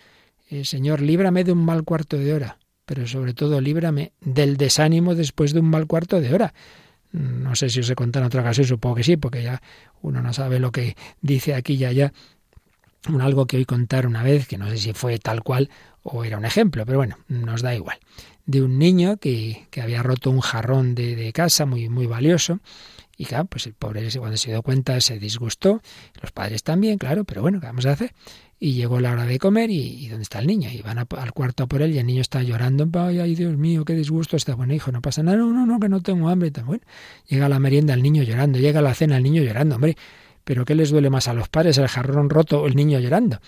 Eh, 0.49 0.65
Señor, 0.65 1.01
líbrame 1.01 1.43
de 1.43 1.51
un 1.51 1.65
mal 1.65 1.83
cuarto 1.83 2.17
de 2.17 2.33
hora, 2.33 2.59
pero 2.87 3.09
sobre 3.09 3.35
todo 3.35 3.61
líbrame 3.61 4.13
del 4.21 4.57
desánimo 4.57 5.17
después 5.17 5.53
de 5.53 5.59
un 5.59 5.69
mal 5.69 5.89
cuarto 5.89 6.21
de 6.21 6.33
hora. 6.33 6.55
No 7.11 7.57
sé 7.57 7.71
si 7.71 7.81
os 7.81 7.91
he 7.91 7.97
contado 7.97 8.23
en 8.23 8.29
otra 8.29 8.43
ocasión, 8.43 8.69
supongo 8.69 8.95
que 8.95 9.03
sí, 9.03 9.17
porque 9.17 9.43
ya 9.43 9.61
uno 10.01 10.23
no 10.23 10.33
sabe 10.33 10.61
lo 10.61 10.71
que 10.71 10.95
dice 11.21 11.55
aquí 11.55 11.75
y 11.75 11.85
allá 11.85 12.13
algo 13.21 13.47
que 13.47 13.57
hoy 13.57 13.65
contar 13.65 14.07
una 14.07 14.23
vez, 14.23 14.47
que 14.47 14.59
no 14.59 14.69
sé 14.69 14.77
si 14.77 14.93
fue 14.93 15.19
tal 15.19 15.43
cual 15.43 15.71
o 16.03 16.25
era 16.25 16.39
un 16.39 16.45
ejemplo, 16.45 16.85
pero 16.87 16.99
bueno, 16.99 17.19
nos 17.29 17.63
da 17.63 17.75
igual, 17.75 17.99
de 18.47 18.63
un 18.63 18.79
niño 18.79 19.19
que, 19.19 19.67
que 19.71 19.83
había 19.83 20.03
roto 20.03 20.31
un 20.31 20.41
jarrón 20.41 20.95
de, 20.95 21.15
de, 21.15 21.33
casa 21.33 21.67
muy, 21.67 21.89
muy 21.89 22.07
valioso. 22.07 22.61
Y 23.17 23.27
claro, 23.27 23.45
pues 23.45 23.67
el 23.67 23.75
pobre 23.75 24.09
cuando 24.19 24.39
se 24.39 24.51
dio 24.51 24.63
cuenta 24.63 24.99
se 25.03 25.19
disgustó, 25.19 25.83
los 26.23 26.33
padres 26.33 26.63
también, 26.63 26.97
claro, 26.97 27.25
pero 27.25 27.43
bueno, 27.43 27.61
¿qué 27.61 27.67
vamos 27.67 27.85
a 27.85 27.93
hacer? 27.93 28.15
Y 28.59 28.73
llegó 28.73 28.99
la 28.99 29.13
hora 29.13 29.25
de 29.27 29.39
comer 29.39 29.71
y, 29.71 30.05
y 30.05 30.09
¿dónde 30.09 30.23
está 30.23 30.39
el 30.39 30.47
niño? 30.47 30.71
Y 30.71 30.81
van 30.81 30.99
al 30.99 31.33
cuarto 31.33 31.67
por 31.67 31.83
él 31.83 31.95
y 31.95 31.99
el 31.99 32.07
niño 32.07 32.23
está 32.23 32.43
llorando, 32.43 32.89
ay, 32.99 33.35
Dios 33.35 33.57
mío, 33.59 33.85
qué 33.85 33.95
disgusto 33.95 34.37
está. 34.37 34.55
Bueno, 34.55 34.75
hijo, 34.75 34.91
no 34.91 35.03
pasa 35.03 35.23
nada, 35.23 35.37
no, 35.37 35.53
no, 35.53 35.67
no, 35.67 35.79
que 35.81 35.89
no 35.89 36.01
tengo 36.01 36.29
hambre. 36.29 36.51
Tan 36.51 36.67
bueno. 36.67 36.83
Llega 37.29 37.49
la 37.49 37.59
merienda 37.59 37.95
el 37.95 38.03
niño 38.03 38.23
llorando, 38.23 38.59
llega 38.59 38.83
la 38.83 38.95
cena 38.95 39.17
el 39.17 39.23
niño 39.23 39.43
llorando, 39.43 39.77
hombre, 39.77 39.97
pero 40.45 40.65
¿qué 40.65 40.75
les 40.75 40.91
duele 40.91 41.11
más 41.11 41.29
a 41.29 41.35
los 41.35 41.49
padres, 41.49 41.79
el 41.79 41.89
jarrón 41.89 42.31
roto 42.31 42.63
o 42.63 42.67
el 42.67 42.77
niño 42.77 42.99
llorando? 42.99 43.41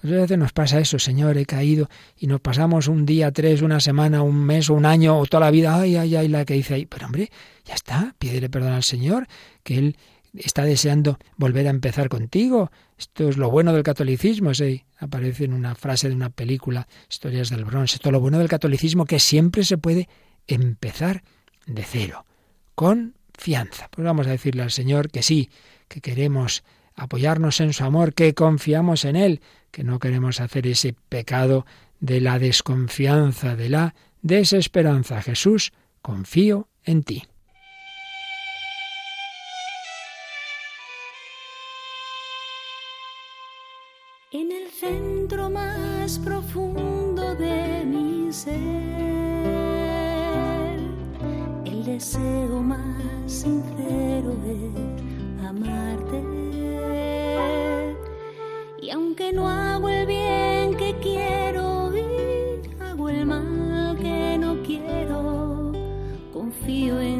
Pues 0.00 0.12
a 0.12 0.16
veces 0.16 0.38
nos 0.38 0.52
pasa 0.52 0.78
eso, 0.78 0.98
Señor, 1.00 1.38
he 1.38 1.44
caído 1.44 1.88
y 2.16 2.28
nos 2.28 2.40
pasamos 2.40 2.86
un 2.86 3.04
día, 3.04 3.32
tres, 3.32 3.62
una 3.62 3.80
semana, 3.80 4.22
un 4.22 4.44
mes 4.44 4.70
un 4.70 4.86
año 4.86 5.18
o 5.18 5.26
toda 5.26 5.46
la 5.46 5.50
vida, 5.50 5.80
ay, 5.80 5.96
ay, 5.96 6.14
ay, 6.14 6.28
la 6.28 6.44
que 6.44 6.54
dice 6.54 6.74
ahí. 6.74 6.86
Pero 6.86 7.06
hombre, 7.06 7.30
ya 7.64 7.74
está, 7.74 8.14
pídele 8.18 8.48
perdón 8.48 8.74
al 8.74 8.84
Señor, 8.84 9.26
que 9.64 9.76
Él 9.78 9.96
está 10.34 10.62
deseando 10.62 11.18
volver 11.36 11.66
a 11.66 11.70
empezar 11.70 12.08
contigo. 12.08 12.70
Esto 12.96 13.28
es 13.28 13.36
lo 13.36 13.50
bueno 13.50 13.72
del 13.72 13.82
catolicismo, 13.82 14.54
sí. 14.54 14.84
Aparece 14.98 15.44
en 15.44 15.52
una 15.52 15.74
frase 15.74 16.08
de 16.08 16.14
una 16.14 16.30
película, 16.30 16.86
Historias 17.10 17.50
del 17.50 17.64
Bronce. 17.64 17.96
Esto 17.96 18.10
es 18.10 18.12
lo 18.12 18.20
bueno 18.20 18.38
del 18.38 18.48
catolicismo, 18.48 19.04
que 19.04 19.18
siempre 19.18 19.64
se 19.64 19.78
puede 19.78 20.08
empezar 20.46 21.24
de 21.66 21.82
cero, 21.82 22.24
con 22.76 23.14
fianza. 23.36 23.88
Pues 23.90 24.04
vamos 24.04 24.28
a 24.28 24.30
decirle 24.30 24.62
al 24.62 24.70
Señor 24.70 25.10
que 25.10 25.22
sí, 25.22 25.50
que 25.88 26.00
queremos 26.00 26.62
apoyarnos 26.94 27.60
en 27.60 27.72
su 27.72 27.84
amor, 27.84 28.14
que 28.14 28.34
confiamos 28.34 29.04
en 29.04 29.16
Él, 29.16 29.40
que 29.70 29.84
no 29.84 29.98
queremos 29.98 30.40
hacer 30.40 30.66
ese 30.66 30.94
pecado 31.08 31.64
de 32.00 32.20
la 32.20 32.38
desconfianza, 32.38 33.56
de 33.56 33.68
la 33.68 33.94
desesperanza. 34.22 35.22
Jesús, 35.22 35.72
confío 36.02 36.68
en 36.84 37.02
ti. 37.02 37.24
En 44.30 44.52
el 44.52 44.68
centro 44.68 45.48
más 45.48 46.18
profundo 46.18 47.34
de 47.36 47.84
mi 47.86 48.30
ser, 48.32 48.54
el 51.64 51.84
deseo 51.84 52.62
más 52.62 53.32
sincero 53.32 54.36
es 54.44 55.07
amarte. 55.48 56.22
Y 58.80 58.90
aunque 58.90 59.32
no 59.32 59.48
hago 59.48 59.88
el 59.88 60.06
bien 60.06 60.76
que 60.76 60.94
quiero 61.00 61.90
y 61.96 62.82
hago 62.82 63.08
el 63.08 63.26
mal 63.26 63.96
que 63.98 64.38
no 64.38 64.62
quiero, 64.62 65.72
confío 66.32 67.00
en 67.00 67.17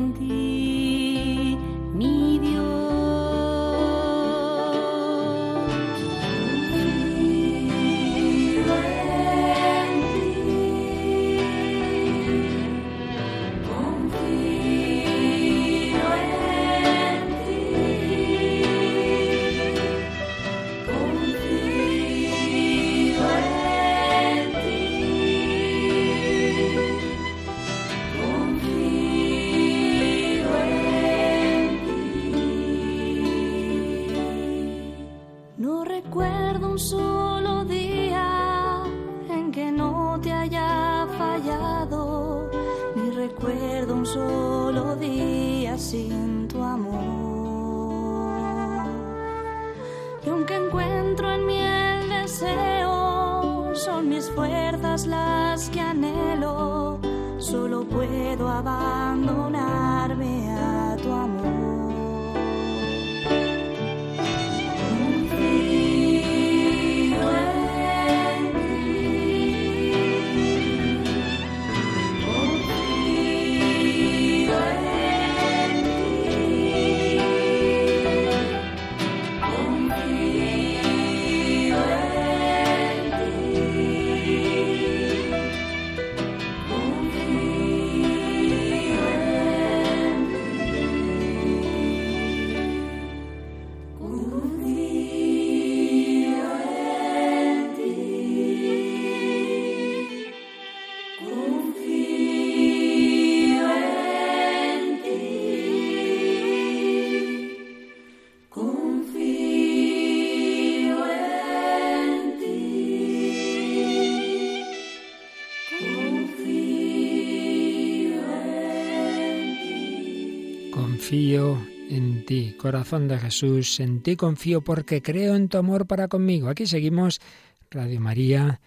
confío 121.09 121.67
en 121.89 122.27
ti, 122.27 122.55
corazón 122.59 123.09
de 123.09 123.19
Jesús, 123.19 123.81
en 123.81 124.03
ti 124.03 124.15
confío 124.15 124.61
porque 124.61 125.01
creo 125.01 125.37
en 125.37 125.49
tu 125.49 125.57
amor 125.57 125.87
para 125.87 126.07
conmigo. 126.07 126.51
Aquí 126.51 126.67
seguimos 126.67 127.23
Radio 127.71 127.99
María 127.99 128.61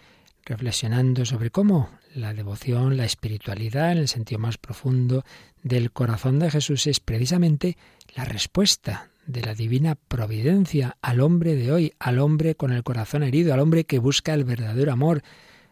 reflexionando 0.44 1.24
sobre 1.24 1.50
cómo 1.50 1.88
la 2.16 2.34
devoción, 2.34 2.96
la 2.96 3.04
espiritualidad 3.04 3.92
en 3.92 3.98
el 3.98 4.08
sentido 4.08 4.40
más 4.40 4.58
profundo 4.58 5.24
del 5.62 5.92
corazón 5.92 6.40
de 6.40 6.50
Jesús 6.50 6.88
es 6.88 6.98
precisamente 6.98 7.76
la 8.16 8.24
respuesta 8.24 9.10
de 9.24 9.42
la 9.42 9.54
divina 9.54 9.94
providencia 9.94 10.96
al 11.00 11.20
hombre 11.20 11.54
de 11.54 11.70
hoy, 11.70 11.92
al 12.00 12.18
hombre 12.18 12.56
con 12.56 12.72
el 12.72 12.82
corazón 12.82 13.22
herido, 13.22 13.54
al 13.54 13.60
hombre 13.60 13.84
que 13.84 14.00
busca 14.00 14.34
el 14.34 14.42
verdadero 14.42 14.90
amor, 14.90 15.22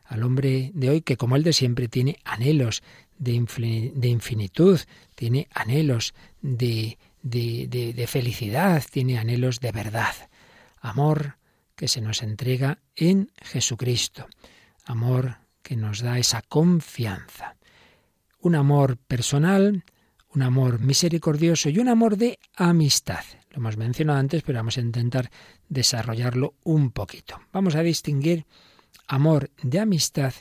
al 0.04 0.22
hombre 0.22 0.70
de 0.74 0.90
hoy 0.90 1.00
que 1.00 1.16
como 1.16 1.34
el 1.34 1.42
de 1.42 1.52
siempre 1.52 1.88
tiene 1.88 2.18
anhelos 2.24 2.84
de, 3.20 4.08
infinitud, 4.08 4.80
tiene 5.14 5.46
anhelos 5.52 6.14
de, 6.40 6.98
de, 7.22 8.06
felicidad, 8.08 8.82
tiene 8.90 9.18
anhelos 9.18 9.60
de 9.60 9.72
verdad. 9.72 10.14
Amor 10.80 11.36
que 11.76 11.86
se 11.86 12.00
nos 12.00 12.22
entrega 12.22 12.78
en 12.96 13.30
Jesucristo. 13.42 14.26
Amor 14.86 15.38
que 15.62 15.76
nos 15.76 16.00
da 16.00 16.18
esa 16.18 16.42
confianza. 16.42 17.56
Un 18.40 18.54
amor 18.54 18.96
personal, 18.96 19.84
un 20.34 20.42
amor 20.42 20.80
misericordioso 20.80 21.68
y 21.68 21.78
un 21.78 21.88
amor 21.88 22.16
de 22.16 22.38
amistad. 22.56 23.24
Lo 23.50 23.58
hemos 23.58 23.76
mencionado 23.76 24.18
antes, 24.18 24.42
pero 24.42 24.58
vamos 24.58 24.78
a 24.78 24.80
intentar 24.80 25.30
desarrollarlo 25.68 26.54
un 26.64 26.90
poquito. 26.90 27.38
Vamos 27.52 27.74
a 27.74 27.82
distinguir 27.82 28.46
amor 29.06 29.50
de 29.62 29.80
amistad 29.80 30.32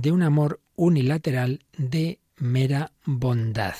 de 0.00 0.12
un 0.12 0.22
amor 0.22 0.60
unilateral 0.76 1.60
de 1.76 2.20
mera 2.36 2.92
bondad. 3.04 3.74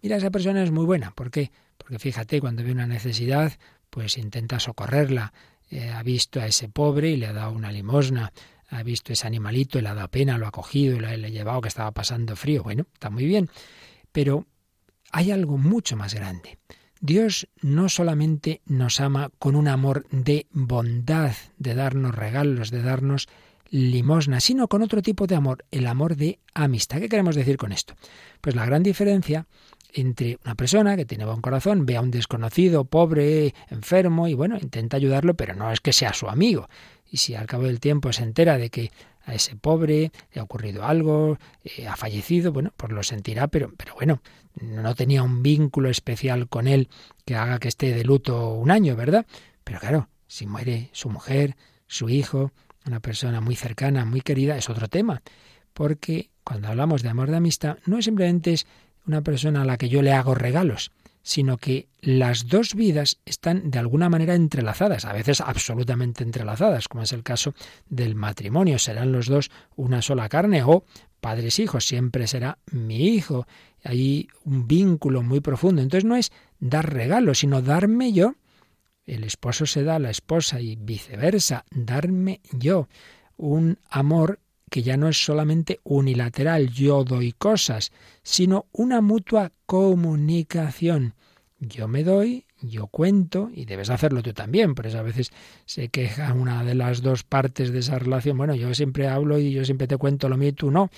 Mira, 0.00 0.16
esa 0.16 0.30
persona 0.30 0.62
es 0.62 0.70
muy 0.70 0.84
buena. 0.84 1.10
¿Por 1.10 1.30
qué? 1.30 1.50
Porque 1.76 1.98
fíjate, 1.98 2.40
cuando 2.40 2.62
ve 2.62 2.70
una 2.70 2.86
necesidad, 2.86 3.52
pues 3.90 4.16
intenta 4.18 4.60
socorrerla. 4.60 5.32
Eh, 5.68 5.90
ha 5.90 6.02
visto 6.02 6.40
a 6.40 6.46
ese 6.46 6.68
pobre 6.68 7.10
y 7.10 7.16
le 7.16 7.26
ha 7.26 7.32
dado 7.32 7.52
una 7.52 7.72
limosna. 7.72 8.32
Ha 8.68 8.82
visto 8.82 9.12
ese 9.12 9.26
animalito 9.26 9.78
y 9.78 9.82
le 9.82 9.88
ha 9.88 9.94
dado 9.94 10.08
pena, 10.08 10.38
lo 10.38 10.46
ha 10.46 10.52
cogido 10.52 10.96
y 10.96 11.00
le 11.00 11.08
ha 11.08 11.30
llevado 11.30 11.60
que 11.60 11.68
estaba 11.68 11.90
pasando 11.90 12.36
frío. 12.36 12.62
Bueno, 12.62 12.86
está 12.92 13.10
muy 13.10 13.24
bien. 13.24 13.50
Pero 14.12 14.46
hay 15.10 15.32
algo 15.32 15.58
mucho 15.58 15.96
más 15.96 16.14
grande. 16.14 16.58
Dios 17.00 17.48
no 17.60 17.88
solamente 17.88 18.62
nos 18.66 19.00
ama 19.00 19.30
con 19.38 19.54
un 19.54 19.68
amor 19.68 20.06
de 20.10 20.46
bondad, 20.50 21.34
de 21.58 21.74
darnos 21.74 22.14
regalos, 22.14 22.70
de 22.70 22.82
darnos 22.82 23.28
limosna, 23.70 24.40
sino 24.40 24.68
con 24.68 24.82
otro 24.82 25.02
tipo 25.02 25.26
de 25.26 25.34
amor, 25.34 25.64
el 25.70 25.86
amor 25.86 26.16
de 26.16 26.38
amistad. 26.54 26.98
¿Qué 26.98 27.08
queremos 27.08 27.34
decir 27.34 27.56
con 27.56 27.72
esto? 27.72 27.94
Pues 28.40 28.54
la 28.54 28.66
gran 28.66 28.82
diferencia 28.82 29.46
entre 29.92 30.38
una 30.44 30.54
persona 30.54 30.96
que 30.96 31.06
tiene 31.06 31.24
buen 31.24 31.40
corazón, 31.40 31.86
ve 31.86 31.96
a 31.96 32.00
un 32.00 32.10
desconocido, 32.10 32.84
pobre, 32.84 33.54
enfermo, 33.70 34.28
y 34.28 34.34
bueno, 34.34 34.58
intenta 34.60 34.96
ayudarlo, 34.96 35.34
pero 35.34 35.54
no 35.54 35.72
es 35.72 35.80
que 35.80 35.92
sea 35.92 36.12
su 36.12 36.28
amigo. 36.28 36.68
Y 37.10 37.18
si 37.18 37.34
al 37.34 37.46
cabo 37.46 37.64
del 37.64 37.80
tiempo 37.80 38.12
se 38.12 38.22
entera 38.22 38.58
de 38.58 38.68
que 38.68 38.90
a 39.24 39.34
ese 39.34 39.56
pobre 39.56 40.12
le 40.32 40.40
ha 40.40 40.44
ocurrido 40.44 40.84
algo, 40.84 41.38
eh, 41.64 41.86
ha 41.86 41.96
fallecido, 41.96 42.52
bueno, 42.52 42.72
pues 42.76 42.92
lo 42.92 43.02
sentirá, 43.02 43.48
pero, 43.48 43.72
pero 43.76 43.94
bueno, 43.94 44.22
no 44.60 44.94
tenía 44.94 45.22
un 45.22 45.42
vínculo 45.42 45.88
especial 45.88 46.48
con 46.48 46.68
él 46.68 46.88
que 47.24 47.34
haga 47.34 47.58
que 47.58 47.68
esté 47.68 47.94
de 47.94 48.04
luto 48.04 48.52
un 48.52 48.70
año, 48.70 48.96
¿verdad? 48.96 49.26
Pero 49.64 49.80
claro, 49.80 50.08
si 50.26 50.46
muere 50.46 50.90
su 50.92 51.08
mujer, 51.08 51.56
su 51.86 52.08
hijo, 52.08 52.52
una 52.86 53.00
persona 53.00 53.40
muy 53.40 53.56
cercana, 53.56 54.04
muy 54.04 54.20
querida, 54.20 54.56
es 54.56 54.70
otro 54.70 54.88
tema, 54.88 55.22
porque 55.72 56.30
cuando 56.44 56.68
hablamos 56.68 57.02
de 57.02 57.08
amor 57.08 57.30
de 57.30 57.36
amistad, 57.36 57.78
no 57.86 58.00
simplemente 58.00 58.52
es 58.52 58.66
una 59.06 59.22
persona 59.22 59.62
a 59.62 59.64
la 59.64 59.76
que 59.76 59.88
yo 59.88 60.02
le 60.02 60.12
hago 60.12 60.34
regalos, 60.34 60.92
sino 61.22 61.56
que 61.58 61.88
las 62.00 62.46
dos 62.46 62.74
vidas 62.74 63.18
están 63.24 63.70
de 63.70 63.80
alguna 63.80 64.08
manera 64.08 64.34
entrelazadas, 64.34 65.04
a 65.04 65.12
veces 65.12 65.40
absolutamente 65.40 66.22
entrelazadas, 66.22 66.86
como 66.86 67.02
es 67.02 67.12
el 67.12 67.24
caso 67.24 67.52
del 67.88 68.14
matrimonio. 68.14 68.78
Serán 68.78 69.10
los 69.10 69.26
dos 69.26 69.50
una 69.74 70.02
sola 70.02 70.28
carne 70.28 70.62
o 70.62 70.84
padres 71.20 71.58
hijos, 71.58 71.84
siempre 71.84 72.28
será 72.28 72.58
mi 72.70 73.08
hijo. 73.08 73.46
Hay 73.82 74.28
un 74.44 74.68
vínculo 74.68 75.22
muy 75.22 75.40
profundo. 75.40 75.82
Entonces 75.82 76.04
no 76.04 76.14
es 76.14 76.30
dar 76.60 76.92
regalos, 76.92 77.40
sino 77.40 77.60
darme 77.60 78.12
yo. 78.12 78.36
El 79.06 79.24
esposo 79.24 79.66
se 79.66 79.84
da 79.84 79.96
a 79.96 80.00
la 80.00 80.10
esposa 80.10 80.60
y 80.60 80.76
viceversa, 80.76 81.64
darme 81.70 82.40
yo 82.52 82.88
un 83.36 83.78
amor 83.88 84.40
que 84.70 84.82
ya 84.82 84.96
no 84.96 85.08
es 85.08 85.24
solamente 85.24 85.80
unilateral, 85.84 86.70
yo 86.70 87.04
doy 87.04 87.32
cosas, 87.32 87.92
sino 88.22 88.66
una 88.72 89.00
mutua 89.00 89.52
comunicación. 89.64 91.14
Yo 91.60 91.88
me 91.88 92.02
doy, 92.02 92.46
yo 92.60 92.88
cuento, 92.88 93.48
y 93.54 93.64
debes 93.64 93.90
hacerlo 93.90 94.22
tú 94.22 94.32
también, 94.32 94.74
por 94.74 94.86
eso 94.86 94.98
a 94.98 95.02
veces 95.02 95.30
se 95.64 95.88
queja 95.88 96.32
una 96.34 96.64
de 96.64 96.74
las 96.74 97.00
dos 97.00 97.22
partes 97.22 97.70
de 97.70 97.78
esa 97.78 97.98
relación. 97.98 98.36
Bueno, 98.36 98.54
yo 98.54 98.74
siempre 98.74 99.08
hablo 99.08 99.38
y 99.38 99.52
yo 99.52 99.64
siempre 99.64 99.86
te 99.86 99.96
cuento 99.96 100.28
lo 100.28 100.36
mío 100.36 100.48
y 100.48 100.52
tú 100.52 100.70
no. 100.70 100.90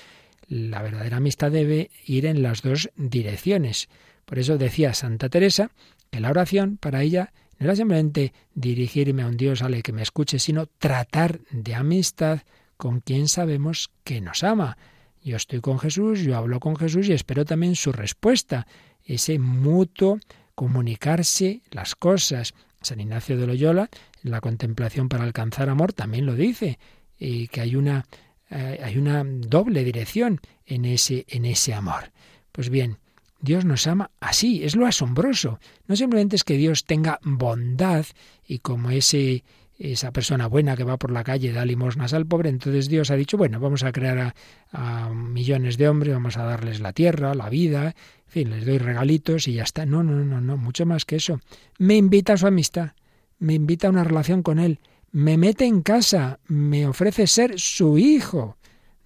La 0.48 0.80
verdadera 0.80 1.18
amistad 1.18 1.52
debe 1.52 1.90
ir 2.06 2.24
en 2.24 2.42
las 2.42 2.62
dos 2.62 2.90
direcciones. 2.96 3.88
Por 4.24 4.38
eso 4.38 4.56
decía 4.56 4.94
Santa 4.94 5.28
Teresa 5.28 5.70
que 6.10 6.20
la 6.20 6.30
oración 6.30 6.78
para 6.78 7.02
ella 7.02 7.32
no 7.58 7.66
era 7.66 7.76
simplemente 7.76 8.32
dirigirme 8.54 9.22
a 9.22 9.26
un 9.26 9.36
Dios 9.36 9.62
ale 9.62 9.82
que 9.82 9.92
me 9.92 10.02
escuche, 10.02 10.38
sino 10.38 10.66
tratar 10.66 11.40
de 11.50 11.74
amistad 11.74 12.40
con 12.76 13.00
quien 13.00 13.28
sabemos 13.28 13.90
que 14.04 14.20
nos 14.20 14.44
ama. 14.44 14.78
Yo 15.24 15.36
estoy 15.36 15.60
con 15.60 15.78
Jesús, 15.78 16.20
yo 16.20 16.36
hablo 16.36 16.60
con 16.60 16.76
Jesús 16.76 17.08
y 17.08 17.12
espero 17.12 17.44
también 17.44 17.74
su 17.74 17.92
respuesta, 17.92 18.66
ese 19.04 19.38
mutuo 19.38 20.20
comunicarse 20.54 21.62
las 21.70 21.94
cosas. 21.94 22.54
San 22.80 23.00
Ignacio 23.00 23.36
de 23.36 23.46
Loyola, 23.46 23.90
en 24.22 24.30
la 24.30 24.40
contemplación 24.40 25.08
para 25.08 25.24
alcanzar 25.24 25.68
amor, 25.68 25.92
también 25.92 26.26
lo 26.26 26.34
dice, 26.34 26.78
y 27.18 27.48
que 27.48 27.60
hay 27.60 27.74
una, 27.74 28.06
eh, 28.50 28.80
hay 28.82 28.96
una 28.96 29.24
doble 29.24 29.82
dirección 29.82 30.40
en 30.64 30.84
ese, 30.84 31.24
en 31.28 31.44
ese 31.44 31.74
amor. 31.74 32.12
Pues 32.52 32.70
bien, 32.70 32.98
Dios 33.40 33.64
nos 33.64 33.87
ama 33.87 34.11
así, 34.20 34.64
es 34.64 34.74
lo 34.74 34.87
asombroso. 34.87 35.61
No 35.87 35.96
simplemente 35.96 36.37
es 36.37 36.44
que 36.44 36.57
Dios 36.57 36.85
tenga 36.85 37.18
bondad 37.22 38.05
y 38.46 38.59
como 38.59 38.90
ese 38.90 39.44
esa 39.79 40.12
persona 40.12 40.48
buena 40.48 40.77
que 40.77 40.83
va 40.83 40.96
por 40.96 41.12
la 41.12 41.22
calle 41.22 41.53
da 41.53 41.64
limosnas 41.64 42.12
al 42.12 42.27
pobre, 42.27 42.48
entonces 42.48 42.88
Dios 42.88 43.11
ha 43.11 43.16
dicho, 43.16 43.37
bueno, 43.37 43.61
vamos 43.61 43.85
a 43.85 43.92
crear 43.92 44.35
a, 44.72 45.11
millones 45.11 45.79
de 45.79 45.88
hombres, 45.88 46.12
vamos 46.12 46.37
a 46.37 46.42
darles 46.42 46.81
la 46.81 46.92
tierra, 46.92 47.35
la 47.35 47.48
vida, 47.48 47.94
en 48.27 48.33
fin, 48.33 48.51
les 48.51 48.66
doy 48.66 48.79
regalitos 48.79 49.46
y 49.46 49.55
ya 49.55 49.62
está. 49.62 49.87
No, 49.87 50.03
no, 50.03 50.24
no, 50.24 50.40
no, 50.40 50.57
mucho 50.57 50.85
más 50.85 51.05
que 51.05 51.16
eso. 51.16 51.40
Me 51.79 51.96
invita 51.96 52.33
a 52.33 52.37
su 52.37 52.46
amistad, 52.46 52.92
me 53.38 53.55
invita 53.55 53.87
a 53.87 53.90
una 53.90 54.05
relación 54.05 54.42
con 54.42 54.59
Él, 54.59 54.81
me 55.12 55.38
mete 55.38 55.64
en 55.64 55.83
casa, 55.83 56.40
me 56.48 56.87
ofrece 56.87 57.27
ser 57.27 57.59
su 57.59 57.98
hijo, 57.98 58.57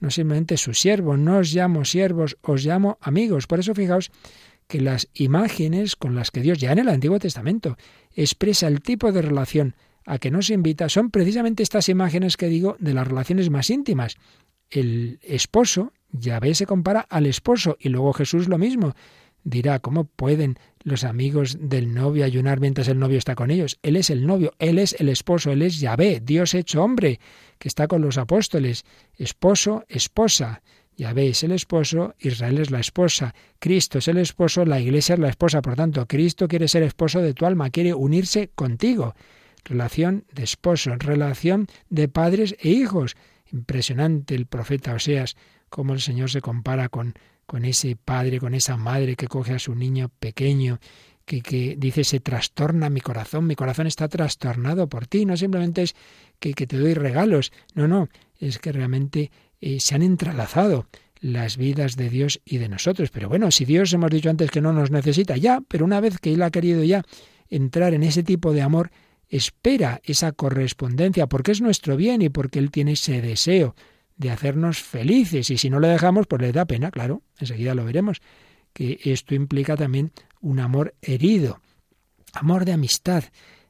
no 0.02 0.10
simplemente 0.10 0.56
su 0.56 0.74
siervo, 0.74 1.16
no 1.16 1.38
os 1.38 1.54
llamo 1.54 1.84
siervos, 1.84 2.36
os 2.42 2.64
llamo 2.64 2.98
amigos. 3.00 3.46
Por 3.46 3.60
eso 3.60 3.72
fijaos 3.72 4.10
que 4.66 4.80
las 4.80 5.08
imágenes 5.14 5.94
con 5.94 6.16
las 6.16 6.32
que 6.32 6.40
Dios 6.40 6.58
ya 6.58 6.72
en 6.72 6.80
el 6.80 6.88
Antiguo 6.88 7.20
Testamento 7.20 7.78
expresa 8.12 8.66
el 8.66 8.82
tipo 8.82 9.12
de 9.12 9.22
relación 9.22 9.76
a 10.04 10.18
que 10.18 10.32
nos 10.32 10.50
invita 10.50 10.88
son 10.88 11.10
precisamente 11.10 11.62
estas 11.62 11.88
imágenes 11.88 12.36
que 12.36 12.48
digo 12.48 12.76
de 12.80 12.94
las 12.94 13.06
relaciones 13.06 13.48
más 13.48 13.70
íntimas. 13.70 14.16
El 14.70 15.20
esposo, 15.22 15.92
Yahvé 16.10 16.56
se 16.56 16.66
compara 16.66 17.06
al 17.08 17.26
esposo 17.26 17.76
y 17.78 17.88
luego 17.88 18.12
Jesús 18.12 18.48
lo 18.48 18.58
mismo. 18.58 18.94
Dirá, 19.44 19.80
¿cómo 19.80 20.04
pueden 20.04 20.56
los 20.84 21.04
amigos 21.04 21.56
del 21.60 21.94
novio 21.94 22.24
ayunar 22.24 22.60
mientras 22.60 22.88
el 22.88 22.98
novio 22.98 23.18
está 23.18 23.34
con 23.34 23.50
ellos? 23.50 23.78
Él 23.82 23.96
es 23.96 24.10
el 24.10 24.26
novio, 24.26 24.52
él 24.58 24.78
es 24.78 24.94
el 24.98 25.08
esposo, 25.08 25.50
él 25.50 25.62
es 25.62 25.80
Yahvé, 25.80 26.20
Dios 26.20 26.54
hecho 26.54 26.82
hombre, 26.82 27.18
que 27.58 27.68
está 27.68 27.88
con 27.88 28.02
los 28.02 28.18
apóstoles. 28.18 28.84
Esposo, 29.16 29.84
esposa. 29.88 30.62
Yahvé 30.96 31.28
es 31.28 31.42
el 31.42 31.52
esposo, 31.52 32.14
Israel 32.18 32.58
es 32.58 32.70
la 32.70 32.78
esposa, 32.78 33.34
Cristo 33.58 33.98
es 33.98 34.08
el 34.08 34.18
esposo, 34.18 34.64
la 34.64 34.78
iglesia 34.78 35.14
es 35.14 35.18
la 35.18 35.30
esposa. 35.30 35.62
Por 35.62 35.74
tanto, 35.74 36.06
Cristo 36.06 36.46
quiere 36.46 36.68
ser 36.68 36.82
esposo 36.82 37.20
de 37.20 37.34
tu 37.34 37.46
alma, 37.46 37.70
quiere 37.70 37.94
unirse 37.94 38.50
contigo 38.54 39.14
relación 39.64 40.24
de 40.32 40.44
esposo, 40.44 40.94
relación 40.96 41.66
de 41.88 42.08
padres 42.08 42.56
e 42.60 42.70
hijos. 42.70 43.16
Impresionante 43.52 44.34
el 44.34 44.46
profeta 44.46 44.94
Oseas, 44.94 45.36
cómo 45.68 45.92
el 45.92 46.00
Señor 46.00 46.30
se 46.30 46.40
compara 46.40 46.88
con, 46.88 47.14
con 47.52 47.66
ese 47.66 47.96
padre, 47.96 48.40
con 48.40 48.54
esa 48.54 48.78
madre 48.78 49.14
que 49.14 49.28
coge 49.28 49.52
a 49.52 49.58
su 49.58 49.74
niño 49.74 50.10
pequeño, 50.18 50.80
que, 51.26 51.42
que 51.42 51.76
dice 51.76 52.02
se 52.02 52.18
trastorna 52.18 52.88
mi 52.88 53.02
corazón, 53.02 53.46
mi 53.46 53.56
corazón 53.56 53.86
está 53.86 54.08
trastornado 54.08 54.88
por 54.88 55.06
ti, 55.06 55.26
no 55.26 55.36
simplemente 55.36 55.82
es 55.82 55.94
que, 56.40 56.54
que 56.54 56.66
te 56.66 56.78
doy 56.78 56.94
regalos, 56.94 57.52
no, 57.74 57.86
no, 57.88 58.08
es 58.40 58.58
que 58.58 58.72
realmente 58.72 59.30
eh, 59.60 59.80
se 59.80 59.94
han 59.94 60.00
entrelazado 60.00 60.86
las 61.20 61.58
vidas 61.58 61.96
de 61.96 62.08
Dios 62.08 62.40
y 62.46 62.56
de 62.56 62.70
nosotros. 62.70 63.10
Pero 63.10 63.28
bueno, 63.28 63.50
si 63.50 63.66
Dios 63.66 63.92
hemos 63.92 64.10
dicho 64.10 64.30
antes 64.30 64.50
que 64.50 64.62
no 64.62 64.72
nos 64.72 64.90
necesita 64.90 65.36
ya, 65.36 65.60
pero 65.68 65.84
una 65.84 66.00
vez 66.00 66.16
que 66.20 66.32
Él 66.32 66.40
ha 66.40 66.50
querido 66.50 66.82
ya 66.84 67.02
entrar 67.50 67.92
en 67.92 68.02
ese 68.02 68.22
tipo 68.22 68.54
de 68.54 68.62
amor, 68.62 68.90
espera 69.28 70.00
esa 70.04 70.32
correspondencia 70.32 71.26
porque 71.26 71.52
es 71.52 71.60
nuestro 71.60 71.98
bien 71.98 72.22
y 72.22 72.30
porque 72.30 72.58
Él 72.60 72.70
tiene 72.70 72.92
ese 72.92 73.20
deseo 73.20 73.74
de 74.16 74.30
hacernos 74.30 74.82
felices. 74.82 75.50
Y 75.50 75.58
si 75.58 75.70
no 75.70 75.80
le 75.80 75.88
dejamos, 75.88 76.26
pues 76.26 76.42
le 76.42 76.52
da 76.52 76.64
pena, 76.64 76.90
claro, 76.90 77.22
enseguida 77.38 77.74
lo 77.74 77.84
veremos, 77.84 78.20
que 78.72 79.00
esto 79.04 79.34
implica 79.34 79.76
también 79.76 80.12
un 80.40 80.60
amor 80.60 80.94
herido, 81.02 81.60
amor 82.32 82.64
de 82.64 82.72
amistad, 82.72 83.24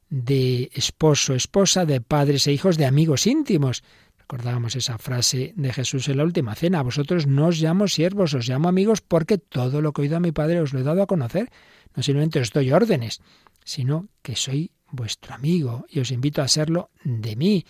de 0.08 0.70
esposo, 0.74 1.34
esposa, 1.34 1.86
de 1.86 2.00
padres 2.00 2.46
e 2.46 2.52
hijos, 2.52 2.76
de 2.76 2.86
amigos 2.86 3.26
íntimos. 3.26 3.82
Recordábamos 4.18 4.76
esa 4.76 4.98
frase 4.98 5.52
de 5.56 5.72
Jesús 5.72 6.08
en 6.08 6.18
la 6.18 6.24
última 6.24 6.54
cena, 6.54 6.80
a 6.80 6.82
vosotros 6.82 7.26
no 7.26 7.46
os 7.46 7.60
llamo 7.60 7.88
siervos, 7.88 8.34
os 8.34 8.48
llamo 8.48 8.68
amigos 8.68 9.00
porque 9.00 9.38
todo 9.38 9.80
lo 9.80 9.92
que 9.92 10.02
he 10.02 10.04
oído 10.04 10.16
a 10.16 10.20
mi 10.20 10.32
Padre 10.32 10.60
os 10.60 10.72
lo 10.72 10.80
he 10.80 10.84
dado 10.84 11.02
a 11.02 11.06
conocer. 11.06 11.50
No 11.96 12.02
simplemente 12.02 12.40
os 12.40 12.50
doy 12.50 12.72
órdenes, 12.72 13.20
sino 13.64 14.08
que 14.22 14.36
soy 14.36 14.70
vuestro 14.90 15.34
amigo, 15.34 15.86
y 15.88 16.00
os 16.00 16.10
invito 16.10 16.42
a 16.42 16.48
serlo 16.48 16.90
de 17.04 17.36
mí. 17.36 17.64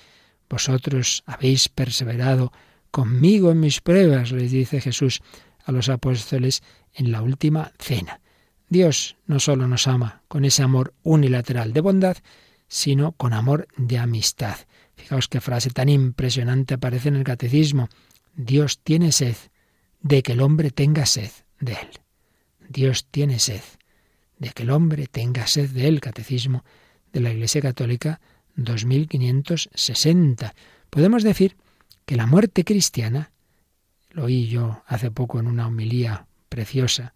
Vosotros 0.52 1.24
habéis 1.24 1.70
perseverado 1.70 2.52
conmigo 2.90 3.52
en 3.52 3.60
mis 3.60 3.80
pruebas, 3.80 4.32
les 4.32 4.50
dice 4.50 4.82
Jesús 4.82 5.22
a 5.64 5.72
los 5.72 5.88
apóstoles 5.88 6.62
en 6.92 7.10
la 7.10 7.22
última 7.22 7.72
cena. 7.78 8.20
Dios 8.68 9.16
no 9.24 9.40
solo 9.40 9.66
nos 9.66 9.86
ama 9.86 10.20
con 10.28 10.44
ese 10.44 10.62
amor 10.62 10.92
unilateral 11.04 11.72
de 11.72 11.80
bondad, 11.80 12.18
sino 12.68 13.12
con 13.12 13.32
amor 13.32 13.66
de 13.78 13.96
amistad. 13.96 14.56
Fijaos 14.94 15.26
qué 15.28 15.40
frase 15.40 15.70
tan 15.70 15.88
impresionante 15.88 16.74
aparece 16.74 17.08
en 17.08 17.16
el 17.16 17.24
catecismo. 17.24 17.88
Dios 18.34 18.78
tiene 18.82 19.10
sed 19.12 19.36
de 20.02 20.22
que 20.22 20.32
el 20.32 20.42
hombre 20.42 20.70
tenga 20.70 21.06
sed 21.06 21.30
de 21.60 21.72
él. 21.72 21.88
Dios 22.68 23.06
tiene 23.10 23.38
sed 23.38 23.62
de 24.36 24.50
que 24.50 24.64
el 24.64 24.70
hombre 24.70 25.06
tenga 25.06 25.46
sed 25.46 25.70
de 25.70 25.88
él. 25.88 26.02
Catecismo 26.02 26.62
de 27.10 27.20
la 27.20 27.30
Iglesia 27.30 27.62
Católica 27.62 28.20
2560. 28.56 30.54
Podemos 30.90 31.22
decir 31.22 31.56
que 32.04 32.16
la 32.16 32.26
muerte 32.26 32.64
cristiana, 32.64 33.32
lo 34.10 34.24
oí 34.24 34.48
yo 34.48 34.82
hace 34.86 35.10
poco 35.10 35.40
en 35.40 35.46
una 35.46 35.66
homilía 35.66 36.26
preciosa, 36.48 37.14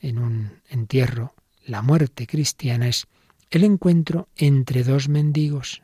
en 0.00 0.18
un 0.18 0.60
entierro, 0.68 1.34
la 1.64 1.82
muerte 1.82 2.26
cristiana 2.26 2.88
es 2.88 3.06
el 3.50 3.64
encuentro 3.64 4.28
entre 4.36 4.84
dos 4.84 5.08
mendigos, 5.08 5.82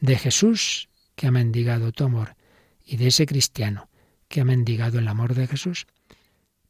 de 0.00 0.18
Jesús, 0.18 0.88
que 1.14 1.26
ha 1.26 1.30
mendigado 1.30 1.92
tu 1.92 2.04
amor, 2.04 2.36
y 2.84 2.96
de 2.96 3.06
ese 3.06 3.26
cristiano, 3.26 3.88
que 4.28 4.40
ha 4.40 4.44
mendigado 4.44 4.98
el 4.98 5.08
amor 5.08 5.34
de 5.34 5.46
Jesús. 5.46 5.86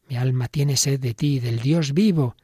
Mi 0.09 0.17
alma 0.17 0.49
tiene 0.49 0.77
sed 0.77 1.01
de 1.01 1.15
ti, 1.15 1.41
del 1.41 1.61
Dios 1.61 1.95
vivo. 1.95 2.37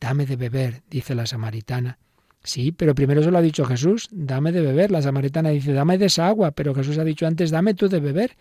Dame 0.00 0.26
de 0.26 0.36
beber, 0.36 0.82
dice 0.88 1.14
la 1.14 1.26
samaritana, 1.26 1.98
Sí, 2.44 2.72
pero 2.72 2.94
primero 2.94 3.22
se 3.22 3.30
lo 3.30 3.38
ha 3.38 3.42
dicho 3.42 3.64
Jesús, 3.64 4.08
dame 4.10 4.50
de 4.50 4.62
beber. 4.62 4.90
La 4.90 5.02
samaritana 5.02 5.50
dice, 5.50 5.72
dame 5.72 5.98
de 5.98 6.06
esa 6.06 6.26
agua, 6.26 6.50
pero 6.50 6.74
Jesús 6.74 6.98
ha 6.98 7.04
dicho 7.04 7.26
antes, 7.26 7.50
dame 7.50 7.74
tú 7.74 7.88
de 7.88 8.00
beber. 8.00 8.36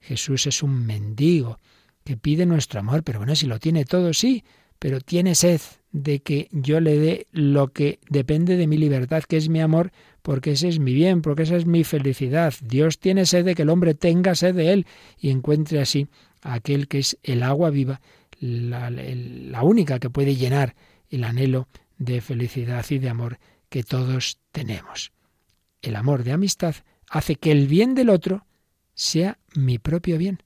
Jesús 0.00 0.46
es 0.46 0.62
un 0.62 0.86
mendigo 0.86 1.58
que 2.04 2.16
pide 2.16 2.46
nuestro 2.46 2.80
amor, 2.80 3.02
pero 3.02 3.18
bueno, 3.18 3.34
si 3.34 3.46
lo 3.46 3.58
tiene 3.58 3.84
todo, 3.84 4.12
sí, 4.12 4.44
pero 4.78 5.00
tiene 5.00 5.34
sed 5.34 5.60
de 5.92 6.20
que 6.20 6.48
yo 6.52 6.80
le 6.80 6.98
dé 6.98 7.26
lo 7.32 7.68
que 7.68 7.98
depende 8.08 8.56
de 8.56 8.66
mi 8.66 8.76
libertad, 8.76 9.22
que 9.24 9.36
es 9.36 9.48
mi 9.48 9.60
amor, 9.60 9.92
porque 10.22 10.52
ese 10.52 10.68
es 10.68 10.78
mi 10.78 10.94
bien, 10.94 11.22
porque 11.22 11.42
esa 11.42 11.56
es 11.56 11.66
mi 11.66 11.84
felicidad. 11.84 12.54
Dios 12.62 12.98
tiene 12.98 13.26
sed 13.26 13.44
de 13.44 13.54
que 13.54 13.62
el 13.62 13.70
hombre 13.70 13.94
tenga 13.94 14.34
sed 14.34 14.54
de 14.54 14.72
él 14.72 14.86
y 15.18 15.30
encuentre 15.30 15.80
así 15.80 16.08
aquel 16.42 16.88
que 16.88 17.00
es 17.00 17.18
el 17.22 17.42
agua 17.42 17.70
viva, 17.70 18.00
la, 18.38 18.90
la 18.90 19.62
única 19.62 19.98
que 19.98 20.10
puede 20.10 20.36
llenar 20.36 20.74
el 21.10 21.24
anhelo 21.24 21.68
de 22.00 22.20
felicidad 22.22 22.84
y 22.88 22.98
de 22.98 23.10
amor 23.10 23.38
que 23.68 23.84
todos 23.84 24.38
tenemos. 24.50 25.12
El 25.82 25.94
amor 25.94 26.24
de 26.24 26.32
amistad 26.32 26.74
hace 27.08 27.36
que 27.36 27.52
el 27.52 27.68
bien 27.68 27.94
del 27.94 28.08
otro 28.08 28.46
sea 28.94 29.38
mi 29.54 29.78
propio 29.78 30.18
bien. 30.18 30.42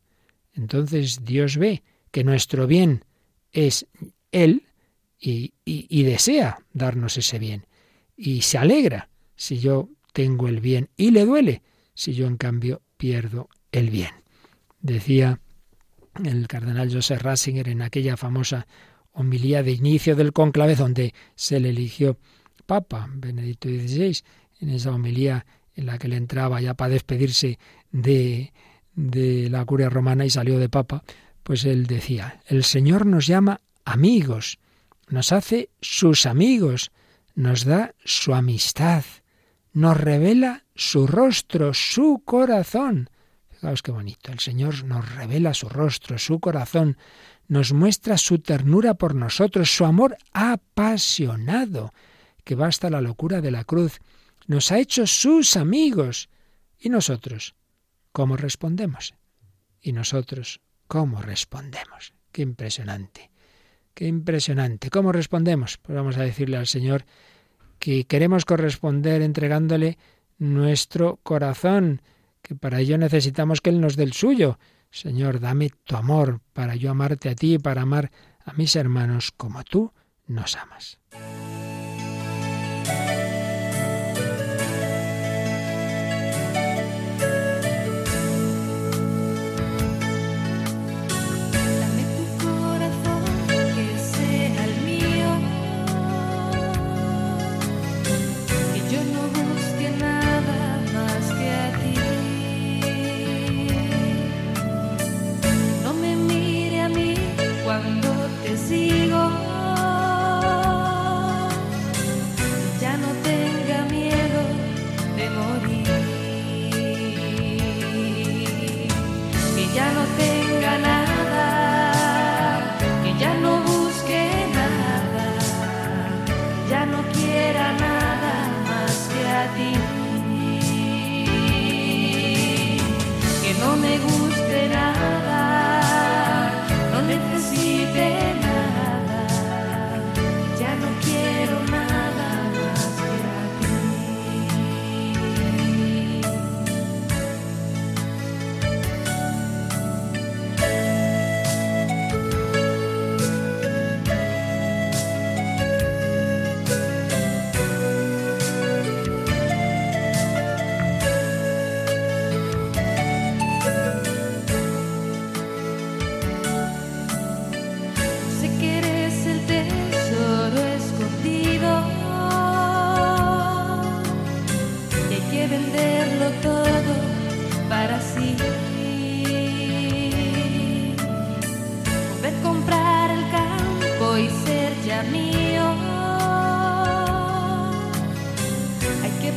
Entonces 0.53 1.25
Dios 1.25 1.57
ve 1.57 1.83
que 2.11 2.25
nuestro 2.25 2.67
bien 2.67 3.05
es 3.53 3.87
Él 4.33 4.67
y, 5.19 5.55
y, 5.65 6.03
desea 6.03 6.59
darnos 6.73 7.17
ese 7.17 7.39
bien. 7.39 7.67
Y 8.17 8.43
se 8.43 8.59
alegra 8.59 9.09
si 9.37 9.59
yo 9.59 9.89
tengo 10.13 10.49
el 10.49 10.61
bien 10.61 10.91
y 10.97 11.13
le 11.13 11.25
duele 11.25 11.63
si 11.95 12.15
yo 12.15 12.27
en 12.27 12.37
cambio 12.37 12.83
pierdo 12.97 13.49
el 13.73 13.91
bien. 13.91 14.11
Decía 14.81 15.41
el 16.25 16.47
cardenal 16.47 16.93
Joseph 16.93 17.23
Ratzinger 17.23 17.69
en 17.69 17.81
aquella 17.81 18.17
famosa 18.17 18.67
homilía 19.15 19.63
de 19.63 19.73
inicio 19.73 20.15
del 20.15 20.33
conclave 20.33 20.77
donde 20.77 21.15
se 21.35 21.59
le 21.61 21.71
eligió 21.71 22.19
Papa 22.67 23.09
Benedicto 23.13 23.69
XVI, 23.69 24.23
en 24.61 24.71
esa 24.71 24.93
homilía 24.93 25.47
en 25.75 25.87
la 25.87 25.99
que 25.99 26.09
le 26.09 26.17
entraba 26.17 26.61
ya 26.61 26.75
para 26.75 26.91
despedirse 26.91 27.59
de, 27.91 28.53
de 28.95 29.49
la 29.51 29.65
curia 29.65 29.89
romana 29.89 30.25
y 30.25 30.31
salió 30.31 30.59
de 30.59 30.69
Papa, 30.69 31.03
pues 31.43 31.65
él 31.65 31.87
decía, 31.87 32.41
el 32.47 32.65
Señor 32.65 33.07
nos 33.07 33.27
llama 33.27 33.61
amigos, 33.85 34.59
nos 35.09 35.33
hace 35.33 35.71
sus 35.81 36.27
amigos, 36.27 36.91
nos 37.35 37.65
da 37.65 37.95
su 38.05 38.35
amistad, 38.35 39.05
nos 39.73 39.97
revela 39.97 40.65
su 40.75 41.07
rostro, 41.07 41.75
su 41.75 42.23
corazón. 42.25 43.11
Fijaos 43.51 43.83
qué 43.83 43.91
bonito, 43.91 44.33
el 44.33 44.39
Señor 44.39 44.85
nos 44.85 45.15
revela 45.15 45.53
su 45.53 45.69
rostro, 45.69 46.19
su 46.19 46.41
corazón, 46.41 46.97
nos 47.49 47.73
muestra 47.73 48.19
su 48.19 48.39
ternura 48.39 48.95
por 48.95 49.15
nosotros, 49.15 49.75
su 49.75 49.85
amor 49.85 50.17
apasionado, 50.33 51.93
que 52.45 52.55
basta 52.55 52.91
la 52.91 53.01
locura 53.01 53.41
de 53.41 53.51
la 53.51 53.65
cruz, 53.65 54.01
nos 54.47 54.73
ha 54.73 54.79
hecho 54.79 55.07
sus 55.07 55.57
amigos. 55.57 56.29
¿Y 56.79 56.91
nosotros? 56.91 57.55
¿Cómo 58.13 58.37
respondemos? 58.37 59.15
¿Y 59.81 59.93
nosotros 59.93 60.61
cómo 60.87 61.23
respondemos? 61.23 62.15
Qué 62.33 62.43
impresionante, 62.43 63.31
qué 63.95 64.07
impresionante. 64.07 64.91
¿Cómo 64.91 65.13
respondemos? 65.13 65.79
Pues 65.79 65.97
vamos 65.97 66.17
a 66.17 66.23
decirle 66.23 66.57
al 66.57 66.67
Señor 66.67 67.05
que 67.79 68.05
queremos 68.05 68.45
corresponder 68.45 69.23
entregándole 69.23 69.99
nuestro 70.39 71.21
corazón, 71.23 72.03
que 72.43 72.55
para 72.55 72.81
ello 72.81 72.99
necesitamos 72.99 73.61
que 73.61 73.71
Él 73.71 73.81
nos 73.81 73.97
dé 73.97 74.05
el 74.05 74.13
suyo. 74.13 74.59
Señor, 74.95 75.41
dame 75.41 75.71
tu 75.83 75.97
amor 75.97 76.41
para 76.53 76.77
yo 76.77 76.93
amarte 76.93 77.29
a 77.29 77.35
ti 77.35 77.55
y 77.55 77.59
para 77.59 77.83
amar 77.83 78.13
a 78.45 78.53
mis 78.53 78.77
hermanos 78.77 79.33
como 79.37 79.65
tú 79.65 79.93
nos 80.29 80.57
amas. 80.57 81.01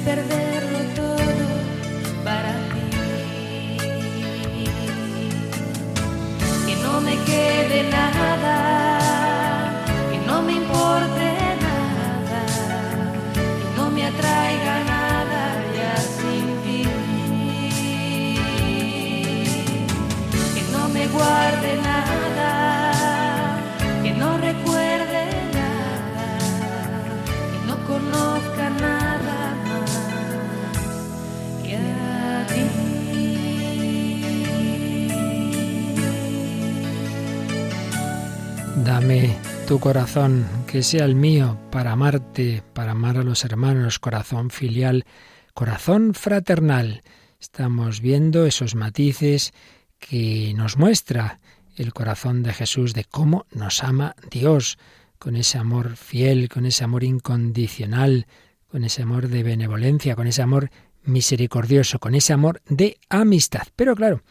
perder. 0.08 0.47
Tu 39.68 39.80
corazón, 39.80 40.46
que 40.68 40.84
sea 40.84 41.06
el 41.06 41.16
mío, 41.16 41.58
para 41.72 41.94
amarte, 41.94 42.62
para 42.74 42.92
amar 42.92 43.18
a 43.18 43.24
los 43.24 43.46
hermanos, 43.46 44.00
corazón 44.00 44.50
filial, 44.50 45.06
corazón 45.54 46.14
fraternal. 46.14 47.04
Estamos 47.40 48.02
viendo 48.02 48.46
esos 48.46 48.76
matices 48.76 49.54
que 50.00 50.54
nos 50.58 50.78
muestra 50.78 51.40
el 51.78 51.94
corazón 51.94 52.44
de 52.44 52.54
Jesús 52.54 52.94
de 52.94 53.06
cómo 53.06 53.46
nos 53.52 53.82
ama 53.84 54.16
Dios, 54.30 54.78
con 55.20 55.38
ese 55.38 55.58
amor 55.58 55.96
fiel, 55.96 56.50
con 56.50 56.66
ese 56.66 56.84
amor 56.84 57.04
incondicional, 57.06 58.28
con 58.68 58.84
ese 58.84 59.04
amor 59.04 59.30
de 59.30 59.44
benevolencia, 59.44 60.16
con 60.16 60.28
ese 60.28 60.42
amor 60.42 60.70
misericordioso, 61.04 62.00
con 62.00 62.14
ese 62.14 62.34
amor 62.34 62.62
de 62.68 62.98
amistad. 63.10 63.68
Pero 63.76 63.96
claro, 63.96 64.22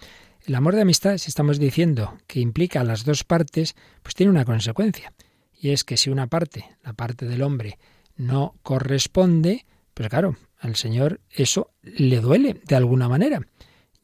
el 0.46 0.54
amor 0.54 0.74
de 0.74 0.82
amistad, 0.82 1.18
si 1.18 1.28
estamos 1.28 1.59
diciendo 1.59 2.16
que 2.26 2.40
implica 2.40 2.80
a 2.80 2.85
las 2.85 3.04
dos 3.04 3.24
partes, 3.24 3.74
pues 4.02 4.14
tiene 4.14 4.30
una 4.30 4.44
consecuencia 4.44 5.12
y 5.61 5.70
es 5.70 5.85
que 5.85 5.96
si 5.96 6.11
una 6.11 6.28
parte, 6.28 6.66
la 6.85 6.92
parte 6.92 7.27
del 7.27 7.42
hombre, 7.42 7.79
no 8.16 8.54
corresponde, 8.62 9.66
pues 9.94 10.08
claro, 10.08 10.37
al 10.58 10.77
Señor 10.77 11.21
eso 11.31 11.73
le 11.83 12.21
duele 12.21 12.60
de 12.64 12.77
alguna 12.77 13.08
manera. 13.08 13.40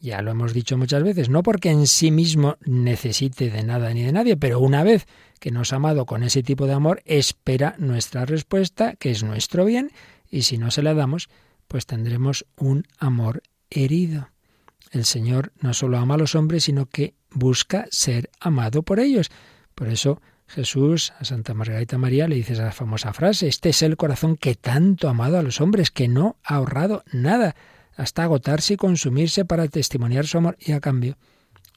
Ya 0.01 0.21
lo 0.21 0.33
hemos 0.33 0.53
dicho 0.53 0.77
muchas 0.77 1.05
veces, 1.05 1.29
no 1.29 1.45
porque 1.45 1.71
en 1.71 1.87
sí 1.87 2.11
mismo 2.11 2.57
necesite 2.65 3.51
de 3.51 3.63
nada 3.63 3.95
ni 3.95 4.03
de 4.03 4.13
nadie, 4.13 4.37
pero 4.37 4.59
una 4.59 4.83
vez 4.83 5.07
que 5.39 5.53
nos 5.53 5.73
ha 5.73 5.77
amado 5.77 6.07
con 6.07 6.25
ese 6.25 6.43
tipo 6.43 6.67
de 6.67 6.73
amor, 6.73 7.03
espera 7.05 7.77
nuestra 7.79 8.25
respuesta, 8.25 8.97
que 8.97 9.13
es 9.13 9.23
nuestro 9.23 9.65
bien, 9.65 9.93
y 10.29 10.43
si 10.43 10.59
no 10.59 10.73
se 10.73 10.83
la 10.83 10.95
damos, 10.95 11.29
pues 11.69 11.87
tendremos 11.87 12.47
un 12.57 12.85
amor 12.99 13.43
herido. 13.71 14.32
El 14.93 15.07
Señor 15.07 15.53
no 15.59 15.73
solo 15.73 15.97
ama 15.99 16.15
a 16.15 16.19
los 16.19 16.35
hombres, 16.35 16.65
sino 16.65 16.87
que 16.87 17.15
busca 17.31 17.87
ser 17.91 18.31
amado 18.39 18.83
por 18.83 19.01
ellos. 19.01 19.31
Por 19.75 19.89
eso 19.89 20.21
Jesús 20.47 21.15
a 21.19 21.25
Santa 21.25 21.55
Margarita 21.55 21.97
María 21.97 22.29
le 22.29 22.37
dice 22.37 22.53
esa 22.53 22.73
famosa 22.73 23.15
frase, 23.15 23.49
este 23.49 23.71
es 23.71 23.81
el 23.81 23.97
corazón 23.97 24.37
que 24.37 24.55
tanto 24.55 25.09
ha 25.09 25.13
amado 25.13 25.39
a 25.39 25.43
los 25.43 25.63
hombres, 25.63 25.91
que 25.91 26.09
no 26.09 26.37
ha 26.45 26.57
ahorrado 26.57 27.05
nada 27.11 27.57
hasta 27.97 28.25
agotarse 28.25 28.75
y 28.75 28.77
consumirse 28.77 29.47
para 29.47 29.67
testimoniar 29.67 30.27
su 30.27 30.37
amor 30.37 30.59
y 30.61 30.73
a 30.73 30.81
cambio 30.81 31.17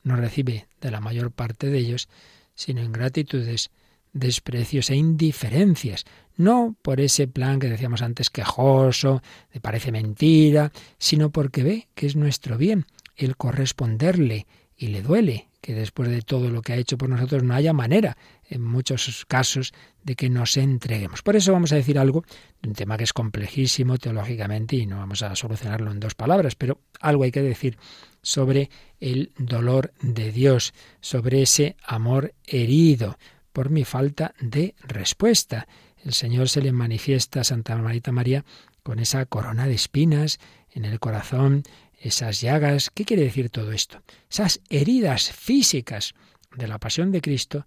no 0.04 0.18
recibe 0.18 0.68
de 0.82 0.92
la 0.92 1.00
mayor 1.00 1.32
parte 1.32 1.70
de 1.70 1.78
ellos 1.80 2.10
sino 2.54 2.82
ingratitudes, 2.82 3.70
desprecios 4.14 4.90
e 4.90 4.96
indiferencias, 4.96 6.06
no 6.38 6.76
por 6.82 7.02
ese 7.02 7.28
plan 7.28 7.60
que 7.60 7.70
decíamos 7.70 8.02
antes 8.02 8.30
quejoso, 8.30 9.22
de 9.54 9.60
parece 9.60 9.92
mentira, 9.92 10.72
sino 10.98 11.30
porque 11.30 11.64
ve 11.64 11.88
que 11.96 12.08
es 12.08 12.16
nuestro 12.16 12.58
bien 12.58 12.86
el 13.16 13.38
corresponderle 13.38 14.48
y 14.78 14.88
le 14.88 15.02
duele 15.02 15.50
que 15.62 15.74
después 15.74 16.10
de 16.10 16.22
todo 16.22 16.50
lo 16.50 16.62
que 16.62 16.74
ha 16.74 16.76
hecho 16.76 16.98
por 16.98 17.10
nosotros 17.10 17.42
no 17.42 17.56
haya 17.56 17.74
manera, 17.74 18.18
en 18.48 18.62
muchos 18.62 19.26
casos, 19.26 19.74
de 20.04 20.16
que 20.16 20.30
nos 20.30 20.58
entreguemos. 20.58 21.24
Por 21.24 21.36
eso 21.36 21.54
vamos 21.54 21.72
a 21.72 21.76
decir 21.76 21.98
algo 21.98 22.24
de 22.62 22.70
un 22.70 22.76
tema 22.76 22.98
que 22.98 23.04
es 23.04 23.14
complejísimo 23.14 23.98
teológicamente 23.98 24.76
y 24.76 24.86
no 24.86 24.98
vamos 24.98 25.24
a 25.24 25.36
solucionarlo 25.36 25.92
en 25.92 26.00
dos 26.00 26.14
palabras, 26.14 26.54
pero 26.54 26.82
algo 27.00 27.24
hay 27.24 27.32
que 27.32 27.42
decir 27.42 27.80
sobre 28.22 28.70
el 29.00 29.32
dolor 29.40 29.92
de 30.02 30.32
Dios, 30.32 30.74
sobre 31.02 31.42
ese 31.42 31.78
amor 31.84 32.36
herido 32.46 33.18
por 33.52 33.72
mi 33.72 33.86
falta 33.86 34.36
de 34.40 34.76
respuesta. 34.84 35.68
El 36.04 36.14
Señor 36.14 36.48
se 36.48 36.62
le 36.62 36.74
manifiesta 36.74 37.42
a 37.42 37.44
Santa 37.44 37.76
Marita 37.78 38.12
María 38.12 38.46
con 38.84 39.00
esa 39.00 39.26
corona 39.26 39.66
de 39.66 39.74
espinas 39.74 40.38
en 40.70 40.86
el 40.86 41.00
corazón, 41.00 41.64
esas 42.08 42.42
llagas. 42.42 42.92
¿Qué 42.94 43.04
quiere 43.04 43.24
decir 43.24 43.50
todo 43.50 43.72
esto? 43.72 44.02
Esas 44.30 44.62
heridas 44.70 45.32
físicas 45.32 46.14
de 46.56 46.68
la 46.68 46.78
pasión 46.78 47.12
de 47.12 47.22
Cristo 47.22 47.66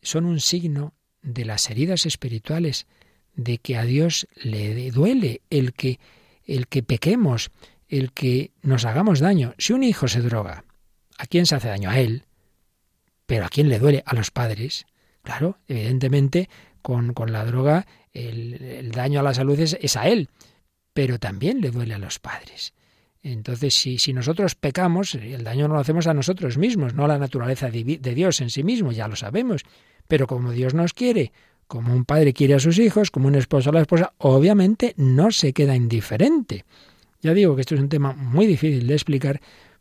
son 0.00 0.26
un 0.26 0.40
signo 0.40 0.94
de 1.22 1.44
las 1.44 1.68
heridas 1.70 2.06
espirituales, 2.06 2.86
de 3.34 3.58
que 3.58 3.76
a 3.76 3.84
Dios 3.84 4.28
le 4.34 4.90
duele 4.90 5.42
el 5.50 5.72
que 5.72 5.98
el 6.46 6.66
que 6.66 6.82
pequemos, 6.82 7.50
el 7.88 8.12
que 8.12 8.52
nos 8.62 8.84
hagamos 8.84 9.20
daño. 9.20 9.54
Si 9.58 9.72
un 9.72 9.84
hijo 9.84 10.08
se 10.08 10.20
droga, 10.20 10.64
¿a 11.18 11.26
quién 11.26 11.46
se 11.46 11.54
hace 11.54 11.68
daño? 11.68 11.90
A 11.90 12.00
él. 12.00 12.24
Pero 13.26 13.44
¿a 13.44 13.48
quién 13.48 13.68
le 13.68 13.78
duele? 13.78 14.02
A 14.06 14.14
los 14.14 14.30
padres. 14.30 14.86
Claro, 15.22 15.58
evidentemente, 15.68 16.48
con, 16.82 17.12
con 17.12 17.32
la 17.32 17.44
droga 17.44 17.86
el, 18.12 18.54
el, 18.62 18.90
daño 18.90 19.20
a 19.20 19.22
la 19.22 19.34
salud 19.34 19.58
es, 19.60 19.76
es 19.80 19.96
a 19.96 20.08
él, 20.08 20.28
pero 20.92 21.18
también 21.18 21.60
le 21.60 21.70
duele 21.70 21.94
a 21.94 21.98
los 21.98 22.18
padres. 22.18 22.72
Entonces, 23.22 23.74
si, 23.74 23.98
si, 23.98 24.12
nosotros 24.12 24.54
pecamos, 24.54 25.14
el 25.14 25.44
daño 25.44 25.68
no 25.68 25.74
lo 25.74 25.80
hacemos 25.80 26.06
a 26.06 26.14
nosotros 26.14 26.56
mismos, 26.56 26.94
no 26.94 27.04
a 27.04 27.08
la 27.08 27.18
naturaleza 27.18 27.70
de 27.70 28.14
Dios 28.14 28.40
en 28.40 28.50
sí 28.50 28.62
mismo, 28.62 28.92
ya 28.92 29.08
lo 29.08 29.16
sabemos. 29.16 29.62
Pero 30.08 30.26
como 30.26 30.52
Dios 30.52 30.72
nos 30.74 30.94
quiere, 30.94 31.32
como 31.66 31.94
un 31.94 32.04
padre 32.04 32.32
quiere 32.32 32.54
a 32.54 32.58
sus 32.58 32.78
hijos, 32.78 33.10
como 33.10 33.28
un 33.28 33.36
esposo 33.36 33.70
a 33.70 33.72
la 33.74 33.82
esposa, 33.82 34.12
obviamente 34.18 34.94
no 34.96 35.30
se 35.30 35.52
queda 35.52 35.76
indiferente. 35.76 36.64
Ya 37.22 37.34
digo 37.34 37.54
que 37.54 37.60
esto 37.60 37.74
es 37.74 37.80
un 37.80 37.88
tema 37.88 38.12
muy 38.12 38.46
difícil 38.46 38.86
de 38.86 38.94
explicar, 38.94 39.40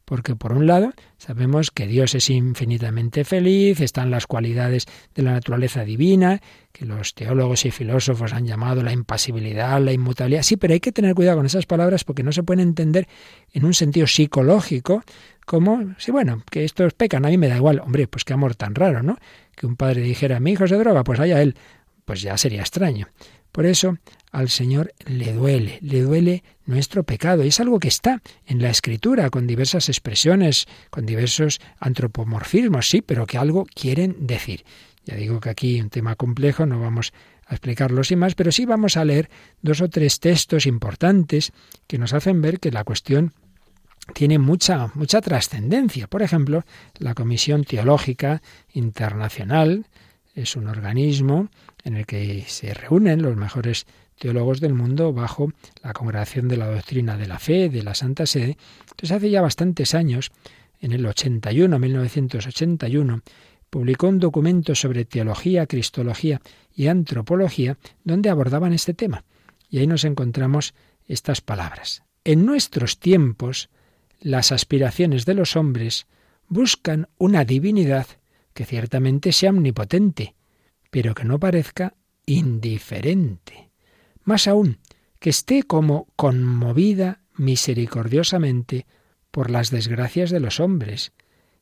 porque 0.09 0.35
por 0.35 0.53
un 0.53 0.65
lado 0.65 0.91
sabemos 1.19 1.69
que 1.69 1.85
Dios 1.85 2.15
es 2.15 2.31
infinitamente 2.31 3.23
feliz, 3.23 3.79
están 3.79 4.09
las 4.09 4.25
cualidades 4.25 4.87
de 5.13 5.21
la 5.21 5.33
naturaleza 5.33 5.85
divina, 5.85 6.41
que 6.71 6.85
los 6.85 7.13
teólogos 7.13 7.63
y 7.65 7.69
filósofos 7.69 8.33
han 8.33 8.47
llamado 8.47 8.81
la 8.81 8.91
impasibilidad, 8.91 9.79
la 9.79 9.93
inmutabilidad. 9.93 10.41
Sí, 10.41 10.57
pero 10.57 10.73
hay 10.73 10.79
que 10.79 10.91
tener 10.91 11.13
cuidado 11.13 11.37
con 11.37 11.45
esas 11.45 11.67
palabras 11.67 12.05
porque 12.05 12.23
no 12.23 12.31
se 12.31 12.41
pueden 12.41 12.61
entender 12.61 13.07
en 13.53 13.65
un 13.65 13.75
sentido 13.75 14.07
psicológico 14.07 15.03
como, 15.45 15.93
sí, 15.99 16.09
bueno, 16.09 16.41
que 16.49 16.63
estos 16.65 16.95
pecan, 16.95 17.23
a 17.27 17.29
mí 17.29 17.37
me 17.37 17.47
da 17.47 17.57
igual. 17.57 17.79
Hombre, 17.79 18.07
pues 18.07 18.25
qué 18.25 18.33
amor 18.33 18.55
tan 18.55 18.73
raro, 18.73 19.03
¿no? 19.03 19.15
Que 19.55 19.67
un 19.67 19.75
padre 19.75 20.01
dijera, 20.01 20.39
mi 20.39 20.53
hijo 20.53 20.67
se 20.67 20.75
droga, 20.77 21.03
pues 21.03 21.19
allá 21.19 21.39
él. 21.39 21.55
Pues 22.05 22.23
ya 22.23 22.35
sería 22.35 22.61
extraño. 22.61 23.09
Por 23.51 23.65
eso 23.65 23.97
al 24.31 24.49
Señor 24.49 24.93
le 25.05 25.33
duele, 25.33 25.79
le 25.81 26.01
duele 26.01 26.43
nuestro 26.65 27.03
pecado. 27.03 27.43
Y 27.43 27.47
es 27.47 27.59
algo 27.59 27.79
que 27.79 27.87
está 27.87 28.21
en 28.45 28.61
la 28.61 28.69
Escritura, 28.69 29.29
con 29.29 29.47
diversas 29.47 29.89
expresiones, 29.89 30.67
con 30.89 31.05
diversos 31.05 31.59
antropomorfismos, 31.79 32.89
sí, 32.89 33.01
pero 33.01 33.25
que 33.25 33.37
algo 33.37 33.65
quieren 33.73 34.27
decir. 34.27 34.65
Ya 35.05 35.15
digo 35.15 35.39
que 35.39 35.49
aquí 35.49 35.81
un 35.81 35.89
tema 35.89 36.15
complejo, 36.15 36.65
no 36.65 36.79
vamos 36.79 37.13
a 37.47 37.55
explicarlo 37.55 38.03
sin 38.03 38.19
más, 38.19 38.35
pero 38.35 38.51
sí 38.51 38.65
vamos 38.65 38.95
a 38.95 39.05
leer 39.05 39.29
dos 39.61 39.81
o 39.81 39.89
tres 39.89 40.19
textos 40.19 40.67
importantes 40.67 41.51
que 41.87 41.97
nos 41.97 42.13
hacen 42.13 42.41
ver 42.41 42.59
que 42.59 42.71
la 42.71 42.83
cuestión 42.83 43.33
tiene 44.13 44.37
mucha, 44.37 44.91
mucha 44.93 45.21
trascendencia. 45.21 46.07
Por 46.07 46.21
ejemplo, 46.21 46.63
la 46.97 47.15
Comisión 47.15 47.63
Teológica 47.63 48.41
Internacional 48.73 49.87
es 50.35 50.55
un 50.55 50.67
organismo 50.67 51.49
en 51.83 51.95
el 51.95 52.05
que 52.05 52.43
se 52.47 52.73
reúnen 52.73 53.21
los 53.21 53.35
mejores 53.35 53.85
teólogos 54.17 54.59
del 54.59 54.73
mundo 54.73 55.13
bajo 55.13 55.51
la 55.81 55.93
Congregación 55.93 56.47
de 56.47 56.57
la 56.57 56.67
Doctrina 56.67 57.17
de 57.17 57.27
la 57.27 57.39
Fe 57.39 57.69
de 57.69 57.83
la 57.83 57.95
Santa 57.95 58.25
Sede. 58.25 58.57
Entonces 58.81 59.11
hace 59.11 59.29
ya 59.29 59.41
bastantes 59.41 59.95
años, 59.95 60.31
en 60.79 60.91
el 60.91 61.05
81, 61.05 61.79
1981, 61.79 63.21
publicó 63.69 64.07
un 64.07 64.19
documento 64.19 64.75
sobre 64.75 65.05
teología, 65.05 65.67
cristología 65.67 66.41
y 66.75 66.87
antropología 66.87 67.77
donde 68.03 68.29
abordaban 68.29 68.73
este 68.73 68.93
tema. 68.93 69.23
Y 69.69 69.79
ahí 69.79 69.87
nos 69.87 70.03
encontramos 70.03 70.73
estas 71.07 71.41
palabras. 71.41 72.03
En 72.23 72.45
nuestros 72.45 72.99
tiempos, 72.99 73.69
las 74.19 74.51
aspiraciones 74.51 75.25
de 75.25 75.33
los 75.33 75.55
hombres 75.55 76.07
buscan 76.47 77.07
una 77.17 77.45
divinidad 77.45 78.07
que 78.53 78.65
ciertamente 78.65 79.31
sea 79.31 79.51
omnipotente, 79.51 80.35
pero 80.89 81.13
que 81.13 81.25
no 81.25 81.39
parezca 81.39 81.95
indiferente. 82.25 83.71
Más 84.23 84.47
aún, 84.47 84.79
que 85.19 85.29
esté 85.29 85.63
como 85.63 86.07
conmovida 86.15 87.21
misericordiosamente 87.35 88.85
por 89.31 89.49
las 89.49 89.69
desgracias 89.69 90.29
de 90.29 90.39
los 90.39 90.59
hombres, 90.59 91.13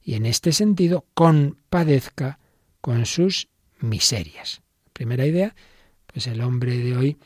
y 0.01 0.15
en 0.15 0.25
este 0.25 0.51
sentido 0.53 1.05
compadezca 1.13 2.39
con 2.81 3.05
sus 3.05 3.49
miserias. 3.79 4.61
Primera 4.93 5.25
idea, 5.25 5.55
pues 6.05 6.27
el 6.27 6.41
hombre 6.41 6.77
de 6.77 6.95
hoy, 6.95 7.17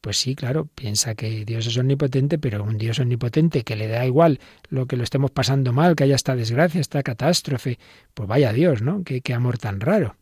pues 0.00 0.18
sí, 0.18 0.34
claro, 0.34 0.66
piensa 0.66 1.14
que 1.14 1.44
Dios 1.44 1.66
es 1.66 1.78
omnipotente, 1.78 2.38
pero 2.38 2.62
un 2.62 2.78
Dios 2.78 2.98
omnipotente 3.00 3.64
que 3.64 3.74
le 3.74 3.88
da 3.88 4.06
igual 4.06 4.38
lo 4.68 4.86
que 4.86 4.96
lo 4.96 5.02
estemos 5.02 5.30
pasando 5.30 5.72
mal, 5.72 5.96
que 5.96 6.04
haya 6.04 6.14
esta 6.14 6.36
desgracia, 6.36 6.80
esta 6.80 7.02
catástrofe, 7.02 7.78
pues 8.14 8.28
vaya 8.28 8.52
Dios, 8.52 8.82
¿no? 8.82 9.02
Qué, 9.02 9.22
qué 9.22 9.34
amor 9.34 9.58
tan 9.58 9.80
raro. 9.80 10.16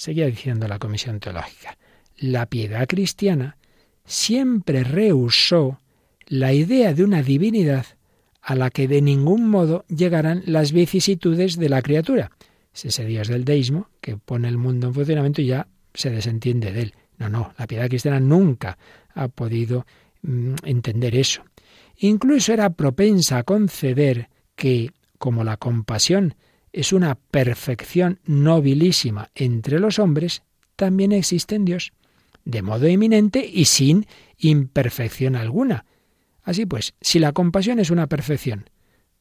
Seguía 0.00 0.24
diciendo 0.24 0.66
la 0.66 0.78
Comisión 0.78 1.20
Teológica. 1.20 1.76
La 2.16 2.46
piedad 2.46 2.88
cristiana 2.88 3.58
siempre 4.06 4.82
rehusó 4.82 5.78
la 6.26 6.54
idea 6.54 6.94
de 6.94 7.04
una 7.04 7.22
divinidad 7.22 7.84
a 8.40 8.54
la 8.54 8.70
que 8.70 8.88
de 8.88 9.02
ningún 9.02 9.50
modo 9.50 9.84
llegarán 9.88 10.42
las 10.46 10.72
vicisitudes 10.72 11.58
de 11.58 11.68
la 11.68 11.82
criatura. 11.82 12.30
Es 12.74 12.86
ese 12.86 13.04
Dios 13.04 13.28
del 13.28 13.44
deísmo 13.44 13.90
que 14.00 14.16
pone 14.16 14.48
el 14.48 14.56
mundo 14.56 14.86
en 14.86 14.94
funcionamiento 14.94 15.42
y 15.42 15.48
ya 15.48 15.68
se 15.92 16.08
desentiende 16.08 16.72
de 16.72 16.80
él. 16.80 16.94
No, 17.18 17.28
no, 17.28 17.52
la 17.58 17.66
piedad 17.66 17.88
cristiana 17.88 18.20
nunca 18.20 18.78
ha 19.14 19.28
podido 19.28 19.84
mm, 20.22 20.54
entender 20.64 21.14
eso. 21.14 21.44
Incluso 21.98 22.54
era 22.54 22.70
propensa 22.70 23.36
a 23.36 23.42
conceder 23.42 24.30
que, 24.56 24.92
como 25.18 25.44
la 25.44 25.58
compasión 25.58 26.36
es 26.72 26.92
una 26.92 27.16
perfección 27.16 28.20
nobilísima 28.24 29.30
entre 29.34 29.80
los 29.80 29.98
hombres, 29.98 30.42
también 30.76 31.12
existe 31.12 31.54
en 31.56 31.64
Dios, 31.64 31.92
de 32.44 32.62
modo 32.62 32.86
eminente 32.86 33.48
y 33.52 33.66
sin 33.66 34.06
imperfección 34.38 35.36
alguna. 35.36 35.84
Así 36.42 36.66
pues, 36.66 36.94
si 37.00 37.18
la 37.18 37.32
compasión 37.32 37.78
es 37.78 37.90
una 37.90 38.06
perfección, 38.06 38.70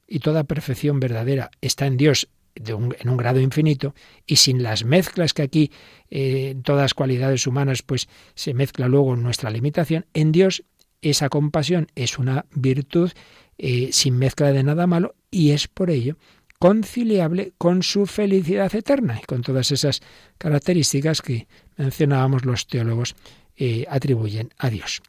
y 0.07 0.19
toda 0.19 0.43
perfección 0.43 0.99
verdadera 0.99 1.51
está 1.61 1.85
en 1.85 1.97
Dios 1.97 2.29
en 2.55 3.09
un 3.09 3.17
grado 3.17 3.39
infinito, 3.39 3.93
y 4.25 4.37
sin 4.37 4.63
las 4.63 4.83
mezclas 4.83 5.33
que 5.33 5.43
aquí, 5.43 5.71
eh, 6.09 6.55
todas 6.63 6.93
cualidades 6.93 7.47
humanas, 7.47 7.83
pues 7.83 8.09
se 8.35 8.53
mezcla 8.53 8.87
luego 8.87 9.15
nuestra 9.15 9.49
limitación, 9.49 10.05
en 10.13 10.31
Dios 10.31 10.63
esa 11.01 11.29
compasión 11.29 11.87
es 11.95 12.19
una 12.19 12.45
virtud 12.53 13.11
eh, 13.57 13.89
sin 13.91 14.17
mezcla 14.17 14.51
de 14.51 14.63
nada 14.63 14.87
malo, 14.87 15.15
y 15.31 15.51
es 15.51 15.67
por 15.67 15.89
ello 15.89 16.17
conciliable 16.59 17.53
con 17.57 17.83
su 17.83 18.05
felicidad 18.05 18.73
eterna 18.75 19.19
y 19.23 19.25
con 19.25 19.41
todas 19.41 19.71
esas 19.71 20.01
características 20.37 21.21
que 21.21 21.47
mencionábamos 21.77 22.45
los 22.45 22.67
teólogos 22.67 23.15
eh, 23.55 23.85
atribuyen 23.89 24.53
a 24.57 24.69
Dios. 24.69 25.01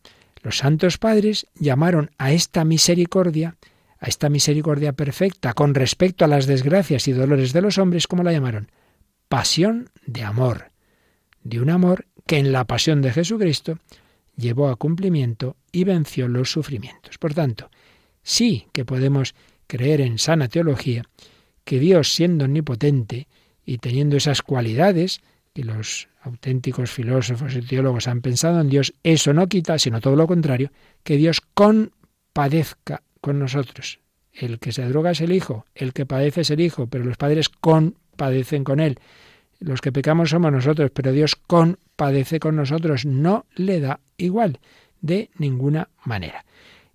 Los 0.42 0.59
santos 0.59 0.96
padres 0.96 1.46
llamaron 1.57 2.12
a 2.18 2.32
esta 2.32 2.64
misericordia, 2.64 3.57
a 3.98 4.07
esta 4.07 4.30
misericordia 4.30 4.92
perfecta 4.92 5.53
con 5.53 5.74
respecto 5.74 6.24
a 6.24 6.28
las 6.28 6.46
desgracias 6.46 7.09
y 7.09 7.12
dolores 7.12 7.53
de 7.53 7.61
los 7.61 7.78
hombres, 7.78 8.07
¿cómo 8.07 8.22
la 8.22 8.32
llamaron? 8.32 8.70
Pasión 9.28 9.90
de 10.07 10.22
amor, 10.22 10.70
de 11.42 11.61
un 11.61 11.70
amor 11.70 12.07
que 12.26 12.38
en 12.38 12.53
la 12.53 12.64
pasión 12.64 13.03
de 13.03 13.12
Jesucristo 13.12 13.78
llevó 14.36 14.68
a 14.68 14.76
cumplimiento 14.76 15.57
y 15.72 15.84
venció 15.84 16.28
los 16.28 16.51
sufrimientos. 16.51 17.18
Por 17.18 17.34
tanto, 17.34 17.70
sí 18.22 18.68
que 18.72 18.84
podemos 18.84 19.34
creer 19.66 20.01
en 20.01 20.18
sana 20.18 20.48
teología 20.48 21.05
que 21.70 21.78
Dios, 21.78 22.12
siendo 22.12 22.46
omnipotente 22.46 23.28
y 23.64 23.78
teniendo 23.78 24.16
esas 24.16 24.42
cualidades 24.42 25.20
que 25.54 25.62
los 25.62 26.08
auténticos 26.20 26.90
filósofos 26.90 27.54
y 27.54 27.62
teólogos 27.62 28.08
han 28.08 28.22
pensado 28.22 28.60
en 28.60 28.68
Dios, 28.68 28.92
eso 29.04 29.32
no 29.32 29.46
quita, 29.46 29.78
sino 29.78 30.00
todo 30.00 30.16
lo 30.16 30.26
contrario, 30.26 30.72
que 31.04 31.16
Dios 31.16 31.40
compadezca 31.54 33.04
con 33.20 33.38
nosotros. 33.38 34.00
El 34.32 34.58
que 34.58 34.72
se 34.72 34.84
droga 34.88 35.12
es 35.12 35.20
el 35.20 35.30
hijo, 35.30 35.64
el 35.76 35.92
que 35.92 36.06
padece 36.06 36.40
es 36.40 36.50
el 36.50 36.58
hijo, 36.58 36.88
pero 36.88 37.04
los 37.04 37.16
padres 37.16 37.48
compadecen 37.48 38.64
con 38.64 38.80
él. 38.80 38.98
Los 39.60 39.80
que 39.80 39.92
pecamos 39.92 40.30
somos 40.30 40.50
nosotros, 40.50 40.90
pero 40.92 41.12
Dios 41.12 41.36
compadece 41.36 42.40
con 42.40 42.56
nosotros, 42.56 43.06
no 43.06 43.46
le 43.54 43.78
da 43.78 44.00
igual, 44.16 44.58
de 45.02 45.30
ninguna 45.38 45.88
manera. 46.04 46.44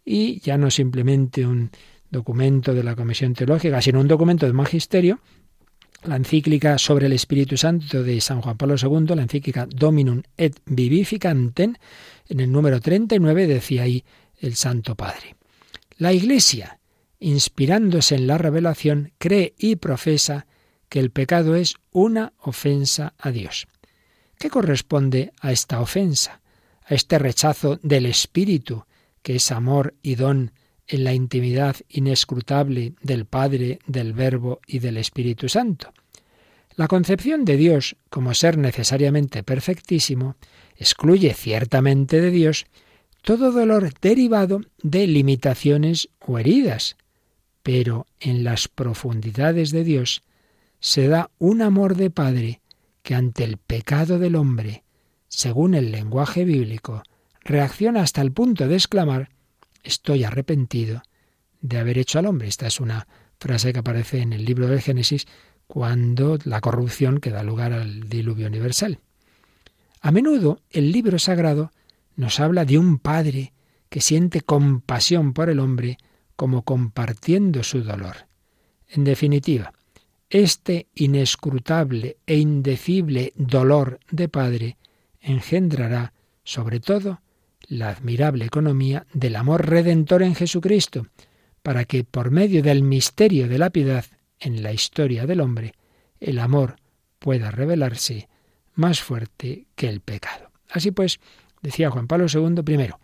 Y 0.03 0.41
ya 0.41 0.57
no 0.57 0.69
simplemente 0.69 1.47
un 1.47 1.71
documento 2.15 2.73
de 2.73 2.83
la 2.83 2.95
Comisión 2.95 3.33
Teológica, 3.33 3.81
sino 3.81 3.99
un 3.99 4.07
documento 4.07 4.45
de 4.45 4.53
magisterio, 4.53 5.19
la 6.05 6.15
encíclica 6.15 6.77
sobre 6.77 7.07
el 7.07 7.13
Espíritu 7.13 7.57
Santo 7.57 8.03
de 8.03 8.21
San 8.21 8.41
Juan 8.41 8.57
Pablo 8.57 8.75
II, 8.81 9.15
la 9.15 9.23
encíclica 9.23 9.67
Dominum 9.69 10.21
et 10.37 10.55
Vivificantem, 10.65 11.73
en 12.29 12.39
el 12.39 12.51
número 12.51 12.79
39 12.79 13.47
decía 13.47 13.83
ahí 13.83 14.03
el 14.39 14.55
Santo 14.55 14.95
Padre. 14.95 15.35
La 15.97 16.13
Iglesia, 16.13 16.79
inspirándose 17.19 18.15
en 18.15 18.27
la 18.27 18.37
revelación, 18.37 19.11
cree 19.17 19.53
y 19.57 19.75
profesa 19.75 20.47
que 20.87 20.99
el 20.99 21.11
pecado 21.11 21.55
es 21.55 21.75
una 21.91 22.33
ofensa 22.39 23.13
a 23.17 23.31
Dios. 23.31 23.67
¿Qué 24.39 24.49
corresponde 24.49 25.33
a 25.41 25.51
esta 25.51 25.81
ofensa? 25.81 26.41
A 26.85 26.93
este 26.93 27.19
rechazo 27.19 27.77
del 27.81 28.05
Espíritu, 28.05 28.85
que 29.21 29.35
es 29.35 29.51
amor 29.51 29.95
y 30.01 30.15
don 30.15 30.51
en 30.87 31.03
la 31.03 31.13
intimidad 31.13 31.75
inescrutable 31.89 32.93
del 33.01 33.25
Padre, 33.25 33.79
del 33.87 34.13
Verbo 34.13 34.59
y 34.67 34.79
del 34.79 34.97
Espíritu 34.97 35.49
Santo. 35.49 35.93
La 36.75 36.87
concepción 36.87 37.45
de 37.45 37.57
Dios 37.57 37.95
como 38.09 38.33
ser 38.33 38.57
necesariamente 38.57 39.43
perfectísimo 39.43 40.35
excluye 40.75 41.33
ciertamente 41.33 42.19
de 42.19 42.31
Dios 42.31 42.65
todo 43.21 43.51
dolor 43.51 43.91
derivado 44.01 44.61
de 44.83 45.07
limitaciones 45.07 46.09
o 46.19 46.37
heridas, 46.37 46.97
pero 47.63 48.05
en 48.19 48.43
las 48.43 48.67
profundidades 48.67 49.71
de 49.71 49.83
Dios 49.83 50.21
se 50.79 51.07
da 51.07 51.31
un 51.39 51.61
amor 51.61 51.95
de 51.95 52.11
Padre 52.11 52.61
que 53.01 53.15
ante 53.15 53.43
el 53.43 53.57
pecado 53.57 54.19
del 54.19 54.35
hombre, 54.35 54.83
según 55.27 55.73
el 55.73 55.91
lenguaje 55.91 56.43
bíblico, 56.43 57.03
reacciona 57.41 58.01
hasta 58.01 58.21
el 58.21 58.31
punto 58.31 58.67
de 58.67 58.75
exclamar 58.75 59.29
estoy 59.85 60.23
arrepentido 60.23 61.03
de 61.61 61.77
haber 61.77 61.97
hecho 61.97 62.19
al 62.19 62.25
hombre. 62.25 62.47
Esta 62.47 62.67
es 62.67 62.79
una 62.79 63.07
frase 63.39 63.71
que 63.71 63.79
aparece 63.79 64.21
en 64.21 64.33
el 64.33 64.43
libro 64.43 64.67
del 64.67 64.81
Génesis 64.81 65.27
cuando 65.67 66.37
la 66.43 66.61
corrupción 66.61 67.19
que 67.19 67.31
da 67.31 67.43
lugar 67.43 67.73
al 67.73 68.09
diluvio 68.09 68.47
universal. 68.47 68.99
A 70.01 70.11
menudo 70.11 70.61
el 70.69 70.91
libro 70.91 71.17
sagrado 71.17 71.71
nos 72.15 72.39
habla 72.39 72.65
de 72.65 72.77
un 72.77 72.99
padre 72.99 73.53
que 73.89 74.01
siente 74.01 74.41
compasión 74.41 75.33
por 75.33 75.49
el 75.49 75.59
hombre 75.59 75.97
como 76.35 76.63
compartiendo 76.63 77.63
su 77.63 77.81
dolor. 77.81 78.27
En 78.87 79.03
definitiva, 79.03 79.73
este 80.29 80.87
inescrutable 80.93 82.17
e 82.25 82.37
indecible 82.37 83.33
dolor 83.35 83.99
de 84.11 84.27
padre 84.27 84.77
engendrará, 85.21 86.13
sobre 86.43 86.79
todo, 86.79 87.21
la 87.67 87.89
admirable 87.89 88.45
economía 88.45 89.05
del 89.13 89.35
amor 89.35 89.67
redentor 89.67 90.23
en 90.23 90.35
Jesucristo, 90.35 91.07
para 91.61 91.85
que 91.85 92.03
por 92.03 92.31
medio 92.31 92.61
del 92.61 92.83
misterio 92.83 93.47
de 93.47 93.57
la 93.57 93.69
piedad 93.69 94.05
en 94.39 94.61
la 94.61 94.71
historia 94.71 95.25
del 95.25 95.41
hombre, 95.41 95.73
el 96.19 96.39
amor 96.39 96.77
pueda 97.19 97.51
revelarse 97.51 98.29
más 98.73 99.01
fuerte 99.01 99.67
que 99.75 99.89
el 99.89 100.01
pecado. 100.01 100.51
Así 100.69 100.91
pues, 100.91 101.19
decía 101.61 101.89
Juan 101.89 102.07
Pablo 102.07 102.27
II, 102.31 102.61
primero, 102.63 102.99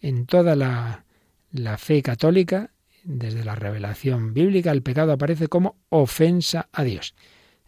en 0.00 0.26
toda 0.26 0.56
la, 0.56 1.04
la 1.52 1.78
fe 1.78 2.02
católica, 2.02 2.72
desde 3.04 3.44
la 3.44 3.54
revelación 3.54 4.32
bíblica, 4.32 4.70
el 4.70 4.82
pecado 4.82 5.12
aparece 5.12 5.48
como 5.48 5.76
ofensa 5.88 6.68
a 6.72 6.84
Dios. 6.84 7.14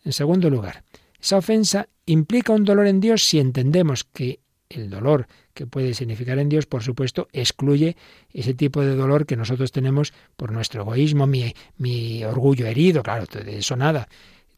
En 0.04 0.12
segundo 0.12 0.50
lugar, 0.50 0.84
esa 1.20 1.38
ofensa 1.38 1.88
implica 2.06 2.52
un 2.52 2.64
dolor 2.64 2.86
en 2.86 3.00
Dios 3.00 3.22
si 3.22 3.38
entendemos 3.38 4.04
que 4.04 4.40
el 4.68 4.90
dolor 4.90 5.26
que 5.52 5.66
puede 5.66 5.94
significar 5.94 6.38
en 6.38 6.48
Dios, 6.48 6.66
por 6.66 6.82
supuesto, 6.82 7.28
excluye 7.32 7.96
ese 8.32 8.54
tipo 8.54 8.82
de 8.82 8.94
dolor 8.94 9.26
que 9.26 9.36
nosotros 9.36 9.72
tenemos 9.72 10.12
por 10.36 10.52
nuestro 10.52 10.82
egoísmo, 10.82 11.26
mi, 11.26 11.54
mi 11.76 12.24
orgullo 12.24 12.66
herido, 12.66 13.02
claro, 13.02 13.26
de 13.26 13.58
eso 13.58 13.76
nada. 13.76 14.08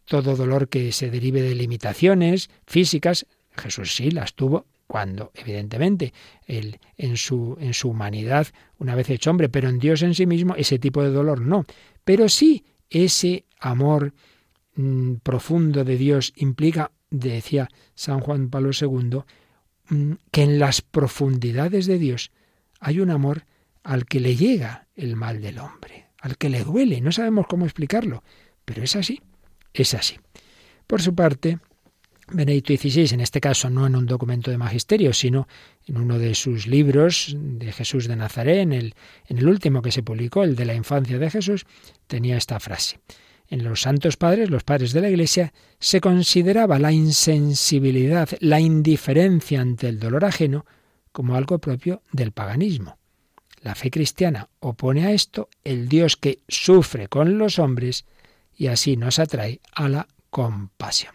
Todo 0.05 0.37
dolor 0.37 0.69
que 0.69 0.93
se 0.93 1.11
derive 1.11 1.43
de 1.43 1.55
limitaciones 1.55 2.49
físicas, 2.67 3.27
Jesús 3.57 3.95
sí 3.95 4.11
las 4.11 4.35
tuvo 4.35 4.67
cuando, 4.87 5.33
evidentemente, 5.35 6.13
él 6.47 6.79
en 6.97 7.17
su, 7.17 7.57
en 7.61 7.75
su 7.75 7.91
humanidad, 7.91 8.47
una 8.79 8.95
vez 8.95 9.11
hecho 9.11 9.31
hombre, 9.31 9.49
pero 9.49 9.69
en 9.69 9.79
Dios 9.79 10.03
en 10.03 10.15
sí 10.15 10.27
mismo, 10.27 10.55
ese 10.55 10.79
tipo 10.79 11.03
de 11.03 11.11
dolor 11.11 11.41
no. 11.41 11.67
Pero 12.05 12.29
sí 12.29 12.65
ese 12.89 13.45
amor 13.59 14.15
mm, 14.77 15.15
profundo 15.23 15.85
de 15.85 15.97
Dios 15.97 16.33
implica, 16.37 16.93
decía 17.11 17.69
San 17.95 18.21
Juan 18.21 18.49
Pablo 18.49 18.71
II, 18.81 19.23
que 20.31 20.43
en 20.43 20.59
las 20.59 20.83
profundidades 20.83 21.87
de 21.87 21.99
Dios 21.99 22.33
hay 22.81 23.01
un 23.01 23.11
amor 23.11 23.45
al 23.83 24.07
que 24.07 24.21
le 24.21 24.37
llega 24.37 24.87
el 24.95 25.17
mal 25.17 25.41
del 25.41 25.59
hombre, 25.59 26.07
al 26.21 26.37
que 26.37 26.49
le 26.49 26.65
duele. 26.65 27.01
No 27.01 27.13
sabemos 27.13 27.47
cómo 27.49 27.65
explicarlo, 27.65 28.23
pero 28.65 28.83
es 28.83 28.97
así, 28.97 29.23
es 29.73 29.95
así. 29.95 30.19
Por 30.87 31.03
su 31.03 31.15
parte, 31.15 31.59
Benedicto 32.29 32.75
XVI, 32.75 33.15
en 33.15 33.21
este 33.21 33.41
caso 33.41 33.71
no 33.71 33.87
en 33.87 33.95
un 33.95 34.07
documento 34.07 34.51
de 34.51 34.59
magisterio, 34.59 35.13
sino 35.13 35.47
en 35.87 35.97
uno 35.97 36.19
de 36.19 36.35
sus 36.35 36.67
libros 36.67 37.37
de 37.39 37.71
Jesús 37.73 38.09
de 38.09 38.17
Nazaret, 38.17 38.59
en 38.59 38.73
el, 38.73 38.95
en 39.29 39.39
el 39.39 39.49
último 39.49 39.83
que 39.83 39.93
se 39.93 40.03
publicó, 40.03 40.43
el 40.43 40.57
de 40.57 40.65
la 40.65 40.75
infancia 40.75 41.19
de 41.19 41.31
Jesús, 41.31 41.67
tenía 42.09 42.37
esta 42.37 42.59
frase. 42.59 42.99
En 43.49 43.63
los 43.63 43.83
santos 43.83 44.17
padres, 44.17 44.51
los 44.51 44.65
padres 44.65 44.93
de 44.93 45.01
la 45.01 45.09
Iglesia, 45.09 45.53
se 45.79 46.01
consideraba 46.01 46.79
la 46.79 46.93
insensibilidad, 46.93 48.29
la 48.41 48.61
indiferencia 48.61 49.61
ante 49.61 49.89
el 49.89 50.01
dolor 50.01 50.25
ajeno 50.25 50.67
como 51.13 51.37
algo 51.37 51.59
propio 51.59 52.03
del 52.13 52.33
paganismo. 52.33 52.99
La 53.63 53.75
fe 53.75 53.91
cristiana 53.91 54.49
opone 54.61 55.07
a 55.07 55.13
esto 55.13 55.49
el 55.65 55.89
Dios 55.89 56.17
que 56.17 56.41
sufre 56.49 57.09
con 57.09 57.39
los 57.39 57.59
hombres 57.59 58.05
y 58.55 58.67
así 58.67 58.97
nos 58.97 59.19
atrae 59.19 59.61
a 59.73 59.89
la 59.89 60.09
compasión. 60.31 61.15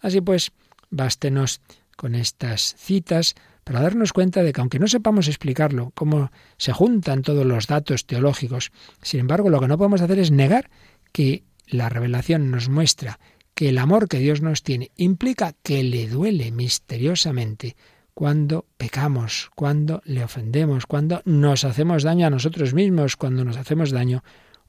Así 0.00 0.20
pues, 0.20 0.52
bástenos 0.90 1.60
con 1.96 2.14
estas 2.14 2.74
citas 2.76 3.34
para 3.64 3.80
darnos 3.80 4.12
cuenta 4.12 4.42
de 4.42 4.52
que 4.52 4.60
aunque 4.60 4.78
no 4.78 4.88
sepamos 4.88 5.28
explicarlo, 5.28 5.92
cómo 5.94 6.30
se 6.56 6.72
juntan 6.72 7.22
todos 7.22 7.46
los 7.46 7.66
datos 7.66 8.06
teológicos, 8.06 8.72
sin 9.02 9.20
embargo 9.20 9.50
lo 9.50 9.60
que 9.60 9.68
no 9.68 9.78
podemos 9.78 10.00
hacer 10.00 10.18
es 10.18 10.30
negar 10.30 10.68
que 11.12 11.44
la 11.66 11.88
revelación 11.88 12.50
nos 12.50 12.68
muestra 12.68 13.18
que 13.54 13.68
el 13.68 13.78
amor 13.78 14.08
que 14.08 14.18
Dios 14.18 14.40
nos 14.40 14.62
tiene 14.62 14.90
implica 14.96 15.54
que 15.62 15.82
le 15.82 16.08
duele 16.08 16.50
misteriosamente 16.50 17.76
cuando 18.14 18.66
pecamos, 18.76 19.50
cuando 19.54 20.02
le 20.04 20.24
ofendemos, 20.24 20.86
cuando 20.86 21.22
nos 21.24 21.64
hacemos 21.64 22.02
daño 22.02 22.26
a 22.26 22.30
nosotros 22.30 22.74
mismos, 22.74 23.16
cuando 23.16 23.44
nos 23.44 23.56
hacemos 23.56 23.90
daño 23.90 24.22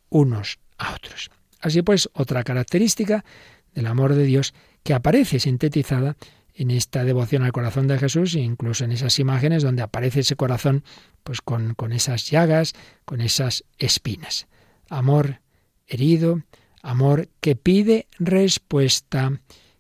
unos 0.10 0.60
a 0.78 0.94
otros. 0.94 1.30
Así 1.60 1.82
pues, 1.82 2.10
otra 2.14 2.44
característica 2.44 3.24
del 3.74 3.88
amor 3.88 4.16
de 4.16 4.24
Dios 4.24 4.54
que 4.84 4.94
aparece 4.94 5.40
sintetizada 5.40 6.16
en 6.54 6.72
esta 6.72 7.04
devoción 7.04 7.44
al 7.44 7.52
corazón 7.52 7.88
de 7.88 7.98
Jesús 7.98 8.36
incluso 8.36 8.86
en 8.86 8.92
esas 8.92 9.18
imágenes 9.18 9.64
donde 9.64 9.82
aparece 9.82 10.20
ese 10.20 10.36
corazón 10.36 10.84
pues 11.24 11.42
con, 11.42 11.74
con 11.74 11.92
esas 11.94 12.30
llagas, 12.30 12.74
con 13.06 13.22
esas 13.22 13.64
espinas. 13.80 14.48
Amor 14.90 15.42
herido, 15.88 16.44
Amor 16.84 17.30
que 17.40 17.56
pide 17.56 18.08
respuesta. 18.20 19.32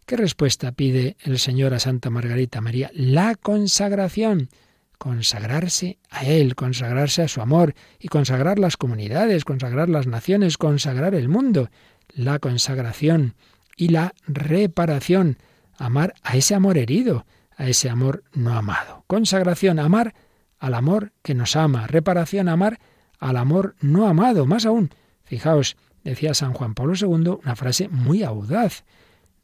¿Qué 0.06 0.16
respuesta 0.16 0.72
pide 0.72 1.18
el 1.22 1.38
Señor 1.38 1.74
a 1.74 1.80
Santa 1.80 2.10
Margarita 2.10 2.62
María? 2.62 2.90
La 2.94 3.36
consagración. 3.36 4.50
Consagrarse 4.98 6.00
a 6.10 6.24
Él, 6.24 6.56
consagrarse 6.56 7.22
a 7.22 7.28
su 7.28 7.42
amor 7.42 7.76
y 8.00 8.08
consagrar 8.08 8.58
las 8.58 8.78
comunidades, 8.78 9.44
consagrar 9.44 9.90
las 9.90 10.08
naciones, 10.08 10.58
consagrar 10.58 11.14
el 11.14 11.28
mundo. 11.28 11.70
La 12.08 12.40
consagración 12.40 13.36
y 13.76 13.90
la 13.90 14.14
reparación. 14.26 15.38
Amar 15.78 16.14
a 16.24 16.38
ese 16.38 16.56
amor 16.56 16.78
herido, 16.78 17.26
a 17.58 17.68
ese 17.68 17.90
amor 17.90 18.24
no 18.34 18.54
amado. 18.54 19.04
Consagración, 19.08 19.78
amar 19.78 20.16
al 20.58 20.74
amor 20.74 21.12
que 21.22 21.36
nos 21.36 21.58
ama. 21.58 21.86
Reparación, 21.86 22.48
amar 22.48 22.80
al 23.20 23.36
amor 23.36 23.76
no 23.82 24.08
amado. 24.08 24.46
Más 24.46 24.66
aún, 24.66 24.92
fijaos, 25.26 25.76
decía 26.04 26.34
San 26.34 26.54
Juan 26.54 26.74
Pablo 26.74 26.94
II 26.96 27.40
una 27.44 27.56
frase 27.56 27.88
muy 27.90 28.24
audaz. 28.24 28.84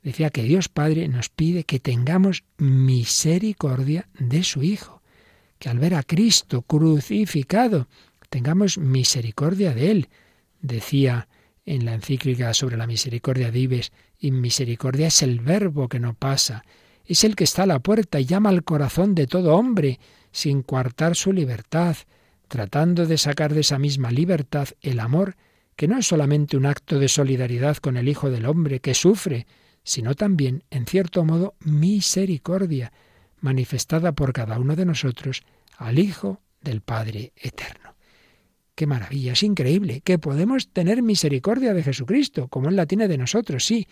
Decía 0.04 0.30
que 0.30 0.44
Dios 0.44 0.70
Padre 0.70 1.08
nos 1.08 1.30
pide 1.30 1.64
que 1.64 1.80
tengamos 1.80 2.44
misericordia 2.58 4.08
de 4.18 4.44
su 4.44 4.64
Hijo, 4.64 5.02
que 5.58 5.70
al 5.70 5.80
ver 5.80 5.96
a 5.96 6.04
Cristo 6.04 6.62
crucificado 6.62 7.88
tengamos 8.30 8.78
misericordia 8.78 9.74
de 9.74 9.92
Él. 9.92 10.10
Decía 10.62 11.28
en 11.66 11.86
la 11.86 11.94
encíclica 11.94 12.54
sobre 12.54 12.78
la 12.78 12.88
misericordia 12.88 13.52
dives, 13.52 13.92
y 14.18 14.32
misericordia 14.32 15.08
es 15.08 15.22
el 15.22 15.40
verbo 15.40 15.88
que 15.88 16.00
no 16.00 16.14
pasa, 16.14 16.66
es 17.06 17.24
el 17.24 17.36
que 17.36 17.44
está 17.44 17.64
a 17.64 17.68
la 17.68 17.80
puerta 17.80 18.20
y 18.20 18.26
llama 18.26 18.50
al 18.50 18.64
corazón 18.64 19.16
de 19.16 19.28
todo 19.28 19.56
hombre, 19.56 20.00
sin 20.32 20.62
coartar 20.62 21.16
su 21.16 21.34
libertad. 21.34 21.96
tratando 22.48 23.06
de 23.06 23.20
sacar 23.20 23.54
de 23.54 23.60
esa 23.60 23.78
misma 23.78 24.10
libertad 24.10 24.70
el 24.82 25.00
amor, 25.00 25.36
que 25.80 25.88
no 25.88 25.98
es 25.98 26.08
solamente 26.08 26.58
un 26.58 26.66
acto 26.66 27.00
de 27.00 27.08
solidaridad 27.08 27.78
con 27.78 27.96
el 27.96 28.10
Hijo 28.10 28.30
del 28.30 28.46
Hombre 28.46 28.82
que 28.82 28.94
sufre, 28.94 29.48
sino 29.82 30.14
también, 30.14 30.66
en 30.72 30.86
cierto 30.86 31.24
modo, 31.24 31.56
misericordia, 31.64 32.92
manifestada 33.40 34.12
por 34.12 34.34
cada 34.34 34.60
uno 34.60 34.76
de 34.76 34.84
nosotros 34.84 35.42
al 35.78 35.98
Hijo 35.98 36.42
del 36.60 36.82
Padre 36.82 37.32
Eterno. 37.38 37.96
Qué 38.76 38.88
maravilla, 38.88 39.32
es 39.32 39.42
increíble 39.42 40.02
que 40.02 40.20
podemos 40.20 40.68
tener 40.68 41.02
misericordia 41.02 41.74
de 41.74 41.82
Jesucristo, 41.82 42.50
como 42.50 42.68
Él 42.68 42.76
la 42.76 42.86
tiene 42.86 43.08
de 43.08 43.18
nosotros, 43.18 43.66
sí, 43.66 43.88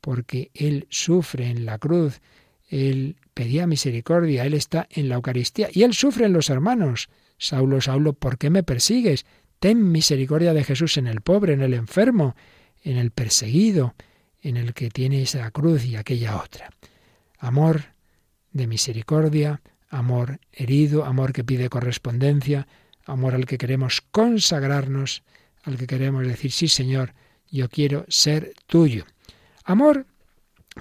porque 0.00 0.50
Él 0.54 0.86
sufre 0.88 1.50
en 1.50 1.66
la 1.66 1.76
cruz, 1.76 2.22
Él 2.66 3.16
pedía 3.34 3.66
misericordia, 3.66 4.46
Él 4.46 4.54
está 4.54 4.86
en 4.88 5.10
la 5.10 5.16
Eucaristía 5.16 5.68
y 5.70 5.82
Él 5.82 5.92
sufre 5.92 6.24
en 6.24 6.32
los 6.32 6.48
hermanos. 6.48 7.10
Saulo, 7.36 7.82
Saulo, 7.82 8.14
¿por 8.14 8.38
qué 8.38 8.48
me 8.48 8.62
persigues? 8.62 9.26
Ten 9.58 9.90
misericordia 9.90 10.52
de 10.52 10.64
Jesús 10.64 10.96
en 10.96 11.06
el 11.06 11.20
pobre, 11.20 11.54
en 11.54 11.62
el 11.62 11.74
enfermo, 11.74 12.36
en 12.82 12.96
el 12.96 13.10
perseguido, 13.10 13.94
en 14.40 14.56
el 14.56 14.74
que 14.74 14.90
tiene 14.90 15.22
esa 15.22 15.50
cruz 15.50 15.84
y 15.84 15.96
aquella 15.96 16.36
otra. 16.36 16.70
Amor 17.38 17.82
de 18.52 18.66
misericordia, 18.66 19.60
amor 19.88 20.40
herido, 20.52 21.04
amor 21.04 21.32
que 21.32 21.44
pide 21.44 21.68
correspondencia, 21.68 22.66
amor 23.04 23.34
al 23.34 23.46
que 23.46 23.58
queremos 23.58 24.02
consagrarnos, 24.10 25.22
al 25.62 25.76
que 25.76 25.86
queremos 25.86 26.26
decir, 26.26 26.52
sí 26.52 26.68
Señor, 26.68 27.14
yo 27.50 27.68
quiero 27.68 28.04
ser 28.08 28.52
tuyo. 28.66 29.04
Amor, 29.64 30.06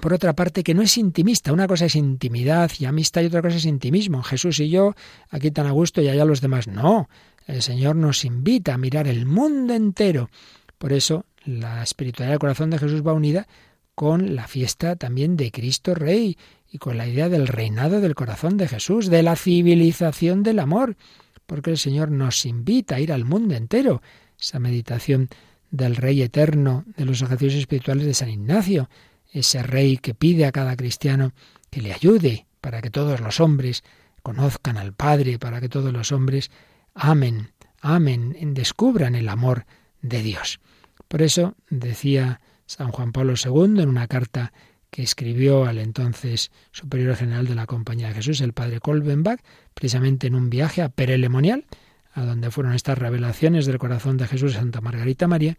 por 0.01 0.13
otra 0.13 0.33
parte, 0.33 0.63
que 0.63 0.73
no 0.73 0.81
es 0.81 0.97
intimista. 0.97 1.53
Una 1.53 1.67
cosa 1.67 1.85
es 1.85 1.95
intimidad 1.95 2.71
y 2.77 2.85
amistad 2.85 3.21
y 3.21 3.27
otra 3.27 3.41
cosa 3.41 3.57
es 3.57 3.65
intimismo. 3.65 4.21
Jesús 4.23 4.59
y 4.59 4.69
yo, 4.69 4.93
aquí 5.29 5.51
tan 5.51 5.67
a 5.67 5.71
gusto 5.71 6.01
y 6.01 6.09
allá 6.09 6.25
los 6.25 6.41
demás. 6.41 6.67
No, 6.67 7.09
el 7.45 7.61
Señor 7.61 7.95
nos 7.95 8.25
invita 8.25 8.73
a 8.73 8.77
mirar 8.77 9.07
el 9.07 9.25
mundo 9.25 9.73
entero. 9.73 10.29
Por 10.77 10.93
eso 10.93 11.25
la 11.43 11.83
espiritualidad 11.83 12.33
del 12.33 12.39
corazón 12.39 12.69
de 12.69 12.79
Jesús 12.79 13.05
va 13.05 13.13
unida 13.13 13.47
con 13.93 14.35
la 14.35 14.47
fiesta 14.47 14.95
también 14.95 15.37
de 15.37 15.51
Cristo 15.51 15.95
Rey 15.95 16.37
y 16.69 16.79
con 16.79 16.97
la 16.97 17.07
idea 17.07 17.29
del 17.29 17.47
reinado 17.47 18.01
del 18.01 18.15
corazón 18.15 18.57
de 18.57 18.67
Jesús, 18.67 19.09
de 19.09 19.23
la 19.23 19.35
civilización 19.35 20.43
del 20.43 20.59
amor 20.59 20.97
porque 21.45 21.71
el 21.71 21.77
Señor 21.77 22.11
nos 22.11 22.45
invita 22.45 22.95
a 22.95 22.99
ir 22.99 23.11
al 23.11 23.25
mundo 23.25 23.55
entero. 23.55 24.01
Esa 24.39 24.59
meditación 24.59 25.29
del 25.71 25.95
Rey 25.95 26.21
eterno 26.21 26.85
de 26.97 27.05
los 27.05 27.21
ejercicios 27.21 27.59
espirituales 27.61 28.05
de 28.05 28.13
San 28.13 28.29
Ignacio, 28.29 28.89
ese 29.31 29.63
Rey 29.63 29.97
que 29.97 30.13
pide 30.13 30.45
a 30.45 30.51
cada 30.51 30.75
cristiano 30.75 31.33
que 31.69 31.81
le 31.81 31.93
ayude 31.93 32.47
para 32.61 32.81
que 32.81 32.89
todos 32.89 33.19
los 33.19 33.39
hombres 33.39 33.83
conozcan 34.23 34.77
al 34.77 34.93
Padre, 34.93 35.37
para 35.39 35.61
que 35.61 35.69
todos 35.69 35.93
los 35.93 36.11
hombres 36.11 36.51
amen, 36.95 37.51
amen, 37.81 38.53
descubran 38.53 39.15
el 39.15 39.29
amor 39.29 39.65
de 40.01 40.23
Dios. 40.23 40.59
Por 41.07 41.21
eso 41.21 41.55
decía 41.69 42.41
San 42.65 42.91
Juan 42.91 43.11
Pablo 43.11 43.33
II 43.33 43.81
en 43.81 43.89
una 43.89 44.07
carta 44.07 44.53
que 44.89 45.03
escribió 45.03 45.65
al 45.65 45.77
entonces 45.77 46.51
superior 46.71 47.15
general 47.15 47.47
de 47.47 47.55
la 47.55 47.65
Compañía 47.65 48.07
de 48.07 48.15
Jesús, 48.15 48.39
el 48.41 48.53
padre 48.53 48.79
Kolbenbach, 48.79 49.41
precisamente 49.73 50.27
en 50.27 50.35
un 50.35 50.49
viaje 50.49 50.81
a 50.81 50.89
Perelemonial, 50.89 51.65
a 52.13 52.23
donde 52.23 52.49
fueron 52.49 52.73
estas 52.73 52.97
revelaciones 52.97 53.65
del 53.65 53.77
corazón 53.77 54.15
de 54.15 54.27
Jesús 54.27 54.53
Santa 54.53 54.79
Margarita 54.79 55.27
María, 55.27 55.57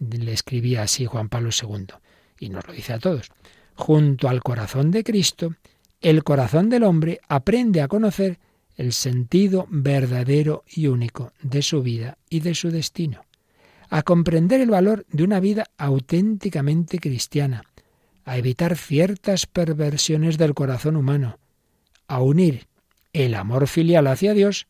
le 0.00 0.32
escribía 0.32 0.82
así 0.82 1.06
Juan 1.06 1.28
Pablo 1.28 1.50
II, 1.50 1.86
y 2.40 2.48
nos 2.48 2.66
lo 2.66 2.72
dice 2.72 2.92
a 2.92 2.98
todos. 2.98 3.30
Junto 3.74 4.28
al 4.28 4.42
corazón 4.42 4.90
de 4.90 5.04
Cristo, 5.04 5.54
el 6.00 6.24
corazón 6.24 6.68
del 6.68 6.82
hombre 6.82 7.20
aprende 7.28 7.82
a 7.82 7.88
conocer 7.88 8.40
el 8.76 8.92
sentido 8.92 9.66
verdadero 9.70 10.64
y 10.66 10.86
único 10.86 11.32
de 11.42 11.62
su 11.62 11.82
vida 11.82 12.18
y 12.28 12.40
de 12.40 12.54
su 12.54 12.70
destino, 12.70 13.24
a 13.88 14.02
comprender 14.02 14.60
el 14.60 14.70
valor 14.70 15.06
de 15.10 15.24
una 15.24 15.40
vida 15.40 15.66
auténticamente 15.76 16.98
cristiana, 16.98 17.64
a 18.24 18.38
evitar 18.38 18.76
ciertas 18.76 19.46
perversiones 19.46 20.38
del 20.38 20.54
corazón 20.54 20.96
humano, 20.96 21.38
a 22.06 22.20
unir 22.22 22.66
el 23.12 23.34
amor 23.34 23.68
filial 23.68 24.06
hacia 24.06 24.32
Dios 24.32 24.66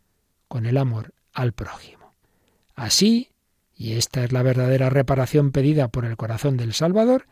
con 0.48 0.66
el 0.66 0.76
amor 0.76 1.14
al 1.32 1.52
prójimo. 1.52 2.14
Así, 2.74 3.30
y 3.76 3.92
esta 3.92 4.24
es 4.24 4.32
la 4.32 4.42
verdadera 4.42 4.90
reparación 4.90 5.52
pedida 5.52 5.88
por 5.88 6.04
el 6.04 6.16
corazón 6.16 6.56
del 6.56 6.72
Salvador, 6.72 7.26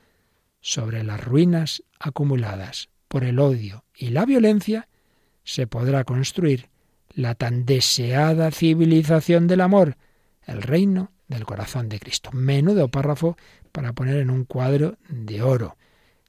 sobre 0.61 1.03
las 1.05 1.23
ruinas 1.23 1.83
acumuladas 1.99 2.89
por 3.09 3.25
el 3.25 3.39
odio 3.39 3.85
y 3.95 4.11
la 4.11 4.25
violencia, 4.25 4.89
se 5.45 5.67
podrá 5.67 6.05
construir 6.05 6.69
la 7.15 7.35
tan 7.35 7.65
deseada 7.65 8.51
civilización 8.51 9.47
del 9.47 9.61
amor, 9.61 9.97
el 10.47 10.63
reino 10.63 11.13
del 11.29 11.45
corazón 11.45 11.89
de 11.89 11.99
Cristo. 11.99 12.31
Menudo 12.33 12.89
párrafo 12.89 13.37
para 13.73 13.93
poner 13.93 14.17
en 14.17 14.31
un 14.31 14.45
cuadro 14.45 14.97
de 15.09 15.43
oro. 15.43 15.77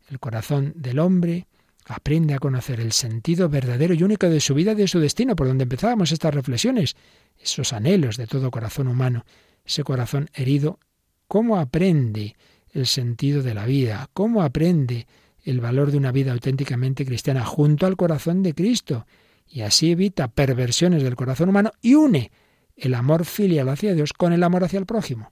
El 0.10 0.20
corazón 0.20 0.74
del 0.76 1.00
hombre 1.00 1.48
aprende 1.86 2.34
a 2.34 2.40
conocer 2.40 2.80
el 2.80 2.92
sentido 2.92 3.50
verdadero 3.50 3.94
y 3.94 4.04
único 4.04 4.30
de 4.30 4.40
su 4.40 4.54
vida 4.54 4.74
y 4.74 4.76
de 4.76 4.88
su 4.88 5.00
destino, 5.00 5.36
por 5.36 5.48
donde 5.48 5.64
empezábamos 5.64 6.12
estas 6.12 6.34
reflexiones, 6.34 6.96
esos 7.40 7.74
anhelos 7.74 8.18
de 8.18 8.28
todo 8.28 8.52
corazón 8.52 8.88
humano, 8.88 9.26
ese 9.66 9.84
corazón 9.84 10.30
herido, 10.34 10.80
cómo 11.28 11.58
aprende 11.58 12.36
el 12.74 12.88
sentido 12.88 13.42
de 13.42 13.54
la 13.54 13.66
vida, 13.66 14.10
cómo 14.14 14.44
aprende 14.44 15.08
el 15.44 15.60
valor 15.60 15.92
de 15.92 15.98
una 15.98 16.12
vida 16.12 16.32
auténticamente 16.32 17.06
cristiana 17.06 17.44
junto 17.44 17.86
al 17.86 17.98
corazón 17.98 18.44
de 18.44 18.54
Cristo, 18.54 19.06
y 19.48 19.62
así 19.62 19.92
evita 19.92 20.30
perversiones 20.30 21.04
del 21.04 21.16
corazón 21.16 21.50
humano 21.50 21.72
y 21.82 21.96
une 21.96 22.32
el 22.76 22.94
amor 22.94 23.26
filial 23.26 23.70
hacia 23.70 23.94
Dios 23.94 24.14
con 24.14 24.34
el 24.34 24.44
amor 24.44 24.64
hacia 24.64 24.80
el 24.80 24.86
prójimo. 24.86 25.32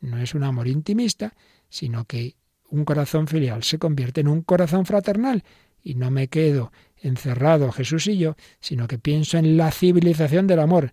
No 0.00 0.18
es 0.18 0.34
un 0.34 0.44
amor 0.44 0.68
intimista, 0.68 1.34
sino 1.68 2.04
que 2.04 2.36
un 2.70 2.84
corazón 2.84 3.26
filial 3.26 3.62
se 3.62 3.78
convierte 3.78 4.20
en 4.20 4.28
un 4.28 4.42
corazón 4.42 4.86
fraternal 4.86 5.44
y 5.82 5.94
no 5.94 6.10
me 6.10 6.28
quedo 6.28 6.72
encerrado 6.96 7.72
Jesús 7.72 8.06
y 8.08 8.18
yo, 8.18 8.36
sino 8.60 8.88
que 8.88 8.98
pienso 8.98 9.38
en 9.38 9.56
la 9.56 9.70
civilización 9.70 10.46
del 10.46 10.60
amor, 10.60 10.92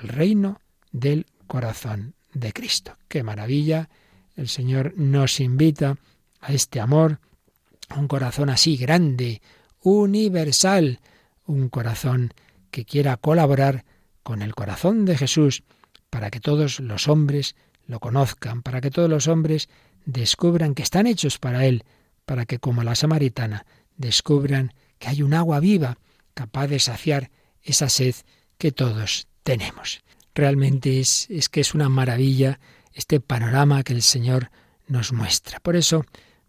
el 0.00 0.08
reino 0.08 0.60
del 0.92 1.26
corazón 1.46 2.14
de 2.32 2.52
Cristo. 2.52 2.96
Qué 3.08 3.22
maravilla. 3.22 3.88
El 4.34 4.48
Señor 4.48 4.92
nos 4.96 5.40
invita 5.40 5.96
a 6.40 6.52
este 6.52 6.80
amor, 6.80 7.20
un 7.94 8.08
corazón 8.08 8.50
así 8.50 8.76
grande, 8.76 9.40
universal, 9.82 11.00
un 11.46 11.68
corazón 11.68 12.32
que 12.70 12.84
quiera 12.84 13.16
colaborar 13.16 13.84
con 14.22 14.42
el 14.42 14.54
corazón 14.54 15.04
de 15.04 15.16
Jesús 15.16 15.62
para 16.10 16.30
que 16.30 16.40
todos 16.40 16.80
los 16.80 17.08
hombres 17.08 17.54
lo 17.86 18.00
conozcan, 18.00 18.62
para 18.62 18.80
que 18.80 18.90
todos 18.90 19.08
los 19.08 19.28
hombres 19.28 19.68
descubran 20.04 20.74
que 20.74 20.82
están 20.82 21.06
hechos 21.06 21.38
para 21.38 21.66
Él, 21.66 21.84
para 22.24 22.46
que 22.46 22.58
como 22.58 22.82
la 22.82 22.94
samaritana 22.94 23.66
descubran 23.96 24.74
que 24.98 25.08
hay 25.08 25.22
un 25.22 25.34
agua 25.34 25.60
viva 25.60 25.98
capaz 26.34 26.66
de 26.66 26.80
saciar 26.80 27.30
esa 27.62 27.88
sed 27.88 28.14
que 28.58 28.72
todos 28.72 29.28
tenemos. 29.42 30.02
Realmente 30.34 31.00
es, 31.00 31.28
es 31.30 31.48
que 31.48 31.60
es 31.60 31.74
una 31.74 31.88
maravilla 31.88 32.58
este 32.92 33.20
panorama 33.20 33.82
que 33.82 33.92
el 33.92 34.02
Señor 34.02 34.50
nos 34.88 35.12
muestra. 35.12 35.60
Por 35.60 35.76
eso 35.76 36.04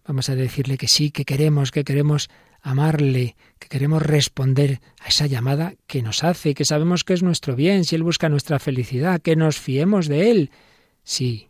vamos 0.08 0.30
a 0.30 0.36
decirle 0.36 0.78
que 0.78 0.88
sí, 0.88 1.12
que 1.12 1.26
queremos, 1.26 1.72
que 1.72 1.84
queremos 1.84 2.30
amarle, 2.62 3.36
que 3.60 3.68
queremos 3.68 4.02
responder 4.02 4.80
a 5.02 5.10
esa 5.10 5.28
llamada 5.28 5.76
que 5.86 6.02
nos 6.02 6.24
hace, 6.24 6.54
que 6.54 6.66
sabemos 6.66 7.04
que 7.04 7.14
es 7.14 7.24
nuestro 7.24 7.56
bien, 7.56 7.84
si 7.86 7.96
Él 7.96 8.04
busca 8.04 8.30
nuestra 8.30 8.58
felicidad, 8.60 9.22
que 9.22 9.36
nos 9.36 9.60
fiemos 9.60 10.08
de 10.08 10.32
Él. 10.32 10.52
Sí, 11.04 11.50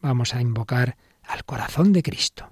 vamos 0.00 0.34
a 0.34 0.40
invocar 0.40 0.96
al 1.22 1.44
corazón 1.44 1.92
de 1.92 2.02
Cristo. 2.02 2.50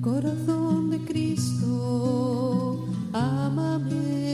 Corazón 0.00 0.90
de 0.90 0.98
Cristo, 1.04 2.88
amame. 3.12 4.25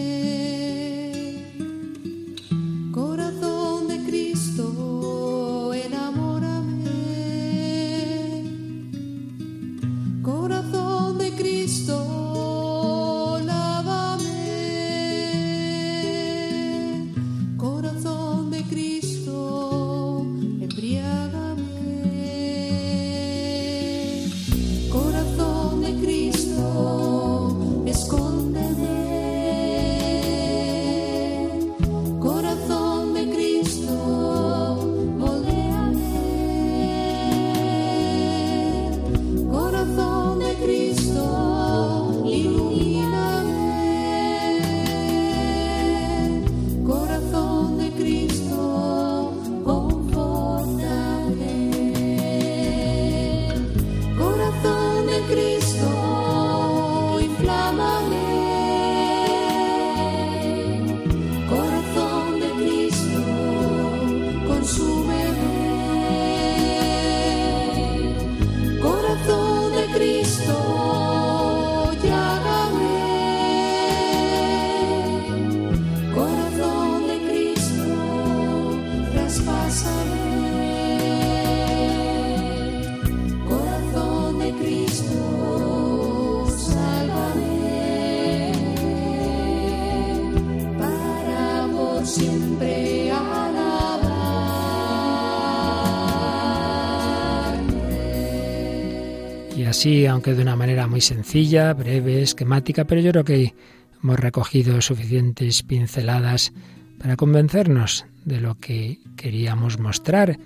Así, 99.73 100.05
aunque 100.05 100.35
de 100.35 100.43
una 100.43 100.55
manera 100.55 100.87
muy 100.87 101.01
sencilla, 101.01 101.73
breve, 101.73 102.21
esquemática, 102.21 102.85
pero 102.85 103.01
yo 103.01 103.11
creo 103.11 103.25
que 103.25 103.55
hemos 104.03 104.21
recogido 104.21 104.83
suficientes 104.83 105.63
pinceladas 105.63 106.53
para 106.99 107.17
convencernos 107.17 108.05
de 108.27 108.43
lo 108.43 108.59
que 108.59 108.99
queríamos 109.17 109.79
mostrar, 109.79 110.39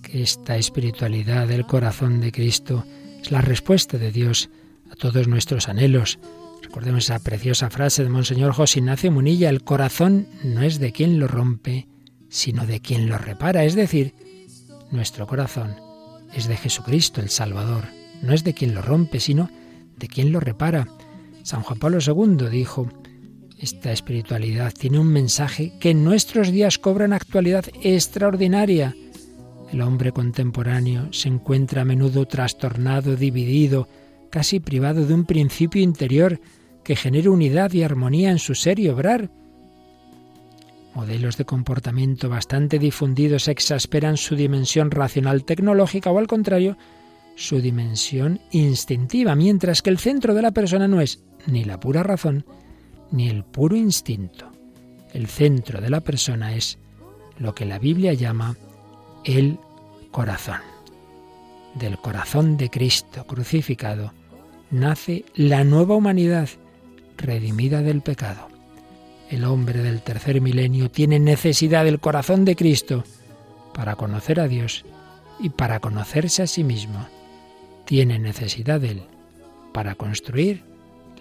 que 0.00 0.22
esta 0.22 0.56
espiritualidad 0.56 1.48
del 1.48 1.66
corazón 1.66 2.22
de 2.22 2.32
Cristo 2.32 2.86
es 3.20 3.30
la 3.30 3.42
respuesta 3.42 3.98
de 3.98 4.10
Dios 4.10 4.48
a 4.90 4.96
todos 4.96 5.28
nuestros 5.28 5.68
anhelos. 5.68 6.18
Recordemos 6.62 7.04
esa 7.04 7.18
preciosa 7.18 7.68
frase 7.68 8.02
de 8.04 8.08
Monseñor 8.08 8.54
José 8.54 8.78
Ignacio 8.78 9.12
Munilla, 9.12 9.50
el 9.50 9.64
corazón 9.64 10.28
no 10.44 10.62
es 10.62 10.78
de 10.78 10.92
quien 10.92 11.18
lo 11.18 11.28
rompe, 11.28 11.88
sino 12.30 12.64
de 12.64 12.80
quien 12.80 13.10
lo 13.10 13.18
repara, 13.18 13.64
es 13.64 13.74
decir, 13.74 14.14
nuestro 14.90 15.26
corazón 15.26 15.76
es 16.34 16.48
de 16.48 16.56
Jesucristo 16.56 17.20
el 17.20 17.28
Salvador, 17.28 17.84
no 18.22 18.32
es 18.32 18.44
de 18.44 18.54
quien 18.54 18.74
lo 18.74 18.82
rompe, 18.82 19.20
sino 19.20 19.50
de 19.98 20.08
quien 20.08 20.32
lo 20.32 20.40
repara. 20.40 20.88
San 21.42 21.62
Juan 21.62 21.78
Pablo 21.78 21.98
II 22.04 22.48
dijo, 22.50 22.88
esta 23.58 23.92
espiritualidad 23.92 24.72
tiene 24.72 24.98
un 24.98 25.08
mensaje 25.08 25.72
que 25.78 25.90
en 25.90 26.02
nuestros 26.02 26.50
días 26.50 26.78
cobra 26.78 27.04
una 27.04 27.16
actualidad 27.16 27.64
extraordinaria. 27.82 28.96
El 29.72 29.82
hombre 29.82 30.12
contemporáneo 30.12 31.12
se 31.12 31.28
encuentra 31.28 31.82
a 31.82 31.84
menudo 31.84 32.26
trastornado, 32.26 33.16
dividido, 33.16 33.88
casi 34.30 34.60
privado 34.60 35.06
de 35.06 35.14
un 35.14 35.24
principio 35.24 35.82
interior 35.82 36.40
que 36.82 36.96
genere 36.96 37.28
unidad 37.28 37.72
y 37.72 37.82
armonía 37.82 38.30
en 38.30 38.38
su 38.38 38.54
ser 38.54 38.78
y 38.78 38.88
obrar. 38.88 39.30
Modelos 40.94 41.36
de 41.36 41.44
comportamiento 41.44 42.28
bastante 42.28 42.78
difundidos 42.78 43.48
exasperan 43.48 44.16
su 44.16 44.36
dimensión 44.36 44.90
racional 44.90 45.44
tecnológica 45.44 46.10
o 46.10 46.18
al 46.18 46.26
contrario, 46.26 46.76
su 47.34 47.60
dimensión 47.60 48.40
instintiva, 48.50 49.34
mientras 49.34 49.82
que 49.82 49.90
el 49.90 49.98
centro 49.98 50.34
de 50.34 50.42
la 50.42 50.50
persona 50.52 50.88
no 50.88 51.00
es 51.00 51.22
ni 51.46 51.64
la 51.64 51.80
pura 51.80 52.02
razón 52.02 52.44
ni 53.10 53.28
el 53.28 53.44
puro 53.44 53.76
instinto. 53.76 54.50
El 55.12 55.26
centro 55.26 55.80
de 55.80 55.90
la 55.90 56.00
persona 56.00 56.54
es 56.54 56.78
lo 57.38 57.54
que 57.54 57.66
la 57.66 57.78
Biblia 57.78 58.14
llama 58.14 58.56
el 59.24 59.58
corazón. 60.10 60.60
Del 61.74 61.98
corazón 61.98 62.56
de 62.56 62.70
Cristo 62.70 63.26
crucificado 63.26 64.12
nace 64.70 65.24
la 65.34 65.64
nueva 65.64 65.94
humanidad 65.94 66.48
redimida 67.16 67.82
del 67.82 68.00
pecado. 68.00 68.48
El 69.30 69.44
hombre 69.44 69.82
del 69.82 70.02
tercer 70.02 70.40
milenio 70.40 70.90
tiene 70.90 71.18
necesidad 71.18 71.84
del 71.84 72.00
corazón 72.00 72.44
de 72.44 72.56
Cristo 72.56 73.04
para 73.74 73.96
conocer 73.96 74.40
a 74.40 74.48
Dios 74.48 74.84
y 75.40 75.50
para 75.50 75.80
conocerse 75.80 76.42
a 76.42 76.46
sí 76.46 76.64
mismo. 76.64 77.06
Tiene 77.92 78.18
necesidad 78.18 78.80
de 78.80 78.92
Él 78.92 79.02
para 79.74 79.96
construir 79.96 80.62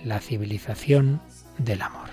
la 0.06 0.22
civilización 0.22 1.22
del 1.58 1.82
amor. 1.82 2.11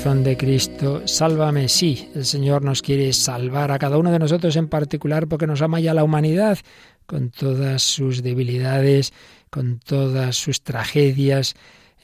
De 0.00 0.34
Cristo, 0.34 1.06
sálvame. 1.06 1.68
Sí, 1.68 2.08
el 2.14 2.24
Señor 2.24 2.64
nos 2.64 2.80
quiere 2.80 3.12
salvar 3.12 3.70
a 3.70 3.78
cada 3.78 3.98
uno 3.98 4.10
de 4.10 4.18
nosotros 4.18 4.56
en 4.56 4.66
particular 4.66 5.28
porque 5.28 5.46
nos 5.46 5.60
ama 5.60 5.78
ya 5.78 5.92
la 5.92 6.04
humanidad 6.04 6.58
con 7.04 7.28
todas 7.30 7.82
sus 7.82 8.22
debilidades, 8.22 9.12
con 9.50 9.78
todas 9.78 10.36
sus 10.36 10.62
tragedias. 10.62 11.54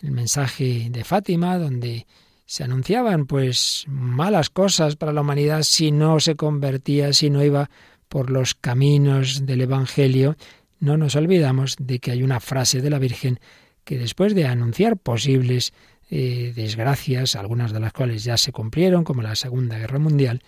El 0.02 0.10
mensaje 0.10 0.88
de 0.90 1.04
Fátima, 1.04 1.56
donde 1.56 2.06
se 2.44 2.64
anunciaban 2.64 3.24
pues 3.24 3.84
malas 3.88 4.50
cosas 4.50 4.96
para 4.96 5.14
la 5.14 5.22
humanidad 5.22 5.62
si 5.62 5.90
no 5.90 6.20
se 6.20 6.36
convertía, 6.36 7.14
si 7.14 7.30
no 7.30 7.42
iba 7.42 7.70
por 8.10 8.30
los 8.30 8.54
caminos 8.54 9.46
del 9.46 9.62
Evangelio, 9.62 10.36
no 10.80 10.98
nos 10.98 11.16
olvidamos 11.16 11.76
de 11.80 11.98
que 11.98 12.10
hay 12.10 12.22
una 12.22 12.40
frase 12.40 12.82
de 12.82 12.90
la 12.90 12.98
Virgen 12.98 13.40
que 13.84 13.96
después 13.96 14.34
de 14.34 14.44
anunciar 14.44 14.98
posibles 14.98 15.72
eh, 16.08 16.52
desgracias, 16.54 17.36
algunas 17.36 17.72
de 17.72 17.80
las 17.80 17.92
cuales 17.92 18.24
ya 18.24 18.36
se 18.36 18.52
cumplieron, 18.52 19.04
como 19.04 19.22
la 19.22 19.36
Segunda 19.36 19.78
Guerra 19.78 19.98
Mundial, 19.98 20.42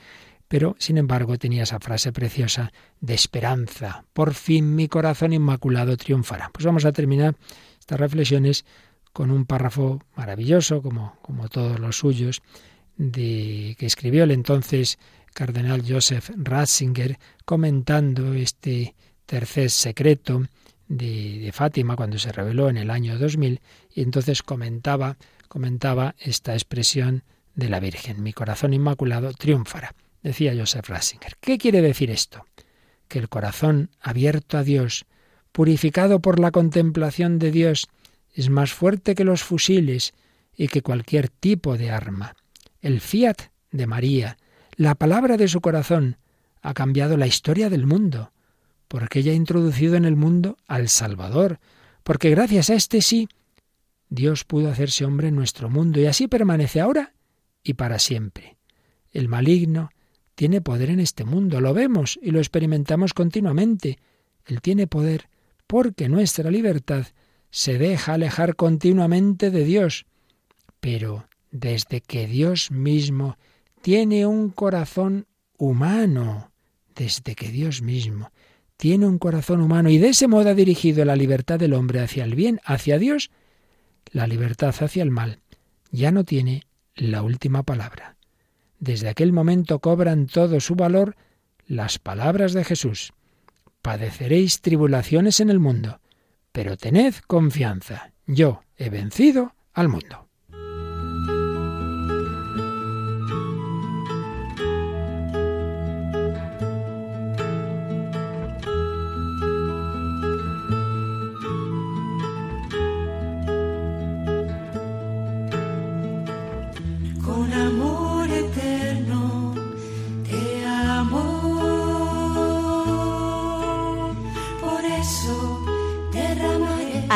pero 0.49 0.77
sin 0.79 0.97
embargo 0.97 1.37
tenía 1.39 1.65
esa 1.65 1.79
frase 1.79 2.13
preciosa 2.13 2.73
de 3.01 3.15
esperanza. 3.15 4.05
Por 4.13 4.35
fin 4.35 4.75
mi 4.75 4.89
corazón 4.89 5.33
inmaculado 5.33 5.97
triunfará. 5.97 6.51
Pues 6.53 6.65
vamos 6.65 6.85
a 6.85 6.93
terminar 6.93 7.37
estas 7.79 8.01
reflexiones 8.01 8.65
con 9.13 9.31
un 9.31 9.45
párrafo 9.45 10.01
maravilloso, 10.17 10.81
como, 10.81 11.19
como 11.23 11.49
todos 11.49 11.79
los 11.79 11.99
suyos, 11.99 12.43
de, 12.97 13.77
que 13.79 13.87
escribió 13.87 14.25
el 14.25 14.31
entonces 14.31 14.99
cardenal 15.35 15.83
Joseph 15.87 16.31
Ratzinger 16.37 17.19
comentando 17.45 18.35
este 18.35 18.95
tercer 19.27 19.71
secreto 19.71 20.43
de, 20.89 21.39
de, 21.39 21.53
Fátima 21.53 21.97
cuando 21.97 22.19
se 22.19 22.33
reveló 22.33 22.71
en 22.71 22.77
el 22.79 22.91
año 22.91 23.19
2000 23.19 23.61
y 23.95 24.03
entonces 24.03 24.43
comentaba, 24.43 25.17
comentaba 25.49 26.15
esta 26.19 26.55
expresión 26.55 27.25
de 27.55 27.69
la 27.69 27.81
Virgen, 27.81 28.23
mi 28.23 28.33
corazón 28.33 28.73
inmaculado 28.73 29.33
triunfará. 29.33 29.95
Decía 30.23 30.55
Joseph 30.57 30.89
Ratzinger. 30.89 31.37
¿Qué 31.41 31.59
quiere 31.59 31.83
decir 31.83 32.11
esto? 32.11 32.45
Que 33.09 33.19
el 33.19 33.29
corazón 33.29 33.91
abierto 34.01 34.59
a 34.59 34.63
Dios, 34.63 35.07
purificado 35.53 36.21
por 36.21 36.39
la 36.39 36.51
contemplación 36.51 37.39
de 37.39 37.51
Dios, 37.51 37.89
es 38.33 38.51
más 38.51 38.73
fuerte 38.73 39.15
que 39.15 39.25
los 39.25 39.43
fusiles 39.43 40.13
y 40.57 40.69
que 40.69 40.83
cualquier 40.83 41.29
tipo 41.29 41.77
de 41.77 41.91
arma. 41.91 42.37
El 42.81 43.01
fiat 43.01 43.37
de 43.71 43.87
María, 43.87 44.39
la 44.77 44.95
palabra 44.95 45.37
de 45.37 45.49
su 45.49 45.61
corazón, 45.61 46.17
ha 46.63 46.75
cambiado 46.75 47.17
la 47.17 47.27
historia 47.27 47.71
del 47.71 47.87
mundo, 47.87 48.33
porque 48.89 49.21
ella 49.21 49.33
ha 49.33 49.37
introducido 49.37 49.97
en 49.97 50.05
el 50.05 50.17
mundo 50.17 50.59
al 50.67 50.89
Salvador, 50.89 51.59
porque 52.03 52.31
gracias 52.31 52.71
a 52.71 52.75
este 52.75 53.03
sí, 53.03 53.29
Dios 54.11 54.45
pudo 54.45 54.71
hacerse 54.71 55.05
hombre 55.05 55.29
en 55.29 55.37
nuestro 55.37 55.69
mundo 55.69 56.01
y 56.01 56.07
así 56.07 56.29
permanece 56.29 56.81
ahora 56.81 57.15
y 57.63 57.75
para 57.75 57.99
siempre. 57.99 58.57
El 59.11 59.29
maligno 59.29 59.91
tiene 60.35 60.61
poder 60.61 60.91
en 60.91 61.01
este 61.01 61.25
mundo, 61.25 61.61
lo 61.61 61.75
vemos 61.75 62.19
y 62.23 62.31
lo 62.31 62.39
experimentamos 62.39 63.13
continuamente. 63.13 63.99
Él 64.45 64.61
tiene 64.61 64.87
poder 64.87 65.29
porque 65.67 66.09
nuestra 66.09 66.51
libertad 66.51 67.07
se 67.51 67.79
deja 67.79 68.15
alejar 68.15 68.57
continuamente 68.57 69.51
de 69.51 69.65
Dios. 69.65 70.07
Pero 70.81 71.29
desde 71.51 72.01
que 72.01 72.27
Dios 72.27 72.71
mismo 72.71 73.37
tiene 73.83 74.27
un 74.27 74.51
corazón 74.51 75.27
humano, 75.57 76.53
desde 76.95 77.35
que 77.35 77.51
Dios 77.51 77.83
mismo 77.83 78.31
tiene 78.77 79.07
un 79.07 79.19
corazón 79.19 79.61
humano 79.61 79.91
y 79.91 79.99
de 79.99 80.11
ese 80.11 80.29
modo 80.29 80.51
ha 80.51 80.55
dirigido 80.55 81.05
la 81.05 81.17
libertad 81.17 81.59
del 81.59 81.75
hombre 81.75 82.01
hacia 82.01 82.25
el 82.25 82.37
bien, 82.37 82.61
hacia 82.65 82.99
Dios, 82.99 83.31
la 84.13 84.27
libertad 84.27 84.75
hacia 84.81 85.03
el 85.03 85.11
mal 85.11 85.41
ya 85.91 86.11
no 86.11 86.25
tiene 86.25 86.65
la 86.95 87.23
última 87.23 87.63
palabra. 87.63 88.17
Desde 88.79 89.09
aquel 89.09 89.33
momento 89.33 89.81
cobran 89.81 90.27
todo 90.27 90.61
su 90.61 90.75
valor 90.75 91.17
las 91.67 91.99
palabras 91.99 92.53
de 92.53 92.65
Jesús. 92.65 93.13
Padeceréis 93.83 94.61
tribulaciones 94.61 95.41
en 95.41 95.51
el 95.51 95.59
mundo, 95.59 96.01
pero 96.53 96.77
tened 96.77 97.15
confianza. 97.27 98.13
Yo 98.27 98.63
he 98.77 98.91
vencido 98.91 99.55
al 99.73 99.89
mundo. 99.89 100.28